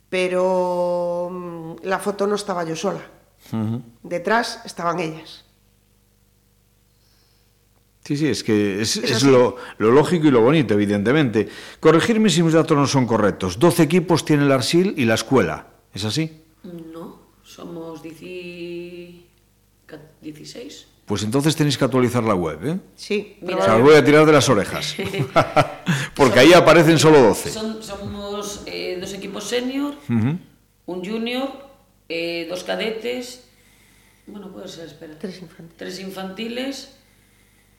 pero 0.09 1.29
mm, 1.31 1.75
la 1.83 1.99
foto 1.99 2.27
no 2.27 2.35
estaba 2.35 2.63
yo 2.63 2.75
sola. 2.75 3.01
Detrás 4.03 4.61
estaban 4.65 4.99
ellas. 4.99 5.43
Sí, 8.03 8.17
sí, 8.17 8.27
es 8.27 8.43
que 8.43 8.81
es, 8.81 8.97
Es 8.97 9.03
es 9.03 9.15
así. 9.17 9.25
lo, 9.27 9.55
lo 9.79 9.89
lógico 9.91 10.27
y 10.27 10.31
lo 10.31 10.41
bonito, 10.41 10.75
evidentemente. 10.75 11.49
Corregirme 11.79 12.29
si 12.29 12.43
mis 12.43 12.53
datos 12.53 12.77
no 12.77 12.85
son 12.85 13.07
correctos. 13.07 13.57
12 13.57 13.81
equipos 13.83 14.23
tiene 14.23 14.43
el 14.43 14.51
Arsil 14.51 14.93
y 14.97 15.05
la 15.05 15.15
escuela. 15.15 15.67
¿Es 15.93 16.05
así? 16.05 16.41
No, 16.63 17.19
somos 17.43 18.03
10 18.03 19.23
ca- 19.87 19.99
16. 20.21 20.87
Pues 21.05 21.23
entonces 21.23 21.55
tenéis 21.55 21.77
que 21.77 21.85
actualizar 21.85 22.23
la 22.23 22.35
web, 22.35 22.59
¿eh? 22.65 22.79
Sí, 22.95 23.37
Mira, 23.41 23.57
O 23.57 23.61
sea, 23.63 23.75
os 23.77 23.81
voy 23.81 23.95
a 23.95 24.03
tirar 24.03 24.25
de 24.25 24.31
las 24.33 24.47
orejas. 24.49 24.95
Porque 26.15 26.39
ahí 26.39 26.53
aparecen 26.53 26.99
solo 26.99 27.21
12. 27.21 27.51
Son, 27.51 27.81
somos 27.81 28.61
eh, 28.67 28.97
dos 29.01 29.13
equipos 29.13 29.43
senior, 29.45 29.95
un 30.09 30.39
junior, 31.05 31.49
eh, 32.09 32.45
dos 32.49 32.63
cadetes, 32.63 33.43
bueno, 34.27 34.51
puede 34.51 34.67
ser, 34.67 34.85
espera. 34.87 35.13
Tres 35.19 35.41
infantiles. 35.41 35.77
Tres 35.77 35.99
infantiles, 35.99 36.89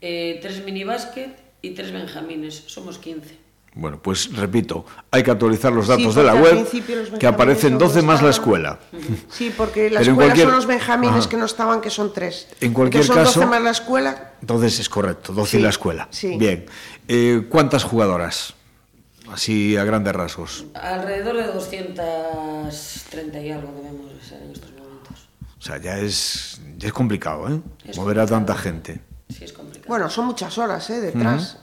eh, 0.01 0.39
tres 0.43 0.65
minibásquet 0.65 1.37
y 1.63 1.71
tres 1.71 1.93
benjamines. 1.93 2.55
Somos 2.67 2.99
15. 2.99 3.47
Bueno, 3.79 4.01
pues 4.01 4.33
repito, 4.35 4.87
hay 5.11 5.23
que 5.23 5.31
actualizar 5.31 5.71
los 5.71 5.85
Sí, 5.85 5.91
datos 5.93 6.15
de 6.15 6.23
la 6.23 6.35
web, 6.35 6.67
que 7.19 7.27
aparecen 7.27 7.73
benjamines 7.73 7.79
12 7.95 8.01
no 8.01 8.07
más 8.07 8.23
la 8.23 8.31
escuela. 8.31 8.79
Sí, 9.29 9.53
porque 9.55 9.91
la 9.91 9.99
Pero 10.01 10.13
en 10.13 10.13
escuela 10.13 10.17
cualquier- 10.29 10.47
son 10.47 10.57
los 10.57 10.67
benjamines 10.67 11.17
Ajá. 11.21 11.29
que 11.29 11.37
no 11.37 11.45
estaban, 11.45 11.81
que 11.83 11.91
son 11.91 12.11
tres. 12.15 12.49
En 12.63 12.73
cualquier 12.73 13.03
Entonces 13.03 13.07
son 13.07 13.25
caso- 13.25 13.41
12 13.41 13.51
más 13.51 13.63
la 13.63 13.71
escuela. 13.73 14.33
Entonces 14.41 14.79
es 14.81 14.89
correcto, 14.89 15.35
12 15.35 15.57
y 15.57 15.61
Sí, 15.61 15.63
la 15.63 15.69
escuela. 15.69 16.09
sí. 16.11 16.37
Bien. 16.39 16.65
Eh, 17.07 17.43
¿Cuántas 17.51 17.85
jugadoras? 17.85 18.55
Así 19.33 19.77
a 19.77 19.85
grandes 19.85 20.15
rasgos. 20.15 20.67
Alrededor 20.75 21.37
de 21.37 21.47
230 21.47 23.41
y 23.41 23.51
algo 23.51 23.73
debemos 23.73 24.13
de 24.13 24.23
ser 24.23 24.43
en 24.43 24.53
estos 24.53 24.71
momentos. 24.73 25.29
O 25.59 25.63
sea, 25.63 25.79
ya 25.79 25.99
es, 25.99 26.61
ya 26.77 26.89
es 26.89 26.93
complicado, 26.93 27.49
¿eh? 27.49 27.61
Es 27.85 27.97
Mover 27.97 28.21
a 28.21 28.27
tanta 28.27 28.55
gente. 28.55 29.01
Sí, 29.29 29.45
es 29.45 29.53
complicado. 29.53 29.89
Bueno, 29.89 30.09
son 30.11 30.27
muchas 30.27 30.57
horas 30.59 30.89
¿eh? 30.91 31.01
detrás. 31.01 31.59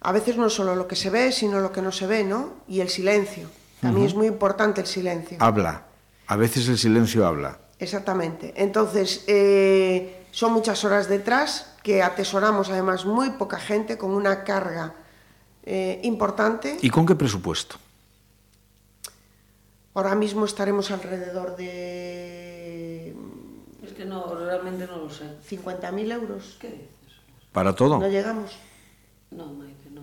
A 0.00 0.12
veces 0.12 0.36
no 0.36 0.50
solo 0.50 0.76
lo 0.76 0.86
que 0.86 0.96
se 0.96 1.10
ve, 1.10 1.32
sino 1.32 1.60
lo 1.60 1.72
que 1.72 1.80
no 1.80 1.90
se 1.90 2.06
ve, 2.06 2.24
¿no? 2.24 2.54
Y 2.68 2.80
el 2.80 2.88
silencio. 2.88 3.48
También 3.80 4.06
es 4.06 4.14
muy 4.14 4.26
importante 4.26 4.80
el 4.80 4.86
silencio. 4.86 5.38
Habla. 5.40 5.86
A 6.26 6.36
veces 6.36 6.68
el 6.68 6.78
silencio 6.78 7.26
habla. 7.26 7.58
Exactamente. 7.78 8.54
Entonces, 8.56 9.24
eh, 9.26 10.26
son 10.30 10.52
muchas 10.52 10.84
horas 10.84 11.08
detrás 11.08 11.74
que 11.82 12.02
atesoramos 12.02 12.70
además 12.70 13.04
muy 13.04 13.30
poca 13.30 13.58
gente 13.58 13.98
con 13.98 14.10
una 14.10 14.44
carga 14.44 14.94
eh, 15.64 16.00
importante. 16.04 16.78
¿Y 16.82 16.90
con 16.90 17.04
qué 17.06 17.14
presupuesto? 17.14 17.76
Ahora 19.94 20.14
mismo 20.14 20.44
estaremos 20.44 20.90
alrededor 20.90 21.56
de 21.56 23.14
Es 23.84 23.92
que 23.92 24.04
no, 24.04 24.34
realmente 24.34 24.86
no 24.86 24.96
lo 24.98 25.10
sé. 25.10 25.24
50.000 25.48 26.12
euros. 26.12 26.56
¿Qué 26.60 26.68
dices? 26.68 26.88
¿Para 27.52 27.72
todo? 27.74 27.98
No 28.00 28.08
llegamos. 28.08 28.50
No, 29.30 29.46
Maite, 29.52 29.90
no. 29.92 30.02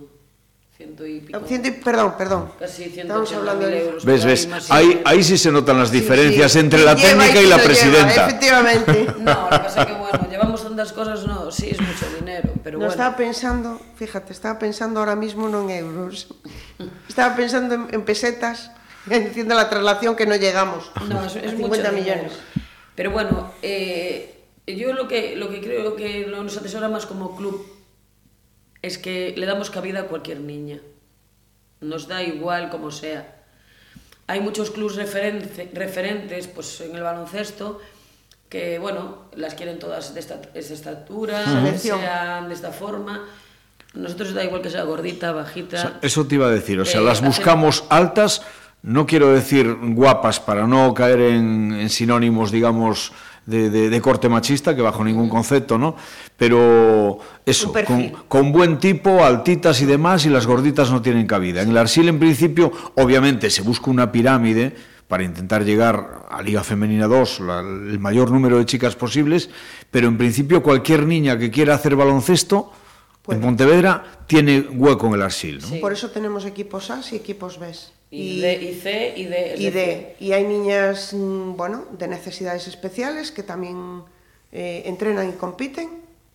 Ciento 0.76 1.06
y 1.06 1.20
pico. 1.20 1.40
Ciento 1.46 1.68
y- 1.68 1.72
perdón, 1.72 2.14
perdón. 2.16 2.52
Casi 2.58 2.84
Estamos 2.84 3.28
180 3.28 3.36
hablando 3.38 3.66
mil 3.66 3.74
de- 3.74 3.84
euros. 3.86 4.04
¿Ves, 4.06 4.24
ves? 4.24 4.70
Ahí, 4.70 5.02
ahí 5.04 5.22
sí 5.22 5.36
se 5.36 5.52
notan 5.52 5.78
las 5.78 5.90
Sí, 5.90 6.00
diferencias 6.00 6.52
sí. 6.52 6.58
entre 6.60 6.82
la 6.82 6.96
técnica 6.96 7.40
y 7.42 7.46
la 7.46 7.56
lo 7.58 7.62
lleva, 7.62 7.62
presidenta. 7.64 8.26
efectivamente. 8.28 9.06
No, 9.20 9.42
lo 9.44 9.50
que 9.50 9.58
pasa 9.58 9.80
es 9.82 9.86
que, 9.86 9.92
bueno, 9.92 10.26
tantas 10.76 10.92
cosas, 10.92 11.26
no, 11.26 11.50
sí, 11.50 11.70
es 11.70 11.80
mucho 11.80 12.06
dinero, 12.18 12.50
pero 12.64 12.74
No 12.78 12.86
bueno. 12.86 12.92
estaba 12.92 13.16
pensando, 13.16 13.80
fíjate, 13.96 14.32
estaba 14.32 14.58
pensando 14.58 15.00
ahora 15.00 15.16
mismo 15.16 15.48
no 15.48 15.62
en 15.62 15.70
euros. 15.70 16.28
Estaba 17.08 17.36
pensando 17.36 17.74
en, 17.74 17.88
en 17.92 18.04
pesetas, 18.04 18.70
haciendo 19.06 19.54
la 19.54 19.68
traslación 19.68 20.16
que 20.16 20.26
no 20.26 20.36
llegamos. 20.36 20.90
No, 21.08 21.24
es, 21.24 21.36
a 21.36 21.40
es 21.40 21.50
50 21.52 21.66
mucho 21.90 21.92
millones. 21.92 22.32
Pero 22.94 23.10
bueno, 23.10 23.52
eh, 23.62 24.42
yo 24.66 24.92
lo 24.92 25.08
que, 25.08 25.36
lo 25.36 25.48
que 25.50 25.60
creo 25.60 25.94
que 25.96 26.26
nos 26.26 26.56
atesora 26.56 26.88
más 26.88 27.06
como 27.06 27.36
club 27.36 27.66
es 28.82 28.98
que 28.98 29.34
le 29.36 29.46
damos 29.46 29.70
cabida 29.70 30.00
a 30.00 30.04
cualquier 30.04 30.40
niña. 30.40 30.80
Nos 31.80 32.08
da 32.08 32.22
igual 32.22 32.70
como 32.70 32.90
sea. 32.90 33.36
Hay 34.26 34.40
muchos 34.40 34.70
clubs 34.70 34.96
referente- 34.96 35.70
referentes 35.74 36.46
pues, 36.48 36.80
en 36.80 36.94
el 36.96 37.02
baloncesto 37.02 37.80
que, 38.52 38.78
bueno, 38.78 39.16
las 39.34 39.54
quieren 39.54 39.78
todas 39.78 40.12
de 40.12 40.20
esta, 40.20 40.36
de 40.36 40.60
esta 40.60 40.74
estatura, 40.74 41.42
Selección. 41.42 41.98
sean 42.00 42.48
de 42.48 42.54
esta 42.54 42.70
forma. 42.70 43.24
Nosotros 43.94 44.34
da 44.34 44.44
igual 44.44 44.60
que 44.60 44.68
sea 44.68 44.82
gordita, 44.84 45.32
bajita. 45.32 45.98
Eso 46.02 46.26
te 46.26 46.34
iba 46.34 46.48
a 46.48 46.50
decir. 46.50 46.78
O 46.78 46.84
sea, 46.84 47.00
Eh, 47.00 47.04
las 47.04 47.22
buscamos 47.22 47.84
altas. 47.88 48.42
No 48.82 49.06
quiero 49.06 49.32
decir 49.32 49.74
guapas 49.94 50.38
para 50.38 50.66
no 50.66 50.92
caer 50.92 51.20
en, 51.20 51.72
en 51.72 51.88
sinónimos, 51.88 52.50
digamos, 52.50 53.12
de, 53.46 53.70
de- 53.70 53.88
de 53.88 54.00
corte 54.02 54.28
machista, 54.28 54.76
que 54.76 54.82
bajo 54.82 55.02
ningún 55.02 55.30
concepto, 55.30 55.78
¿no? 55.78 55.96
Pero 56.36 57.20
eso, 57.46 57.72
con 58.28 58.52
buen 58.52 58.78
tipo, 58.78 59.24
altitas 59.24 59.80
y 59.80 59.86
demás, 59.86 60.26
y 60.26 60.28
las 60.28 60.46
gorditas 60.46 60.90
no 60.90 61.00
tienen 61.00 61.26
cabida. 61.26 61.62
En 61.62 61.70
el 61.70 61.78
Arsil, 61.78 62.06
en 62.08 62.18
principio, 62.18 62.70
obviamente 62.96 63.48
se 63.48 63.62
busca 63.62 63.90
una 63.90 64.12
pirámide 64.12 64.76
para 65.08 65.24
intentar 65.24 65.64
llegar 65.64 66.26
a 66.30 66.40
Liga 66.42 66.64
Femenina 66.64 67.06
2, 67.06 67.40
la- 67.40 67.60
el 67.60 67.98
mayor 67.98 68.30
número 68.30 68.58
de 68.58 68.66
chicas 68.66 68.96
posibles, 68.96 69.50
pero 69.90 70.08
en 70.08 70.16
principio 70.16 70.62
cualquier 70.62 71.06
niña 71.06 71.38
que 71.38 71.50
quiera 71.50 71.74
hacer 71.74 71.96
baloncesto 71.96 72.72
Puede. 73.22 73.38
en 73.38 73.44
Pontevedra 73.44 74.24
tiene 74.26 74.60
hueco 74.60 75.06
en 75.08 75.14
el 75.14 75.22
Arsil, 75.22 75.58
¿no? 75.60 75.66
Sí. 75.68 75.78
Por 75.78 75.92
eso 75.92 76.10
tenemos 76.10 76.44
equipos 76.46 76.90
A 76.90 77.00
y 77.12 77.16
equipos 77.16 77.58
B. 77.58 77.72
Y, 78.10 78.40
D, 78.40 78.62
y 78.62 78.74
C 78.74 79.14
y 79.16 79.24
D. 79.24 79.54
y 79.58 79.70
D. 79.70 80.16
Y 80.20 80.32
hay 80.32 80.44
niñas, 80.44 81.14
mm, 81.14 81.56
bueno, 81.56 81.84
de 81.98 82.08
necesidades 82.08 82.66
especiales 82.68 83.30
que 83.32 83.42
también 83.42 84.02
eh, 84.54 84.82
entrenan 84.84 85.30
y 85.30 85.32
compiten. 85.32 85.88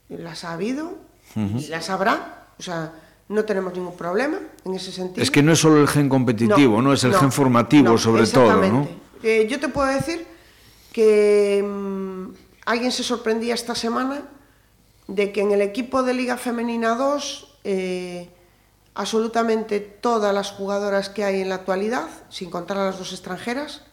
Las 0.10 0.44
ha 0.44 0.54
habido 0.54 0.98
y 1.36 1.68
las 1.68 1.90
habrá. 1.92 2.48
O 2.58 2.64
sea, 2.64 2.94
no 3.30 3.44
tenemos 3.44 3.74
ningún 3.74 3.96
problema 3.96 4.40
en 4.64 4.74
ese 4.74 4.92
sentido. 4.92 5.22
Es 5.22 5.32
que 5.32 5.44
no 5.44 5.52
es 5.52 5.60
solo 5.60 5.82
el 5.82 5.88
gen 5.88 6.08
competitivo, 6.10 6.82
no, 6.82 6.94
es 6.94 7.04
el 7.04 7.14
gen 7.14 7.32
formativo 7.32 7.92
no, 7.92 7.98
sobre 7.98 8.26
todo, 8.28 8.62
¿no? 8.68 8.88
Eh, 9.24 9.48
yo 9.50 9.60
te 9.60 9.68
puedo 9.68 9.88
decir 9.88 10.26
que 10.94 11.64
mm, 11.64 12.28
alguien 12.66 12.92
se 12.92 13.04
sorprendía 13.04 13.54
esta 13.54 13.76
semana 13.76 14.24
de 15.08 15.32
que 15.32 15.42
en 15.42 15.52
el 15.52 15.62
equipo 15.62 16.04
de 16.04 16.14
Liga 16.14 16.38
Femenina 16.38 16.96
2 16.96 17.58
eh, 17.64 18.30
absolutamente 18.96 19.80
todas 19.80 20.34
las 20.34 20.52
jugadoras 20.52 21.10
que 21.10 21.24
hay 21.24 21.42
en 21.42 21.50
la 21.50 21.56
actualidad, 21.56 22.08
sin 22.30 22.50
contar 22.50 22.78
a 22.78 22.86
las 22.86 22.98
dos 22.98 23.12
extranjeras, 23.12 23.84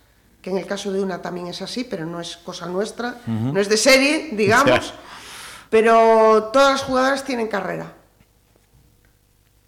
que 0.40 0.50
en 0.50 0.58
el 0.58 0.66
caso 0.66 0.92
de 0.92 1.00
una 1.00 1.22
también 1.22 1.46
es 1.46 1.62
así, 1.62 1.84
pero 1.84 2.06
no 2.06 2.20
es 2.20 2.36
cosa 2.36 2.66
nuestra, 2.66 3.18
no 3.26 3.58
es 3.58 3.68
de 3.68 3.76
serie, 3.76 4.30
digamos, 4.32 4.94
pero 5.70 6.50
todas 6.52 6.72
las 6.72 6.82
jugadoras 6.82 7.24
tienen 7.24 7.48
carrera. 7.48 7.92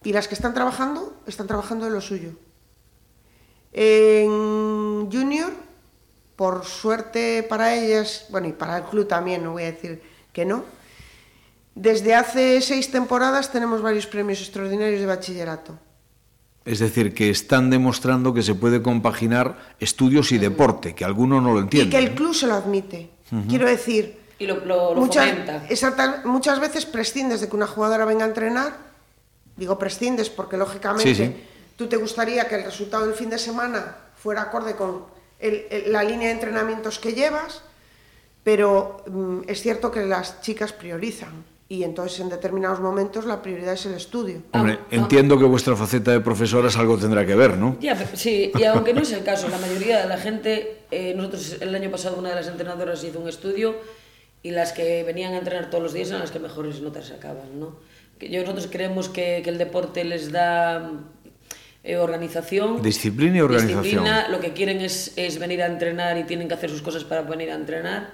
Y 0.06 0.12
las 0.12 0.28
que 0.28 0.36
están 0.36 0.54
trabajando, 0.54 1.16
están 1.26 1.48
trabajando 1.48 1.88
en 1.88 1.92
lo 1.92 2.00
suyo. 2.00 2.30
En 3.72 5.10
Junior, 5.10 5.52
por 6.36 6.64
suerte 6.64 7.42
para 7.48 7.74
ellas, 7.74 8.26
bueno, 8.28 8.46
y 8.46 8.52
para 8.52 8.76
el 8.78 8.84
club 8.84 9.08
también, 9.08 9.42
no 9.42 9.50
voy 9.52 9.64
a 9.64 9.72
decir 9.72 10.00
que 10.32 10.44
no, 10.44 10.62
desde 11.74 12.14
hace 12.14 12.60
seis 12.62 12.88
temporadas 12.92 13.50
tenemos 13.50 13.82
varios 13.82 14.06
premios 14.06 14.40
extraordinarios 14.40 15.00
de 15.00 15.06
bachillerato. 15.06 15.76
Es 16.64 16.78
decir, 16.78 17.12
que 17.12 17.28
están 17.28 17.68
demostrando 17.68 18.32
que 18.32 18.42
se 18.44 18.54
puede 18.54 18.80
compaginar 18.82 19.58
estudios 19.80 20.30
y 20.30 20.38
deporte, 20.38 20.94
que 20.94 21.04
alguno 21.04 21.40
no 21.40 21.52
lo 21.52 21.58
entiende. 21.60 21.88
Y 21.88 21.90
que 21.90 21.98
el 21.98 22.14
club 22.14 22.32
se 22.32 22.46
lo 22.46 22.54
admite. 22.54 23.10
Quiero 23.48 23.66
decir, 23.68 24.20
Y 24.38 24.46
lo, 24.46 24.64
lo, 24.64 24.94
lo 24.94 25.00
muchas, 25.00 25.28
fomenta. 25.30 25.66
exacta- 25.68 26.22
muchas 26.24 26.60
veces 26.60 26.86
prescindes 26.86 27.40
de 27.40 27.48
que 27.48 27.56
una 27.56 27.66
jugadora 27.66 28.04
venga 28.04 28.24
a 28.24 28.28
entrenar. 28.28 28.85
Digo 29.56 29.78
prescindes 29.78 30.28
porque 30.30 30.56
lógicamente 30.56 31.14
Sí, 31.14 31.26
sí. 31.26 31.34
tú 31.76 31.86
te 31.86 31.96
gustaría 31.96 32.46
que 32.48 32.56
el 32.56 32.64
resultado 32.64 33.06
del 33.06 33.14
fin 33.14 33.30
de 33.30 33.38
semana 33.38 33.96
fuera 34.16 34.42
acorde 34.42 34.74
con 34.76 35.04
el- 35.40 35.64
el- 35.70 35.92
la 35.92 36.02
línea 36.02 36.28
de 36.28 36.34
entrenamientos 36.34 36.98
que 36.98 37.12
llevas, 37.14 37.62
pero 38.44 39.02
mm, 39.06 39.40
es 39.48 39.60
cierto 39.60 39.90
que 39.90 40.04
las 40.04 40.40
chicas 40.40 40.72
priorizan. 40.72 41.44
y 41.68 41.82
entonces 41.82 42.20
en 42.20 42.28
determinados 42.28 42.78
momentos 42.78 43.24
la 43.24 43.42
prioridad 43.42 43.72
es 43.74 43.84
el 43.86 43.94
estudio. 43.94 44.40
Hombre, 44.52 44.78
Ah, 44.82 44.86
entiendo 44.92 45.36
que 45.36 45.44
vuestra 45.46 45.74
faceta 45.74 46.12
de 46.12 46.20
profesoras 46.20 46.76
algo 46.76 46.96
tendrá 46.96 47.26
que 47.26 47.34
ver, 47.34 47.56
¿no? 47.58 47.76
Ya, 47.80 47.96
pero 47.96 48.10
sí, 48.16 48.52
y 48.56 48.62
aunque 48.62 48.94
no 48.94 49.00
es 49.00 49.10
el 49.10 49.24
caso, 49.24 49.48
la 49.48 49.58
mayoría 49.58 49.98
de 50.02 50.06
la 50.06 50.16
gente, 50.16 50.82
eh, 50.92 51.12
nosotros 51.16 51.56
el 51.60 51.74
año 51.74 51.90
pasado 51.90 52.18
una 52.20 52.28
de 52.28 52.34
las 52.36 52.46
entrenadoras 52.46 53.02
hizo 53.02 53.18
un 53.18 53.28
estudio 53.28 53.74
y 54.44 54.52
las 54.52 54.70
que 54.72 55.02
venían 55.02 55.32
a 55.34 55.38
entrenar 55.38 55.68
todos 55.68 55.82
los 55.82 55.92
días 55.92 56.06
eran 56.10 56.20
las 56.20 56.30
que 56.30 56.38
mejores 56.38 56.80
notas 56.80 57.06
sacaban, 57.08 57.58
¿no? 57.58 57.74
que 58.18 58.28
nosotros 58.40 58.68
creemos 58.70 59.08
que, 59.08 59.40
que 59.42 59.50
el 59.50 59.58
deporte 59.58 60.04
les 60.04 60.32
da 60.32 60.90
eh, 61.84 61.96
organización. 61.96 62.82
Disciplina 62.82 63.38
y 63.38 63.40
organización. 63.40 63.82
Disciplina, 63.82 64.28
lo 64.28 64.40
que 64.40 64.52
quieren 64.52 64.80
es, 64.80 65.12
es 65.16 65.38
venir 65.38 65.62
a 65.62 65.66
entrenar 65.66 66.18
y 66.18 66.24
tienen 66.24 66.48
que 66.48 66.54
hacer 66.54 66.70
sus 66.70 66.82
cosas 66.82 67.04
para 67.04 67.22
venir 67.22 67.50
a 67.50 67.54
entrenar. 67.54 68.10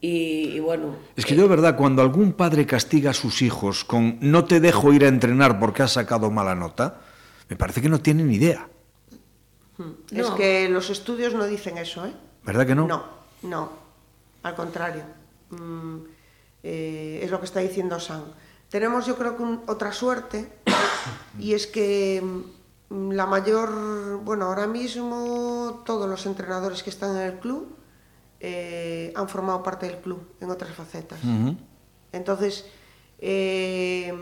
Y, 0.00 0.50
y, 0.54 0.60
bueno. 0.60 0.96
Es 1.16 1.24
que 1.24 1.34
eh, 1.34 1.36
yo, 1.36 1.48
verdad, 1.48 1.76
cuando 1.76 2.02
algún 2.02 2.32
padre 2.32 2.66
castiga 2.66 3.10
a 3.10 3.14
sus 3.14 3.42
hijos 3.42 3.84
con 3.84 4.18
no 4.20 4.44
te 4.44 4.60
dejo 4.60 4.92
ir 4.92 5.04
a 5.04 5.08
entrenar 5.08 5.58
porque 5.58 5.82
has 5.82 5.92
sacado 5.92 6.30
mala 6.30 6.54
nota, 6.54 7.00
me 7.48 7.56
parece 7.56 7.80
que 7.80 7.88
no 7.88 8.00
tienen 8.00 8.30
idea. 8.30 8.68
Hmm. 9.78 9.92
Es 10.10 10.28
no. 10.28 10.34
que 10.36 10.68
los 10.68 10.90
estudios 10.90 11.34
no 11.34 11.46
dicen 11.46 11.78
eso, 11.78 12.06
¿eh? 12.06 12.12
¿Verdad 12.44 12.66
que 12.66 12.74
no? 12.74 12.86
No, 12.86 13.04
no. 13.42 13.72
Al 14.42 14.54
contrario. 14.54 15.04
Mm, 15.50 15.96
eh, 16.62 17.20
es 17.22 17.30
lo 17.30 17.38
que 17.38 17.46
está 17.46 17.60
diciendo 17.60 17.98
San. 18.00 18.24
Tenemos 18.70 19.04
yo 19.06 19.16
creo 19.16 19.36
que 19.36 19.42
un, 19.42 19.62
otra 19.66 19.92
suerte 19.92 20.48
y 21.38 21.54
es 21.54 21.66
que 21.66 22.22
mm, 22.88 23.10
la 23.10 23.26
mayor, 23.26 24.20
bueno, 24.24 24.46
ahora 24.46 24.66
mismo 24.66 25.82
todos 25.84 26.08
los 26.08 26.24
entrenadores 26.26 26.82
que 26.82 26.90
están 26.90 27.16
en 27.16 27.22
el 27.22 27.38
club 27.38 27.76
eh, 28.38 29.12
han 29.16 29.28
formado 29.28 29.62
parte 29.62 29.86
del 29.86 29.98
club 29.98 30.22
en 30.40 30.50
otras 30.50 30.72
facetas. 30.74 31.22
Uh 31.24 31.26
-huh. 31.26 31.56
Entonces, 32.12 32.64
eh, 33.18 34.14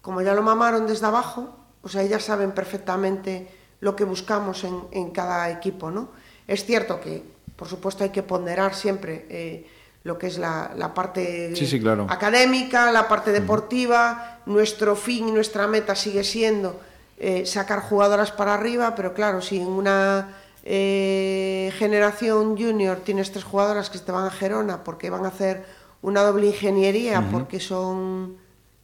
como 0.00 0.22
ya 0.22 0.34
lo 0.34 0.42
mamaron 0.42 0.86
desde 0.86 1.06
abajo, 1.06 1.56
o 1.82 1.88
sea, 1.88 2.02
ellas 2.02 2.24
saben 2.24 2.52
perfectamente 2.52 3.48
lo 3.80 3.94
que 3.96 4.04
buscamos 4.04 4.64
en, 4.64 4.82
en 4.92 5.10
cada 5.10 5.50
equipo, 5.50 5.90
¿no? 5.90 6.08
Es 6.46 6.64
cierto 6.64 7.00
que, 7.00 7.22
por 7.56 7.68
supuesto, 7.68 8.04
hay 8.04 8.10
que 8.10 8.22
ponderar 8.22 8.74
siempre 8.74 9.26
eh, 9.28 9.66
lo 10.04 10.18
que 10.18 10.26
es 10.28 10.38
la, 10.38 10.70
la 10.76 10.92
parte 10.94 11.56
Sí, 11.56 11.66
sí, 11.66 11.80
claro. 11.80 12.06
académica, 12.10 12.92
la 12.92 13.08
parte 13.08 13.32
deportiva. 13.32 14.40
Nuestro 14.46 14.94
fin 14.96 15.28
y 15.28 15.32
nuestra 15.32 15.66
meta 15.66 15.94
sigue 15.96 16.22
siendo 16.24 16.78
eh, 17.18 17.46
sacar 17.46 17.80
jugadoras 17.80 18.30
para 18.30 18.52
arriba, 18.54 18.94
pero 18.94 19.14
claro, 19.14 19.40
si 19.40 19.56
en 19.58 19.66
una 19.68 20.28
eh, 20.62 21.72
generación 21.78 22.56
junior 22.58 22.98
tienes 22.98 23.32
tres 23.32 23.44
jugadoras 23.44 23.88
que 23.88 23.98
te 23.98 24.12
van 24.12 24.26
a 24.26 24.30
Gerona 24.30 24.84
porque 24.84 25.08
van 25.08 25.24
a 25.24 25.28
hacer 25.28 25.64
una 26.02 26.22
doble 26.22 26.48
ingeniería 26.48 27.26
porque 27.32 27.58
son 27.60 28.36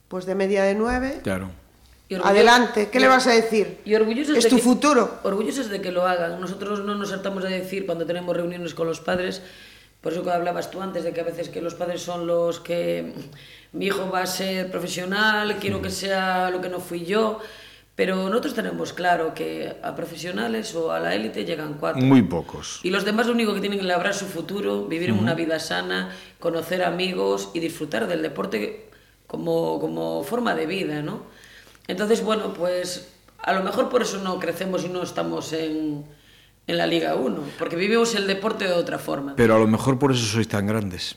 pues 0.08 0.24
de 0.24 0.34
media 0.34 0.62
de 0.64 0.74
nueve, 0.74 1.20
Claro. 1.22 1.50
adelante, 2.24 2.88
¿qué 2.90 2.98
y- 2.98 3.00
le 3.02 3.08
vas 3.08 3.26
a 3.26 3.32
decir? 3.32 3.80
Y 3.84 3.94
orgullosos 3.94 4.38
es 4.38 4.44
de 4.44 4.50
tu 4.50 4.56
que- 4.56 4.62
futuro. 4.62 5.18
Orgullosos 5.22 5.68
de 5.68 5.80
que 5.82 5.92
lo 5.92 6.06
hagan. 6.06 6.40
Nosotros 6.40 6.80
no 6.84 6.94
nos 6.94 7.12
hartamos 7.12 7.42
de 7.44 7.50
decir 7.50 7.84
cuando 7.86 8.06
tenemos 8.06 8.34
reuniones 8.34 8.74
con 8.74 8.86
los 8.86 9.00
padres, 9.00 9.42
por 10.00 10.12
eso 10.12 10.22
que 10.22 10.30
hablabas 10.30 10.70
tú 10.70 10.80
antes 10.80 11.04
de 11.04 11.12
que 11.12 11.20
a 11.20 11.24
veces 11.24 11.48
que 11.48 11.60
los 11.60 11.74
padres 11.74 12.02
son 12.02 12.26
los 12.26 12.60
que 12.60 13.12
mi 13.72 13.86
hijo 13.86 14.10
va 14.10 14.22
a 14.22 14.26
ser 14.26 14.70
profesional, 14.70 15.56
quiero 15.60 15.82
que 15.82 15.90
sea 15.90 16.50
lo 16.50 16.60
que 16.60 16.68
no 16.68 16.80
fui 16.80 17.04
yo, 17.04 17.40
pero 17.94 18.28
nosotros 18.30 18.54
tenemos 18.54 18.94
claro 18.94 19.34
que 19.34 19.76
a 19.82 19.94
profesionales 19.94 20.74
o 20.74 20.90
a 20.90 21.00
la 21.00 21.14
élite 21.14 21.44
llegan 21.44 21.74
cuatro. 21.74 22.00
Muy 22.00 22.22
pocos. 22.22 22.80
Y 22.82 22.88
los 22.88 23.04
demás 23.04 23.26
lo 23.26 23.34
único 23.34 23.52
que 23.52 23.60
tienen 23.60 23.78
que 23.78 23.84
labrar 23.84 24.14
su 24.14 24.24
futuro, 24.24 24.86
vivir 24.86 25.12
una 25.12 25.34
vida 25.34 25.58
sana, 25.58 26.10
conocer 26.38 26.82
amigos 26.82 27.50
y 27.52 27.60
disfrutar 27.60 28.06
del 28.06 28.22
deporte 28.22 28.88
como, 29.26 29.78
como 29.80 30.24
forma 30.24 30.54
de 30.54 30.64
vida, 30.64 31.02
¿no? 31.02 31.24
Entonces, 31.88 32.24
bueno, 32.24 32.54
pues 32.54 33.12
a 33.36 33.52
lo 33.52 33.62
mejor 33.62 33.90
por 33.90 34.00
eso 34.00 34.18
no 34.18 34.38
crecemos 34.38 34.84
y 34.84 34.88
no 34.88 35.02
estamos 35.02 35.52
en, 35.52 36.06
en 36.70 36.78
la 36.78 36.86
Liga 36.86 37.14
1, 37.14 37.42
porque 37.58 37.76
vivimos 37.76 38.14
el 38.14 38.26
deporte 38.26 38.64
de 38.64 38.72
otra 38.72 38.98
forma. 38.98 39.34
Pero 39.36 39.56
a 39.56 39.58
lo 39.58 39.66
mejor 39.66 39.98
por 39.98 40.12
eso 40.12 40.24
sois 40.24 40.48
tan 40.48 40.66
grandes. 40.66 41.16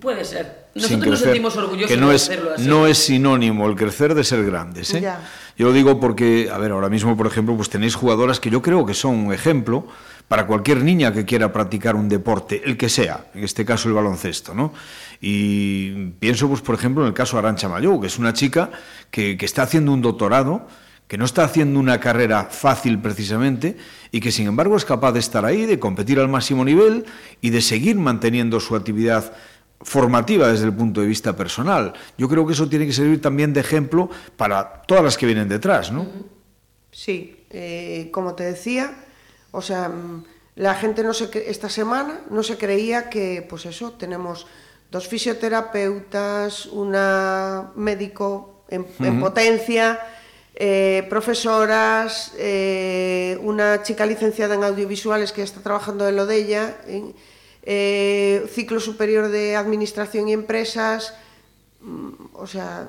Puede 0.00 0.24
ser. 0.24 0.68
Sin 0.74 0.82
Nosotros 0.82 1.06
nos 1.06 1.20
sentimos 1.20 1.56
orgullosos 1.56 1.90
que 1.90 1.96
no 1.98 2.08
de 2.08 2.16
es, 2.16 2.22
hacerlo 2.22 2.54
así. 2.54 2.66
No 2.66 2.86
es 2.86 2.98
sinónimo 2.98 3.68
el 3.68 3.76
crecer 3.76 4.14
de 4.14 4.24
ser 4.24 4.44
grandes. 4.44 4.94
¿eh? 4.94 5.00
Ya. 5.02 5.20
Yo 5.56 5.66
lo 5.66 5.72
digo 5.72 6.00
porque, 6.00 6.48
a 6.50 6.58
ver, 6.58 6.72
ahora 6.72 6.88
mismo, 6.88 7.16
por 7.16 7.26
ejemplo, 7.26 7.54
pues 7.54 7.68
tenéis 7.68 7.94
jugadoras 7.94 8.40
que 8.40 8.48
yo 8.50 8.62
creo 8.62 8.86
que 8.86 8.94
son 8.94 9.14
un 9.14 9.32
ejemplo 9.32 9.86
para 10.26 10.46
cualquier 10.46 10.82
niña 10.82 11.12
que 11.12 11.26
quiera 11.26 11.52
practicar 11.52 11.96
un 11.96 12.08
deporte, 12.08 12.62
el 12.64 12.78
que 12.78 12.88
sea, 12.88 13.26
en 13.34 13.44
este 13.44 13.66
caso 13.66 13.88
el 13.88 13.94
baloncesto, 13.94 14.54
¿no? 14.54 14.72
Y 15.20 16.06
pienso, 16.18 16.48
pues, 16.48 16.62
por 16.62 16.74
ejemplo, 16.74 17.02
en 17.02 17.08
el 17.08 17.14
caso 17.14 17.36
de 17.36 17.40
Arancha 17.40 17.68
Mayou, 17.68 18.00
que 18.00 18.06
es 18.06 18.18
una 18.18 18.32
chica 18.32 18.70
que, 19.10 19.36
que 19.36 19.44
está 19.44 19.62
haciendo 19.62 19.92
un 19.92 20.00
doctorado, 20.00 20.66
que 21.08 21.18
no 21.18 21.24
está 21.24 21.44
haciendo 21.44 21.78
una 21.78 22.00
carrera 22.00 22.44
fácil 22.44 22.98
precisamente 23.00 23.76
y 24.10 24.20
que 24.20 24.32
sin 24.32 24.46
embargo 24.46 24.76
es 24.76 24.84
capaz 24.84 25.12
de 25.12 25.20
estar 25.20 25.44
ahí, 25.44 25.66
de 25.66 25.78
competir 25.78 26.18
al 26.18 26.28
máximo 26.28 26.64
nivel 26.64 27.04
y 27.40 27.50
de 27.50 27.60
seguir 27.60 27.96
manteniendo 27.96 28.58
su 28.60 28.74
actividad 28.74 29.32
formativa 29.80 30.48
desde 30.48 30.64
el 30.64 30.72
punto 30.72 31.02
de 31.02 31.06
vista 31.06 31.36
personal. 31.36 31.92
Yo 32.16 32.28
creo 32.28 32.46
que 32.46 32.54
eso 32.54 32.68
tiene 32.68 32.86
que 32.86 32.92
servir 32.92 33.20
también 33.20 33.52
de 33.52 33.60
ejemplo 33.60 34.08
para 34.36 34.82
todas 34.82 35.04
las 35.04 35.18
que 35.18 35.26
vienen 35.26 35.48
detrás, 35.48 35.92
¿no? 35.92 36.06
Sí, 36.90 37.44
eh, 37.50 38.08
como 38.10 38.34
te 38.34 38.44
decía, 38.44 38.94
o 39.50 39.60
sea, 39.60 39.88
mm, 39.88 40.24
la 40.56 40.74
gente 40.74 41.02
no 41.02 41.12
se 41.12 41.28
esta 41.50 41.68
semana 41.68 42.20
no 42.30 42.42
se 42.42 42.56
creía 42.56 43.10
que, 43.10 43.44
pues 43.48 43.66
eso, 43.66 43.92
tenemos 43.92 44.46
dos 44.90 45.06
fisioterapeutas, 45.08 46.66
una 46.66 47.72
médico 47.74 48.64
en, 48.68 48.86
en 49.00 49.20
potencia, 49.20 50.00
eh, 50.56 51.04
profesoras, 51.10 52.32
eh, 52.38 53.36
una 53.42 53.82
chica 53.82 54.06
licenciada 54.06 54.54
en 54.54 54.62
audiovisuales 54.62 55.32
que 55.32 55.42
está 55.42 55.60
trabajando 55.60 56.08
en 56.08 56.14
lo 56.14 56.26
de 56.26 56.36
ella, 56.36 56.76
eh, 57.64 58.46
ciclo 58.52 58.78
superior 58.78 59.28
de 59.28 59.56
administración 59.56 60.28
y 60.28 60.32
empresas, 60.32 61.14
mm, 61.80 62.08
o 62.34 62.46
sea, 62.46 62.88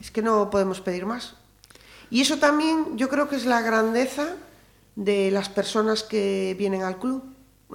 es 0.00 0.12
que 0.12 0.22
no 0.22 0.48
podemos 0.48 0.80
pedir 0.80 1.04
más. 1.04 1.34
Y 2.08 2.20
eso 2.20 2.38
también 2.38 2.96
yo 2.96 3.08
creo 3.08 3.28
que 3.28 3.34
es 3.34 3.46
la 3.46 3.62
grandeza 3.62 4.36
de 4.94 5.32
las 5.32 5.48
personas 5.48 6.04
que 6.04 6.54
vienen 6.56 6.82
al 6.82 7.00
club. 7.00 7.24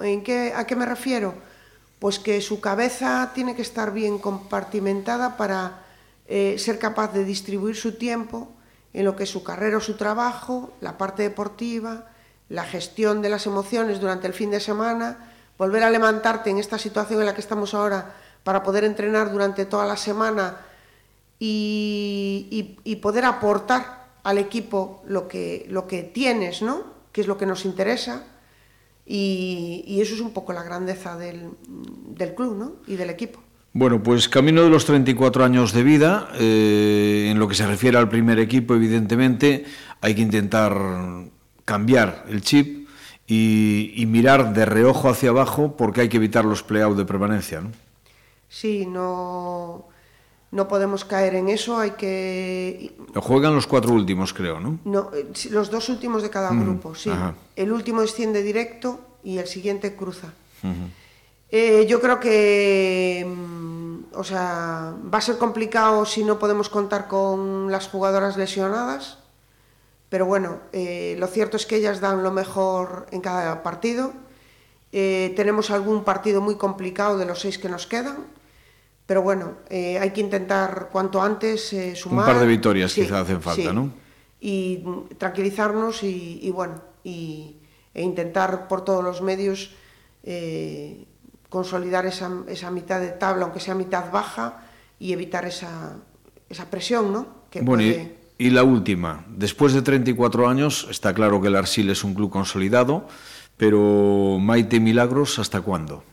¿En 0.00 0.22
qué, 0.22 0.54
¿A 0.56 0.66
qué 0.66 0.74
me 0.74 0.86
refiero? 0.86 1.34
Pues 1.98 2.18
que 2.18 2.40
su 2.40 2.60
cabeza 2.60 3.32
tiene 3.34 3.54
que 3.54 3.62
estar 3.62 3.92
bien 3.92 4.18
compartimentada 4.18 5.36
para 5.36 5.84
ser 6.28 6.78
capaz 6.78 7.12
de 7.14 7.24
distribuir 7.24 7.74
su 7.74 7.96
tiempo 7.96 8.52
en 8.92 9.04
lo 9.04 9.16
que 9.16 9.24
es 9.24 9.30
su 9.30 9.42
carrera 9.42 9.78
o 9.78 9.80
su 9.80 9.96
trabajo, 9.96 10.72
la 10.80 10.98
parte 10.98 11.22
deportiva, 11.22 12.06
la 12.48 12.64
gestión 12.64 13.20
de 13.22 13.28
las 13.28 13.46
emociones 13.46 14.00
durante 14.00 14.26
el 14.26 14.32
fin 14.32 14.50
de 14.50 14.60
semana, 14.60 15.32
volver 15.58 15.82
a 15.82 15.90
levantarte 15.90 16.50
en 16.50 16.58
esta 16.58 16.78
situación 16.78 17.20
en 17.20 17.26
la 17.26 17.34
que 17.34 17.40
estamos 17.40 17.74
ahora 17.74 18.14
para 18.44 18.62
poder 18.62 18.84
entrenar 18.84 19.30
durante 19.30 19.66
toda 19.66 19.84
la 19.84 19.96
semana 19.96 20.56
y, 21.38 22.98
poder 23.02 23.24
aportar 23.24 24.08
al 24.22 24.38
equipo 24.38 25.02
lo 25.06 25.28
que, 25.28 25.66
lo 25.68 25.86
que 25.86 26.02
tienes, 26.02 26.62
¿no? 26.62 26.84
que 27.12 27.20
es 27.20 27.26
lo 27.26 27.36
que 27.38 27.46
nos 27.46 27.64
interesa. 27.64 28.24
Y, 29.06 29.84
y 29.86 30.00
eso 30.00 30.14
es 30.14 30.20
un 30.20 30.32
poco 30.32 30.52
la 30.52 30.62
grandeza 30.62 31.16
del, 31.16 31.50
del 31.66 32.34
club 32.34 32.56
¿no? 32.56 32.72
y 32.86 32.96
del 32.96 33.10
equipo. 33.10 33.40
Bueno, 33.72 34.02
pues 34.02 34.28
camino 34.28 34.62
de 34.62 34.70
los 34.70 34.84
34 34.86 35.44
años 35.44 35.72
de 35.72 35.82
vida, 35.82 36.30
eh, 36.34 37.28
en 37.30 37.38
lo 37.38 37.46
que 37.48 37.54
se 37.54 37.66
refiere 37.66 37.98
al 37.98 38.08
primer 38.08 38.38
equipo, 38.38 38.74
evidentemente, 38.74 39.66
hay 40.00 40.14
que 40.14 40.22
intentar 40.22 40.74
cambiar 41.64 42.24
el 42.28 42.42
chip 42.42 42.88
y, 43.26 43.92
y 43.94 44.06
mirar 44.06 44.54
de 44.54 44.64
reojo 44.64 45.10
hacia 45.10 45.30
abajo 45.30 45.76
porque 45.76 46.00
hay 46.00 46.08
que 46.08 46.16
evitar 46.16 46.44
los 46.44 46.62
play-out 46.62 46.96
de 46.96 47.04
permanencia. 47.04 47.60
¿no? 47.60 47.70
Sí, 48.48 48.86
no, 48.86 49.84
no 50.50 50.68
podemos 50.68 51.04
caer 51.04 51.34
en 51.34 51.48
eso, 51.48 51.78
hay 51.78 51.92
que... 51.92 52.96
Juegan 53.14 53.54
los 53.54 53.66
cuatro 53.66 53.92
últimos, 53.92 54.32
creo, 54.32 54.58
¿no? 54.58 54.78
No, 54.84 55.10
eh, 55.14 55.26
los 55.50 55.70
dos 55.70 55.90
últimos 55.90 56.22
de 56.22 56.30
cada 56.30 56.50
grupo, 56.50 56.94
sí. 56.94 57.10
ajá. 57.10 57.34
El 57.54 57.72
último 57.72 58.00
desciende 58.00 58.42
directo 58.42 59.00
y 59.22 59.38
el 59.38 59.46
siguiente 59.46 59.94
cruza. 59.94 60.32
Eh, 61.50 61.86
yo 61.88 62.00
creo 62.00 62.20
que, 62.20 63.26
mm, 63.26 64.14
o 64.14 64.24
sea, 64.24 64.94
va 65.12 65.18
a 65.18 65.20
ser 65.20 65.38
complicado 65.38 66.04
si 66.04 66.24
no 66.24 66.38
podemos 66.38 66.68
contar 66.68 67.08
con 67.08 67.70
las 67.70 67.88
jugadoras 67.88 68.36
lesionadas, 68.36 69.18
pero 70.08 70.26
bueno, 70.26 70.58
eh, 70.72 71.16
lo 71.18 71.26
cierto 71.26 71.56
es 71.56 71.66
que 71.66 71.76
ellas 71.76 72.00
dan 72.00 72.22
lo 72.22 72.32
mejor 72.32 73.06
en 73.10 73.20
cada 73.20 73.62
partido. 73.62 74.12
Eh, 74.92 75.32
tenemos 75.36 75.70
algún 75.70 76.04
partido 76.04 76.40
muy 76.40 76.56
complicado 76.56 77.18
de 77.18 77.26
los 77.26 77.40
seis 77.40 77.58
que 77.58 77.68
nos 77.68 77.86
quedan, 77.86 78.26
pero 79.06 79.22
bueno, 79.22 79.54
hay 79.70 80.10
que 80.10 80.20
intentar 80.20 80.88
cuanto 80.92 81.22
antes 81.22 81.74
sumar. 81.94 82.26
par 82.26 82.40
de 82.40 82.46
victorias 82.46 82.92
quizá 82.92 83.20
hacen 83.20 83.40
falta, 83.40 83.72
¿no? 83.72 83.90
Y 84.40 84.82
mm, 84.84 85.16
tranquilizarnos 85.16 86.02
y, 86.02 86.40
y 86.42 86.50
bueno, 86.50 86.80
y, 87.04 87.56
e 87.94 88.02
intentar 88.02 88.68
por 88.68 88.84
todos 88.84 89.02
los 89.02 89.22
medios 89.22 89.74
eh, 90.22 91.07
consolidar 91.48 92.06
esa, 92.06 92.30
esa 92.48 92.70
mitad 92.70 93.00
de 93.00 93.08
tabla, 93.08 93.44
aunque 93.44 93.60
sea 93.60 93.74
mitad 93.74 94.10
baja, 94.10 94.62
y 94.98 95.12
evitar 95.12 95.44
esa, 95.46 95.96
esa 96.48 96.70
presión, 96.70 97.12
¿no? 97.12 97.26
Que 97.50 97.60
bueno, 97.60 97.82
puede... 97.82 98.18
y, 98.38 98.46
y 98.46 98.50
la 98.50 98.64
última, 98.64 99.24
después 99.28 99.72
de 99.72 99.82
34 99.82 100.48
años, 100.48 100.86
está 100.90 101.14
claro 101.14 101.40
que 101.40 101.48
el 101.48 101.56
Arsil 101.56 101.90
es 101.90 102.04
un 102.04 102.14
club 102.14 102.30
consolidado, 102.30 103.06
pero 103.56 104.38
Maite 104.40 104.80
Milagros, 104.80 105.38
¿hasta 105.38 105.60
cuándo? 105.60 106.04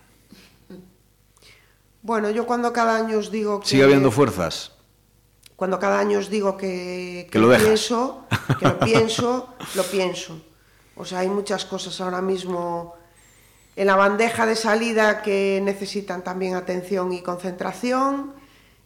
Bueno, 2.01 2.29
yo 2.29 2.45
cuando 2.45 2.71
cada 2.71 2.97
año 2.97 3.17
os 3.17 3.31
digo 3.31 3.59
que... 3.59 3.67
¿Sigue 3.67 3.83
habiendo 3.83 4.11
fuerzas? 4.11 4.73
Cuando 5.55 5.79
cada 5.79 5.99
año 5.99 6.19
os 6.19 6.29
digo 6.29 6.57
que, 6.57 7.25
que, 7.25 7.31
que 7.31 7.39
lo, 7.39 7.47
lo 7.47 7.57
pienso, 7.57 8.25
que 8.59 8.65
lo 8.65 8.79
pienso, 8.85 9.55
lo 9.73 9.83
pienso. 9.83 10.39
O 10.95 11.05
sea, 11.05 11.19
hay 11.19 11.29
muchas 11.29 11.65
cosas 11.65 11.99
ahora 12.01 12.21
mismo 12.21 12.95
en 13.75 13.87
la 13.87 13.95
bandeja 13.95 14.45
de 14.45 14.55
salida 14.55 15.21
que 15.21 15.61
necesitan 15.63 16.23
también 16.23 16.55
atención 16.55 17.11
y 17.11 17.21
concentración 17.21 18.33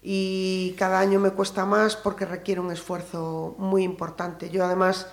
y 0.02 0.76
cada 0.78 1.00
año 1.00 1.20
me 1.20 1.32
cuesta 1.32 1.66
más 1.66 1.96
porque 1.96 2.26
requiere 2.26 2.62
un 2.62 2.72
esfuerzo 2.72 3.56
muy 3.60 3.84
importante. 3.84 4.50
Yo 4.50 4.66
además, 4.66 5.08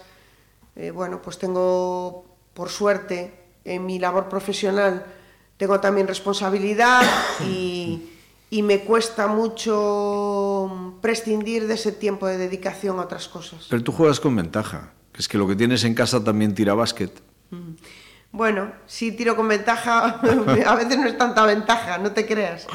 eh, 0.76 0.90
bueno, 0.90 1.20
pues 1.20 1.38
tengo, 1.38 2.24
por 2.54 2.70
suerte, 2.70 3.34
en 3.64 3.84
mi 3.84 3.98
labor 3.98 4.28
profesional, 4.28 5.04
tengo 5.56 5.80
también 5.80 6.06
responsabilidad 6.06 7.02
y, 7.44 8.10
y 8.48 8.62
me 8.62 8.80
cuesta 8.80 9.26
mucho 9.26 10.96
prescindir 11.02 11.66
de 11.66 11.74
ese 11.74 11.92
tiempo 11.92 12.26
de 12.26 12.38
dedicación 12.38 12.98
a 12.98 13.02
otras 13.02 13.28
cosas. 13.28 13.66
Pero 13.68 13.82
tú 13.82 13.92
juegas 13.92 14.20
con 14.20 14.36
ventaja, 14.36 14.92
que 15.12 15.20
es 15.20 15.28
que 15.28 15.36
lo 15.36 15.48
que 15.48 15.56
tienes 15.56 15.84
en 15.84 15.94
casa 15.94 16.22
también 16.22 16.54
tira 16.54 16.74
básquet. 16.74 17.12
Mm. 17.50 17.74
Bueno, 18.36 18.70
sí 18.84 19.12
tiro 19.12 19.34
con 19.34 19.48
ventaja, 19.48 20.20
a 20.66 20.74
veces 20.74 20.98
no 20.98 21.06
es 21.06 21.16
tanta 21.16 21.46
ventaja, 21.46 21.96
no 21.96 22.12
te 22.12 22.26
creas. 22.26 22.66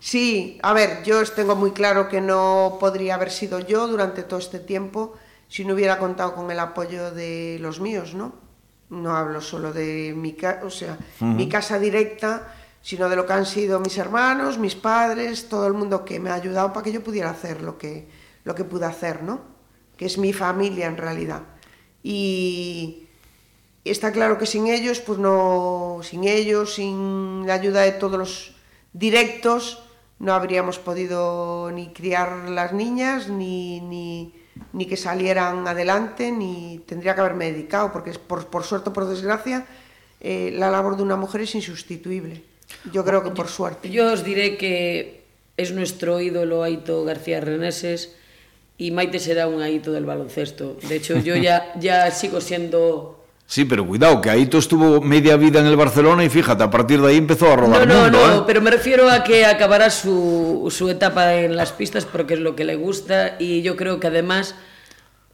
Sí, 0.00 0.58
a 0.62 0.72
ver, 0.72 1.02
yo 1.04 1.22
tengo 1.24 1.54
muy 1.54 1.72
claro 1.72 2.08
que 2.08 2.22
no 2.22 2.78
podría 2.80 3.16
haber 3.16 3.30
sido 3.30 3.60
yo 3.60 3.88
durante 3.88 4.22
todo 4.22 4.38
este 4.40 4.58
tiempo 4.58 5.12
si 5.48 5.66
no 5.66 5.74
hubiera 5.74 5.98
contado 5.98 6.34
con 6.34 6.50
el 6.50 6.58
apoyo 6.58 7.10
de 7.10 7.58
los 7.60 7.78
míos, 7.78 8.14
¿no? 8.14 8.32
No 8.88 9.14
hablo 9.14 9.42
solo 9.42 9.70
de 9.74 10.14
mi, 10.16 10.34
o 10.62 10.70
sea, 10.70 10.96
uh 11.20 11.24
-huh. 11.24 11.34
mi 11.34 11.46
casa 11.46 11.78
directa, 11.78 12.50
sino 12.80 13.10
de 13.10 13.16
lo 13.16 13.26
que 13.26 13.34
han 13.34 13.44
sido 13.44 13.80
mis 13.80 13.98
hermanos, 13.98 14.56
mis 14.56 14.76
padres, 14.76 15.46
todo 15.46 15.66
el 15.66 15.74
mundo 15.74 16.06
que 16.06 16.20
me 16.20 16.30
ha 16.30 16.34
ayudado 16.36 16.72
para 16.72 16.84
que 16.84 16.92
yo 16.92 17.04
pudiera 17.04 17.28
hacer 17.28 17.60
lo 17.60 17.76
que, 17.76 18.08
lo 18.44 18.54
que 18.54 18.64
pude 18.64 18.86
hacer, 18.86 19.22
¿no? 19.22 19.42
Que 19.94 20.06
es 20.06 20.16
mi 20.16 20.32
familia 20.32 20.86
en 20.86 20.96
realidad. 20.96 21.42
Y, 22.02 23.08
está 23.90 24.12
claro 24.12 24.38
que 24.38 24.46
sin 24.46 24.68
ellos, 24.68 25.00
pues 25.00 25.18
no, 25.18 26.00
sin 26.02 26.24
ellos, 26.24 26.74
sin 26.74 27.46
la 27.46 27.54
ayuda 27.54 27.82
de 27.82 27.92
todos 27.92 28.18
los 28.18 28.54
directos, 28.92 29.82
no 30.18 30.34
habríamos 30.34 30.78
podido 30.78 31.70
ni 31.72 31.88
criar 31.92 32.48
las 32.48 32.72
niñas, 32.72 33.28
ni, 33.28 33.80
ni, 33.80 34.32
ni 34.72 34.86
que 34.86 34.96
salieran 34.96 35.66
adelante, 35.66 36.30
ni 36.30 36.80
tendría 36.86 37.14
que 37.14 37.20
haberme 37.20 37.50
dedicado, 37.50 37.90
porque 37.92 38.12
por, 38.12 38.46
por 38.46 38.62
suerte 38.62 38.90
o 38.90 38.92
por 38.92 39.06
desgracia, 39.06 39.66
eh, 40.20 40.52
la 40.54 40.70
labor 40.70 40.96
de 40.96 41.02
una 41.02 41.16
mujer 41.16 41.40
es 41.40 41.54
insustituible. 41.56 42.44
Yo 42.92 43.04
creo 43.04 43.24
que 43.24 43.30
por 43.30 43.48
suerte. 43.48 43.90
Yo 43.90 44.12
os 44.12 44.24
diré 44.24 44.56
que 44.56 45.24
es 45.56 45.72
nuestro 45.72 46.20
ídolo 46.20 46.62
Aito 46.62 47.04
García 47.04 47.40
Reneses 47.40 48.14
y 48.78 48.92
Maite 48.92 49.18
será 49.18 49.48
un 49.48 49.60
Aito 49.60 49.90
del 49.90 50.04
baloncesto. 50.04 50.76
De 50.88 50.96
hecho, 50.96 51.18
yo 51.18 51.36
ya, 51.36 51.72
ya 51.78 52.10
sigo 52.12 52.40
siendo 52.40 53.21
Sí, 53.52 53.66
pero 53.66 53.86
cuidado, 53.86 54.18
que 54.22 54.30
Aito 54.30 54.56
estuvo 54.56 55.02
media 55.02 55.36
vida 55.36 55.60
en 55.60 55.66
el 55.66 55.76
Barcelona 55.76 56.24
y 56.24 56.30
fíjate, 56.30 56.62
a 56.62 56.70
partir 56.70 57.02
de 57.02 57.08
ahí 57.08 57.18
empezó 57.18 57.52
a 57.52 57.56
robar 57.56 57.86
no, 57.86 57.94
no, 57.94 58.02
mundo, 58.04 58.26
No, 58.26 58.38
¿eh? 58.38 58.44
pero 58.46 58.62
me 58.62 58.70
refiero 58.70 59.10
a 59.10 59.22
que 59.24 59.44
acabará 59.44 59.90
su, 59.90 60.68
su 60.74 60.88
etapa 60.88 61.34
en 61.34 61.54
las 61.54 61.70
pistas 61.70 62.06
porque 62.06 62.32
es 62.32 62.40
lo 62.40 62.56
que 62.56 62.64
le 62.64 62.76
gusta 62.76 63.36
y 63.38 63.60
yo 63.60 63.76
creo 63.76 64.00
que 64.00 64.06
además 64.06 64.54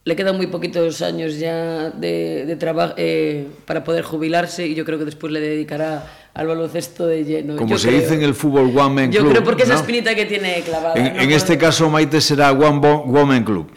le 0.03 0.17
quedan 0.17 0.35
muy 0.35 0.47
poquitos 0.47 1.01
años 1.01 1.39
ya 1.39 1.91
de, 1.91 2.43
de 2.45 2.55
trabajo 2.57 2.93
eh, 2.97 3.47
para 3.63 3.85
poder 3.85 4.03
jubilarse 4.03 4.67
y 4.67 4.75
yo 4.75 4.83
creo 4.83 4.99
que 4.99 5.05
después 5.05 5.31
le 5.31 5.39
dedicará 5.39 6.11
al 6.33 6.45
baloncesto 6.45 7.07
de 7.07 7.23
lleno. 7.23 7.55
Como 7.55 7.69
yo 7.69 7.77
se 7.77 7.87
creo. 7.87 8.01
dice 8.01 8.15
en 8.15 8.23
el 8.23 8.35
fútbol 8.35 8.77
One 8.77 8.95
Man 8.95 9.11
Yo 9.13 9.21
Club. 9.21 9.31
creo 9.31 9.43
porque 9.45 9.63
esa 9.63 9.75
espinita 9.75 10.13
que 10.13 10.25
tiene 10.25 10.61
clavada. 10.65 10.95
En, 10.95 11.15
¿no? 11.15 11.21
en 11.21 11.31
este 11.31 11.57
caso 11.57 11.89
Maite 11.89 12.19
será 12.19 12.51
One 12.51 12.79
Woman 12.79 13.45
Club. 13.45 13.71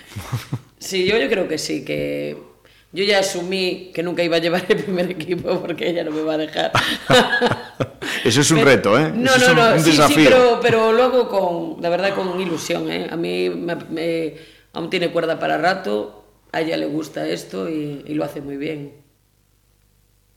Sí, 0.81 1.07
yo, 1.07 1.17
yo 1.17 1.29
creo 1.29 1.47
que 1.47 1.59
sí, 1.59 1.85
que 1.85 2.51
yo 2.93 3.05
ya 3.05 3.21
asumí 3.21 3.91
que 3.95 4.03
nunca 4.03 4.23
iba 4.23 4.37
a 4.37 4.41
llevar 4.41 4.65
el 4.69 4.77
primer 4.85 5.11
equipo 5.11 5.61
porque 5.61 5.89
ella 5.91 6.05
no 6.05 6.11
me 6.11 6.23
va 6.23 6.35
a 6.35 6.39
dejar. 6.39 6.73
Eso 8.25 8.41
es 8.41 8.51
un 8.51 8.59
Pero- 8.59 8.71
reto, 8.71 8.99
¿eh? 8.99 9.11
No, 9.15 9.35
Eso 9.35 9.37
es 9.51 9.55
no, 9.57 9.63
un- 9.63 9.71
no, 9.71 9.75
un 9.77 9.81
sí, 9.83 9.93
sí, 9.93 10.15
pero, 10.17 10.59
pero 10.61 10.93
lo 10.93 11.03
hago 11.05 11.29
con, 11.29 11.83
la 11.83 11.89
verdad, 11.89 12.15
con 12.15 12.41
ilusión, 12.41 12.91
¿eh? 12.91 13.09
A 13.11 13.17
mí 13.17 13.51
me, 13.51 13.75
me- 13.77 14.35
aún 14.73 14.91
tiene 14.91 15.11
cuerda 15.11 15.39
para 15.39 15.59
rato, 15.59 16.25
a 16.53 16.61
ella 16.61 16.77
le 16.77 16.87
gusta 16.87 17.27
esto 17.27 17.69
y, 17.69 18.05
y 18.07 18.15
lo 18.15 18.25
hace 18.25 18.41
muy 18.41 18.57
bien. 18.57 18.95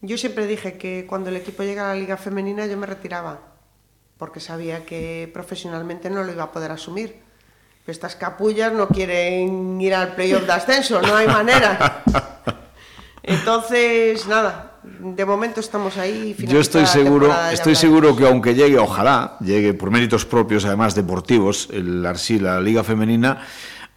Yo 0.02 0.18
siempre 0.18 0.46
dije 0.48 0.78
que 0.78 1.06
cuando 1.08 1.30
el 1.30 1.36
equipo 1.36 1.64
llega 1.64 1.90
a 1.92 1.94
la 1.94 2.00
liga 2.00 2.18
femenina 2.18 2.66
yo 2.68 2.78
me 2.78 2.86
retiraba, 2.86 3.56
porque 4.18 4.40
sabía 4.40 4.86
que 4.86 5.30
profesionalmente 5.34 6.10
no 6.10 6.24
lo 6.24 6.32
iba 6.32 6.44
a 6.44 6.52
poder 6.52 6.72
asumir. 6.72 7.25
Estas 7.88 8.16
capullas 8.16 8.74
no 8.74 8.88
quieren 8.88 9.80
ir 9.80 9.94
al 9.94 10.16
playoff 10.16 10.44
de 10.44 10.54
ascenso, 10.54 11.02
no 11.02 11.16
hay 11.16 11.28
manera. 11.28 12.04
Entonces, 13.24 14.26
nada, 14.28 14.78
de 14.84 15.24
momento 15.24 15.60
estamos 15.60 15.98
ahí. 15.98 16.36
Yo 16.40 16.60
estoy 16.60 16.88
seguro, 16.88 17.32
estoy 17.52 17.76
seguro 17.76 18.16
que 18.16 18.26
aunque 18.26 18.56
llegue, 18.56 18.80
ojalá, 18.80 19.38
llegue 19.40 19.76
por 19.76 19.92
méritos 19.92 20.26
propios, 20.26 20.66
además 20.66 20.96
deportivos, 20.96 21.70
el 21.72 22.04
Arsil 22.06 22.48
a 22.48 22.56
la 22.56 22.62
Liga 22.62 22.84
Femenina, 22.84 23.42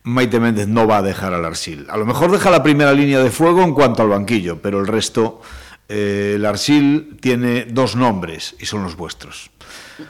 Maite 0.03 0.39
Méndez 0.39 0.68
no 0.68 0.86
va 0.86 0.99
a 0.99 1.03
dejar 1.03 1.32
al 1.32 1.45
Arsil. 1.45 1.86
A 1.89 1.97
lo 1.97 2.05
mejor 2.05 2.30
deja 2.30 2.51
la 2.51 2.62
primera 2.62 2.93
línea 2.93 3.20
de 3.20 3.30
fuego 3.30 3.62
en 3.62 3.72
cuanto 3.72 4.03
al 4.03 4.09
banquillo, 4.09 4.61
pero 4.61 4.80
el 4.80 4.86
resto, 4.86 5.41
eh, 5.89 6.34
el 6.36 6.45
Arsil 6.45 7.18
tiene 7.20 7.64
dos 7.64 7.97
nombres 7.97 8.55
y 8.59 8.66
son 8.66 8.82
los 8.82 8.97
vuestros. 8.97 9.51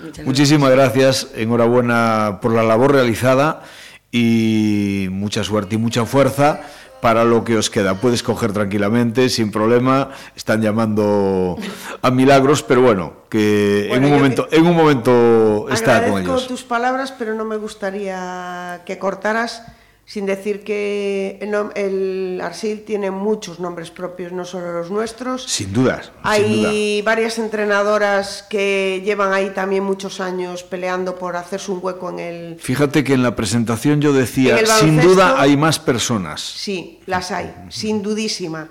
Muchas 0.03 0.26
Muchísimas 0.26 0.70
gracias, 0.70 1.28
enhorabuena 1.34 2.39
por 2.43 2.53
la 2.53 2.62
labor 2.62 2.93
realizada 2.93 3.62
y 4.11 5.09
mucha 5.11 5.45
suerte 5.45 5.76
y 5.76 5.78
mucha 5.78 6.05
fuerza 6.05 6.61
para 7.01 7.24
lo 7.24 7.45
que 7.45 7.57
os 7.57 7.70
queda. 7.70 7.95
Puedes 7.95 8.22
coger 8.22 8.53
tranquilamente, 8.53 9.28
sin 9.28 9.51
problema. 9.51 10.11
Están 10.36 10.61
llamando 10.62 11.57
a 12.03 12.11
milagros, 12.11 12.62
pero 12.62 12.82
bueno, 12.82 13.12
que 13.28 13.86
Bueno, 13.89 14.07
en 14.07 14.12
un 14.12 14.18
momento, 14.18 14.49
en 14.51 14.66
un 14.66 14.76
momento 14.76 15.66
está 15.70 16.01
con 16.01 16.05
Agradezco 16.05 16.32
ellos. 16.32 16.49
tus 16.49 16.64
palabras, 16.64 17.12
pero 17.16 17.34
no 17.34 17.45
me 17.45 17.57
gustaría 17.57 18.82
que 18.84 18.99
cortaras 18.99 19.62
sin 20.09 20.25
decir 20.25 20.65
que 20.65 21.39
el, 21.43 21.55
el 21.75 22.41
Arsil 22.41 22.83
tiene 22.83 23.11
muchos 23.11 23.61
nombres 23.61 23.91
propios, 23.91 24.33
no 24.33 24.47
solo 24.47 24.73
los 24.73 24.91
nuestros. 24.91 25.45
Sin 25.45 25.71
duda, 25.71 26.03
sin 26.03 26.13
duda. 26.15 26.71
Hay 26.71 27.03
varias 27.03 27.39
entrenadoras 27.39 28.43
que 28.49 29.03
llevan 29.05 29.35
ahí 29.35 29.51
también 29.51 29.85
muchos 29.85 30.23
años 30.23 30.63
peleando 30.63 31.17
por 31.17 31.37
hacerse 31.37 31.71
un 31.71 31.81
hueco 31.83 32.09
en 32.09 32.21
el... 32.21 32.59
Fíjate 32.59 33.05
que 33.05 33.13
en 33.13 33.23
la 33.23 33.37
presentación 33.37 34.01
yo 34.01 34.15
decía, 34.15 34.57
sin 34.81 34.99
duda 34.99 35.39
hay 35.39 35.59
más 35.59 35.79
personas. 35.79 36.41
Sí, 36.41 37.01
las 37.05 37.31
hay, 37.31 37.55
sin 37.69 38.01
dudísima. 38.01 38.71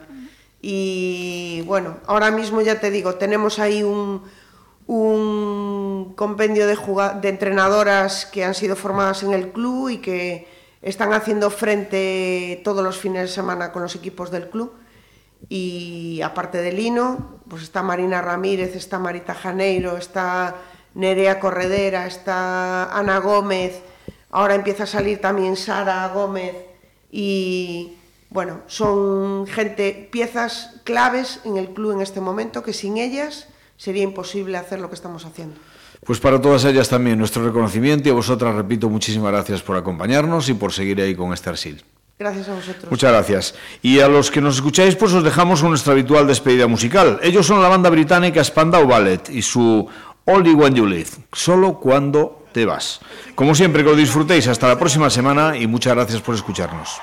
Y 0.60 1.62
bueno, 1.68 1.98
ahora 2.08 2.32
mismo 2.32 2.62
ya 2.62 2.80
te 2.80 2.90
digo, 2.90 3.14
tenemos 3.14 3.60
ahí 3.60 3.84
un, 3.84 4.24
un 4.88 6.14
compendio 6.16 6.66
de 6.66 7.30
entrenadoras 7.30 8.26
que 8.26 8.44
han 8.44 8.56
sido 8.56 8.76
formadas 8.76 9.22
en 9.22 9.34
el 9.34 9.50
club 9.52 9.90
y 9.90 9.98
que 10.00 10.57
están 10.90 11.14
haciendo 11.14 11.50
frente 11.50 12.62
todos 12.64 12.84
los 12.84 12.98
fines 12.98 13.24
de 13.24 13.28
semana 13.28 13.72
con 13.72 13.82
los 13.82 13.96
equipos 13.96 14.32
del 14.32 14.50
club. 14.50 14.74
Y 15.50 16.22
aparte 16.24 16.60
de 16.60 16.72
Lino, 16.72 17.40
pues 17.48 17.64
está 17.64 17.84
Marina 17.84 18.22
Ramírez, 18.22 18.76
está 18.76 18.98
Marita 18.98 19.36
Janeiro, 19.36 19.98
está 19.98 20.56
Nerea 20.96 21.40
Corredera, 21.40 22.08
está 22.08 22.92
Ana 22.98 23.20
Gómez, 23.20 23.82
ahora 24.32 24.56
empieza 24.56 24.84
a 24.84 24.88
salir 24.88 25.22
también 25.22 25.56
Sara 25.56 26.08
Gómez 26.08 26.56
y 27.12 27.98
bueno, 28.30 28.62
son 28.68 29.46
gente, 29.48 30.10
piezas 30.12 30.82
claves 30.84 31.40
en 31.46 31.58
el 31.58 31.70
club 31.70 31.94
en 31.94 32.02
este 32.02 32.20
momento 32.20 32.64
que 32.64 32.74
sin 32.74 32.98
ellas 32.98 33.48
sería 33.78 34.04
imposible 34.04 34.58
hacer 34.58 34.80
lo 34.80 34.90
que 34.90 34.96
estamos 34.96 35.26
haciendo. 35.26 35.60
Pues 36.08 36.22
para 36.22 36.39
todas 36.39 36.64
ellas 36.64 36.88
también 36.88 37.20
nuestro 37.20 37.43
reconocimiento 37.43 38.08
y 38.08 38.12
a 38.12 38.16
vosotras, 38.16 38.55
repito, 38.55 38.89
muchísimas 38.89 39.30
gracias 39.30 39.62
por 39.62 39.76
acompañarnos 39.76 40.47
y 40.47 40.53
por 40.53 40.72
seguir 40.72 41.01
ahí 41.01 41.14
con 41.14 41.34
este 41.34 41.49
Arsil. 41.49 41.84
Gracias 42.18 42.47
a 42.47 42.53
vosotros. 42.53 42.89
Muchas 42.89 43.12
gracias. 43.12 43.55
Y 43.82 43.99
a 43.99 44.08
los 44.08 44.32
que 44.32 44.39
nos 44.39 44.55
escucháis, 44.55 44.95
pues 44.95 45.12
os 45.12 45.22
dejamos 45.22 45.60
con 45.60 45.70
nuestra 45.72 45.91
habitual 45.91 46.26
despedida 46.26 46.66
musical. 46.66 47.20
Ellos 47.22 47.45
son 47.45 47.62
la 47.62 47.68
banda 47.68 47.89
británica 47.89 48.41
Spandau 48.41 48.88
Ballet 48.88 49.30
y 49.30 49.41
su 49.41 49.86
Only 50.24 50.53
When 50.53 50.76
You 50.76 50.86
Live, 50.86 51.10
solo 51.34 51.78
cuando 51.78 52.45
te 52.53 52.66
vas. 52.66 53.01
Como 53.36 53.53
siempre, 53.53 53.84
que 53.84 53.89
lo 53.89 53.95
disfrutéis. 53.97 54.47
Hasta 54.47 54.70
la 54.70 54.80
próxima 54.80 55.10
semana 55.10 55.58
y 55.58 55.68
muchas 55.68 55.93
gracias 55.93 56.22
por 56.22 56.36
escucharnos. 56.36 57.01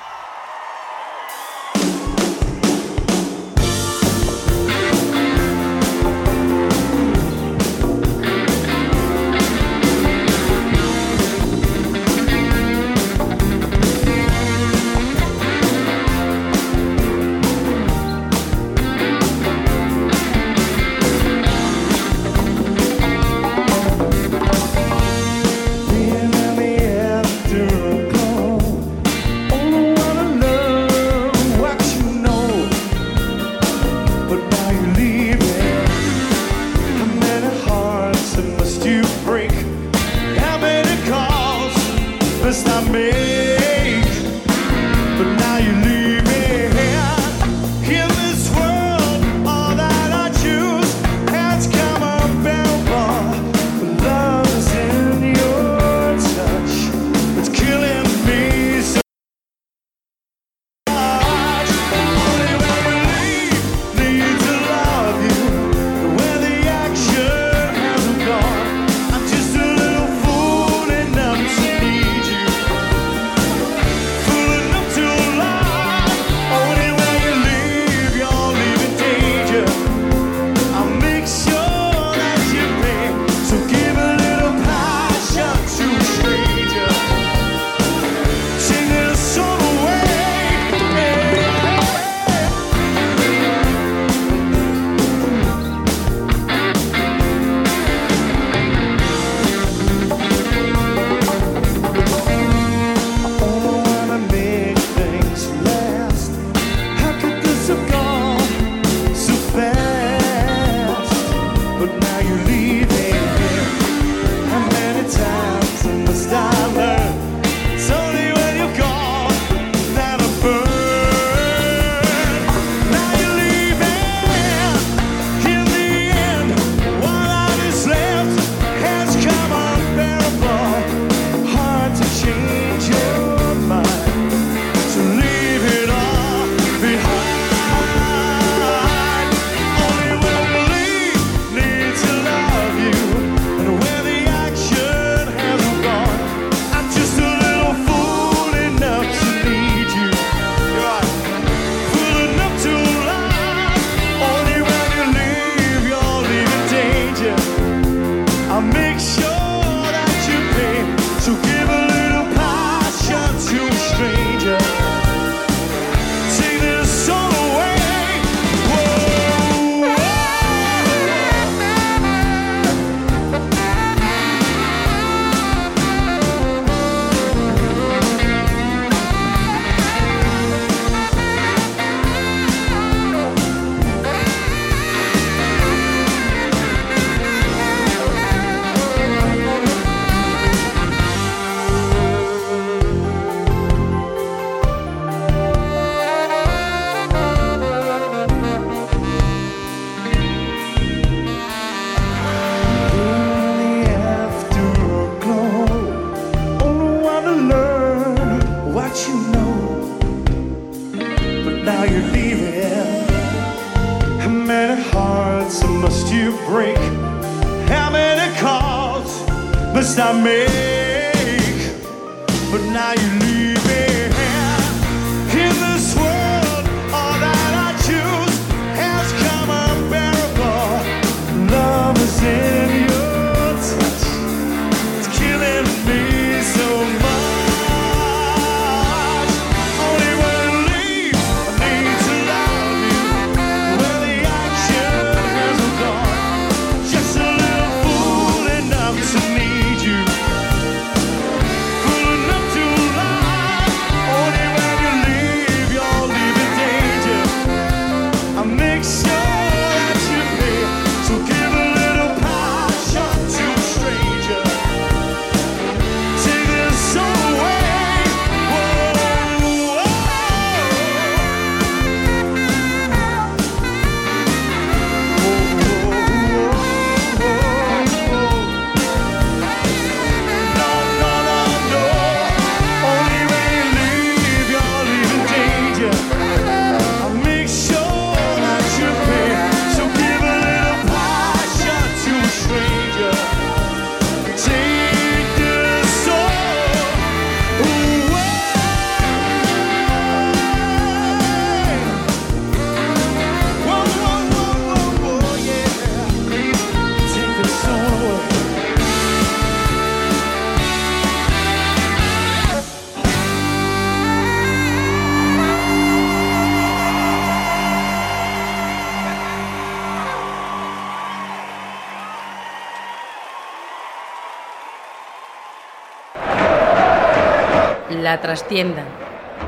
Trastienda. 328.35 328.83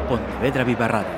Pontevedra 0.08 0.64
Viva 0.64 0.88
Radio. 0.88 1.17